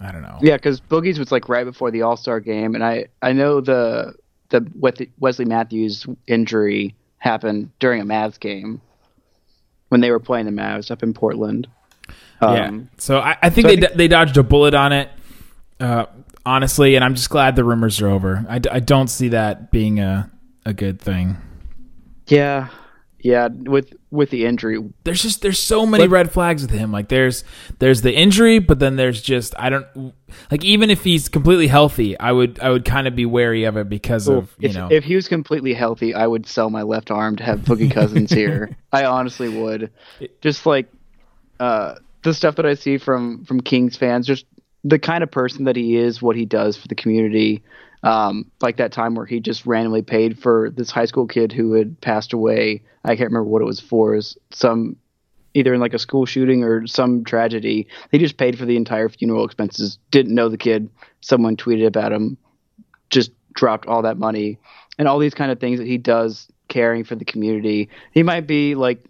I 0.00 0.12
don't 0.12 0.22
know. 0.22 0.38
Yeah, 0.40 0.56
because 0.56 0.80
Boogie's 0.80 1.18
was 1.18 1.32
like 1.32 1.48
right 1.48 1.64
before 1.64 1.90
the 1.90 2.02
All 2.02 2.16
Star 2.16 2.40
game, 2.40 2.74
and 2.74 2.84
I 2.84 3.06
I 3.22 3.32
know 3.32 3.60
the 3.60 4.14
the 4.50 4.66
Wesley 5.18 5.46
Matthews 5.46 6.06
injury 6.26 6.94
happened 7.18 7.70
during 7.78 8.02
a 8.02 8.04
Mavs 8.04 8.38
game 8.38 8.82
when 9.88 10.00
they 10.00 10.10
were 10.10 10.20
playing 10.20 10.46
the 10.46 10.52
Mavs 10.52 10.90
up 10.90 11.02
in 11.02 11.14
Portland. 11.14 11.66
Um, 12.40 12.54
yeah, 12.54 12.80
so 12.98 13.18
I, 13.18 13.36
I 13.42 13.50
think 13.50 13.66
so 13.66 13.74
they 13.74 13.78
I 13.78 13.88
think, 13.88 13.96
they 13.96 14.08
dodged 14.08 14.36
a 14.36 14.42
bullet 14.42 14.74
on 14.74 14.92
it. 14.92 15.08
Uh, 15.80 16.06
honestly, 16.46 16.94
and 16.96 17.04
I'm 17.04 17.14
just 17.14 17.30
glad 17.30 17.56
the 17.56 17.64
rumors 17.64 18.00
are 18.00 18.08
over. 18.08 18.44
I, 18.48 18.60
I 18.70 18.80
don't 18.80 19.08
see 19.08 19.28
that 19.28 19.70
being 19.70 20.00
a 20.00 20.30
a 20.66 20.72
good 20.72 21.00
thing. 21.00 21.36
Yeah, 22.26 22.68
yeah. 23.20 23.48
With 23.48 23.94
with 24.10 24.30
the 24.30 24.46
injury, 24.46 24.78
there's 25.04 25.22
just 25.22 25.42
there's 25.42 25.58
so 25.58 25.84
many 25.84 26.04
but, 26.04 26.10
red 26.10 26.32
flags 26.32 26.62
with 26.62 26.70
him. 26.70 26.92
Like 26.92 27.08
there's 27.08 27.44
there's 27.78 28.02
the 28.02 28.12
injury, 28.12 28.58
but 28.58 28.78
then 28.78 28.96
there's 28.96 29.20
just 29.20 29.54
I 29.58 29.70
don't 29.70 30.14
like 30.50 30.64
even 30.64 30.90
if 30.90 31.04
he's 31.04 31.28
completely 31.28 31.66
healthy, 31.66 32.18
I 32.18 32.32
would 32.32 32.58
I 32.60 32.70
would 32.70 32.84
kind 32.84 33.06
of 33.06 33.14
be 33.14 33.26
wary 33.26 33.64
of 33.64 33.76
it 33.76 33.88
because 33.88 34.28
of 34.28 34.54
you 34.58 34.70
if, 34.70 34.74
know 34.74 34.88
if 34.90 35.04
he 35.04 35.16
was 35.16 35.28
completely 35.28 35.74
healthy, 35.74 36.14
I 36.14 36.26
would 36.26 36.46
sell 36.46 36.70
my 36.70 36.82
left 36.82 37.10
arm 37.10 37.36
to 37.36 37.44
have 37.44 37.60
Boogie 37.60 37.90
Cousins 37.90 38.30
here. 38.30 38.76
I 38.92 39.04
honestly 39.04 39.48
would. 39.48 39.90
Just 40.40 40.64
like 40.64 40.90
uh, 41.60 41.96
the 42.22 42.34
stuff 42.34 42.56
that 42.56 42.66
I 42.66 42.74
see 42.74 42.98
from 42.98 43.44
from 43.44 43.60
Kings 43.60 43.96
fans, 43.96 44.26
just 44.26 44.46
the 44.84 44.98
kind 44.98 45.22
of 45.24 45.30
person 45.30 45.64
that 45.64 45.76
he 45.76 45.96
is, 45.96 46.22
what 46.22 46.36
he 46.36 46.44
does 46.44 46.76
for 46.76 46.88
the 46.88 46.94
community. 46.94 47.62
Um, 48.02 48.50
like 48.60 48.76
that 48.76 48.92
time 48.92 49.14
where 49.14 49.24
he 49.24 49.40
just 49.40 49.64
randomly 49.64 50.02
paid 50.02 50.38
for 50.38 50.68
this 50.68 50.90
high 50.90 51.06
school 51.06 51.26
kid 51.26 51.52
who 51.52 51.72
had 51.72 51.98
passed 52.02 52.34
away. 52.34 52.82
I 53.02 53.16
can't 53.16 53.30
remember 53.30 53.48
what 53.48 53.62
it 53.62 53.66
was 53.66 53.80
for. 53.80 54.10
Was 54.10 54.36
some 54.50 54.96
either 55.54 55.72
in 55.72 55.80
like 55.80 55.94
a 55.94 55.98
school 55.98 56.26
shooting 56.26 56.62
or 56.62 56.86
some 56.86 57.24
tragedy. 57.24 57.86
He 58.10 58.18
just 58.18 58.36
paid 58.36 58.58
for 58.58 58.66
the 58.66 58.76
entire 58.76 59.08
funeral 59.08 59.46
expenses. 59.46 59.98
Didn't 60.10 60.34
know 60.34 60.50
the 60.50 60.58
kid. 60.58 60.90
Someone 61.22 61.56
tweeted 61.56 61.86
about 61.86 62.12
him. 62.12 62.36
Just 63.08 63.32
dropped 63.54 63.86
all 63.86 64.02
that 64.02 64.18
money 64.18 64.58
and 64.98 65.08
all 65.08 65.18
these 65.18 65.34
kind 65.34 65.50
of 65.50 65.60
things 65.60 65.78
that 65.78 65.86
he 65.86 65.96
does 65.96 66.48
caring 66.68 67.04
for 67.04 67.14
the 67.14 67.24
community. 67.24 67.88
He 68.12 68.22
might 68.22 68.46
be 68.46 68.74
like 68.74 69.04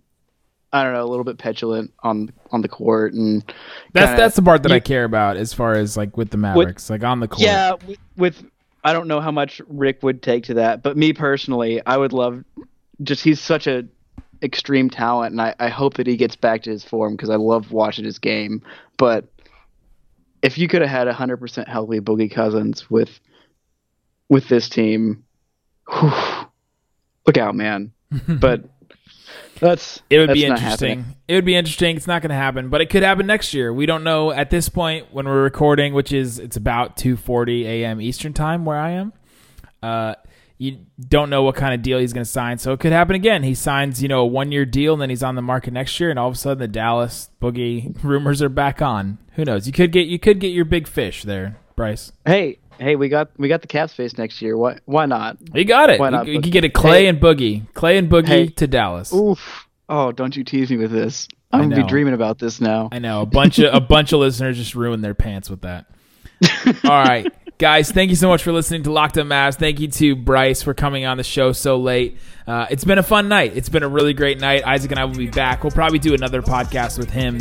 I 0.75 0.83
don't 0.83 0.93
know, 0.93 1.05
a 1.05 1.07
little 1.07 1.23
bit 1.23 1.39
petulant 1.39 1.95
on 2.03 2.33
on 2.51 2.61
the 2.61 2.69
court, 2.69 3.15
and 3.15 3.45
that's 3.93 4.07
kinda, 4.07 4.21
that's 4.21 4.35
the 4.35 4.43
part 4.43 4.65
that 4.65 4.71
you, 4.71 4.75
I 4.75 4.81
care 4.81 5.05
about 5.05 5.37
as 5.37 5.55
far 5.55 5.75
as 5.75 5.97
like 5.97 6.17
with 6.17 6.31
the 6.31 6.37
Mavericks, 6.37 6.91
with, 6.91 7.01
like 7.01 7.09
on 7.09 7.21
the 7.21 7.29
court. 7.29 7.43
Yeah, 7.43 7.75
with, 7.87 7.99
with 8.17 8.45
I 8.83 8.93
don't 8.93 9.07
know 9.07 9.21
how 9.21 9.31
much 9.31 9.63
Rick 9.69 10.03
would 10.03 10.21
take 10.21 10.43
to 10.45 10.55
that, 10.55 10.83
but 10.83 10.97
me 10.97 11.13
personally, 11.13 11.81
I 11.87 11.97
would 11.97 12.13
love 12.13 12.43
just 13.05 13.23
he's 13.23 13.41
such 13.41 13.69
a 13.69 13.85
extreme 14.43 14.91
talent, 14.91 15.31
and 15.31 15.41
I, 15.41 15.55
I 15.61 15.69
hope 15.69 15.95
that 15.95 16.09
he 16.09 16.17
gets 16.17 16.35
back 16.35 16.65
to 16.65 16.71
his 16.71 16.83
form 16.83 17.15
because 17.15 17.31
I 17.31 17.37
love 17.37 17.71
watching 17.71 18.05
his 18.05 18.19
game. 18.19 18.61
But 18.99 19.27
if 20.43 20.59
you 20.59 20.67
could 20.67 20.83
have 20.83 20.91
had 20.91 21.07
hundred 21.07 21.37
percent 21.37 21.69
healthy 21.69 22.01
Boogie 22.01 22.33
Cousins 22.33 22.91
with 22.91 23.21
with 24.29 24.49
this 24.49 24.69
team, 24.69 25.23
whew, 25.89 26.11
look 27.29 27.39
out, 27.39 27.55
man. 27.55 27.93
but 28.29 28.65
that's 29.61 30.03
it 30.11 30.19
would 30.19 30.31
that's 30.31 30.41
be 30.41 30.45
interesting. 30.45 31.05
It 31.29 31.35
would 31.35 31.45
be 31.45 31.55
interesting. 31.55 31.97
It's 31.97 32.07
not 32.07 32.23
going 32.23 32.31
to 32.31 32.37
happen, 32.37 32.69
but 32.69 32.81
it 32.81 32.91
could 32.91 33.03
happen 33.03 33.27
next 33.27 33.55
year. 33.55 33.73
We 33.73 33.87
don't 33.87 34.05
know 34.05 34.31
at 34.33 34.51
this 34.51 34.69
point 34.69 35.13
when 35.13 35.27
we're 35.27 35.43
recording, 35.43 35.95
which 35.95 36.13
is 36.13 36.39
it's 36.39 36.57
about 36.57 36.97
2:40 36.97 37.65
a.m. 37.65 38.01
Eastern 38.01 38.33
time 38.33 38.65
where 38.65 38.79
I 38.79 38.91
am. 38.91 39.13
Uh, 39.83 40.15
you 40.57 40.79
don't 41.09 41.31
know 41.31 41.43
what 41.43 41.57
kind 41.57 41.75
of 41.75 41.83
deal 41.83 41.99
he's 41.99 42.13
going 42.13 42.25
to 42.25 42.31
sign, 42.31 42.59
so 42.59 42.73
it 42.73 42.81
could 42.81 42.93
happen 42.93 43.17
again. 43.17 43.43
He 43.43 43.55
signs, 43.55 44.03
you 44.03 44.09
know, 44.09 44.21
a 44.21 44.27
one-year 44.27 44.65
deal, 44.65 44.93
and 44.93 45.03
then 45.03 45.11
he's 45.11 45.23
on 45.23 45.35
the 45.35 45.43
market 45.43 45.73
next 45.73 45.99
year, 45.99 46.11
and 46.11 46.19
all 46.19 46.29
of 46.29 46.35
a 46.35 46.39
sudden 46.39 46.59
the 46.59 46.69
Dallas 46.69 47.31
boogie 47.43 47.97
rumors 48.03 48.41
are 48.41 48.49
back 48.49 48.81
on. 48.81 49.19
Who 49.33 49.45
knows? 49.45 49.67
You 49.67 49.73
could 49.73 49.93
get 49.93 50.07
you 50.07 50.19
could 50.19 50.41
get 50.41 50.49
your 50.49 50.65
big 50.65 50.87
fish 50.87 51.23
there, 51.23 51.59
Bryce. 51.77 52.13
Hey, 52.25 52.59
hey, 52.79 52.97
we 52.97 53.09
got 53.09 53.31
we 53.39 53.49
got 53.49 53.63
the 53.63 53.69
cap 53.69 53.91
space 53.91 54.17
next 54.19 54.41
year. 54.43 54.57
Why 54.57 54.79
why 54.85 55.07
not? 55.07 55.39
You 55.55 55.65
got 55.65 55.91
it. 55.91 56.01
Why 56.01 56.11
not? 56.11 56.27
You, 56.27 56.35
you 56.35 56.41
could 56.41 56.53
get 56.53 56.65
a 56.65 56.69
Clay 56.69 57.03
hey, 57.03 57.09
and 57.09 57.21
Boogie, 57.21 57.73
Clay 57.75 57.99
and 57.99 58.11
Boogie 58.11 58.29
hey, 58.29 58.47
to 58.49 58.67
Dallas. 58.67 59.13
Oof. 59.13 59.69
Oh, 59.89 60.13
don't 60.13 60.35
you 60.35 60.45
tease 60.45 60.71
me 60.71 60.77
with 60.77 60.91
this. 60.91 61.29
I'm 61.53 61.69
gonna 61.69 61.83
be 61.83 61.89
dreaming 61.89 62.15
about 62.15 62.39
this 62.39 62.61
now. 62.61 62.89
I 62.91 62.99
know 62.99 63.23
a 63.23 63.27
bunch 63.27 63.59
of 63.59 63.73
a 63.73 63.81
bunch 63.87 64.13
of 64.13 64.21
listeners 64.21 64.57
just 64.57 64.75
ruined 64.75 65.05
their 65.05 65.15
pants 65.15 65.49
with 65.49 65.63
that. 65.63 65.87
All 66.85 66.91
right, 66.91 67.33
guys, 67.59 67.93
thank 67.93 68.11
you 68.11 68.17
so 68.17 68.29
much 68.29 68.43
for 68.43 68.53
listening 68.53 68.83
to 68.85 68.93
Locked 68.93 69.19
On 69.19 69.27
Mavs. 69.27 69.57
Thank 69.57 69.79
you 69.79 69.89
to 69.89 70.17
Bryce 70.17 70.63
for 70.63 70.75
coming 70.75 71.05
on 71.05 71.17
the 71.17 71.23
show 71.23 71.53
so 71.53 71.77
late. 71.77 72.19
Uh, 72.47 72.67
it's 72.71 72.85
been 72.85 72.99
a 72.99 73.05
fun 73.05 73.29
night. 73.29 73.57
It's 73.57 73.69
been 73.69 73.85
a 73.85 73.89
really 73.89 74.15
great 74.15 74.41
night. 74.41 74.67
Isaac 74.67 74.91
and 74.91 74.99
I 74.99 75.05
will 75.05 75.15
be 75.15 75.29
back. 75.29 75.63
We'll 75.63 75.71
probably 75.71 76.01
do 76.01 76.13
another 76.13 76.43
podcast 76.43 76.99
with 76.99 77.11
him 77.11 77.41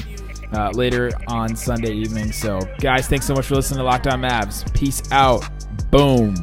uh, 0.53 0.71
later 0.71 1.11
on 1.27 1.55
Sunday 1.55 1.93
evening. 1.93 2.31
So, 2.31 2.59
guys, 2.79 3.07
thanks 3.07 3.25
so 3.25 3.33
much 3.33 3.47
for 3.47 3.55
listening 3.55 3.79
to 3.79 3.83
Locked 3.83 4.07
On 4.07 4.21
Mavs. 4.21 4.71
Peace 4.73 5.01
out. 5.11 5.43
Boom. 5.91 6.35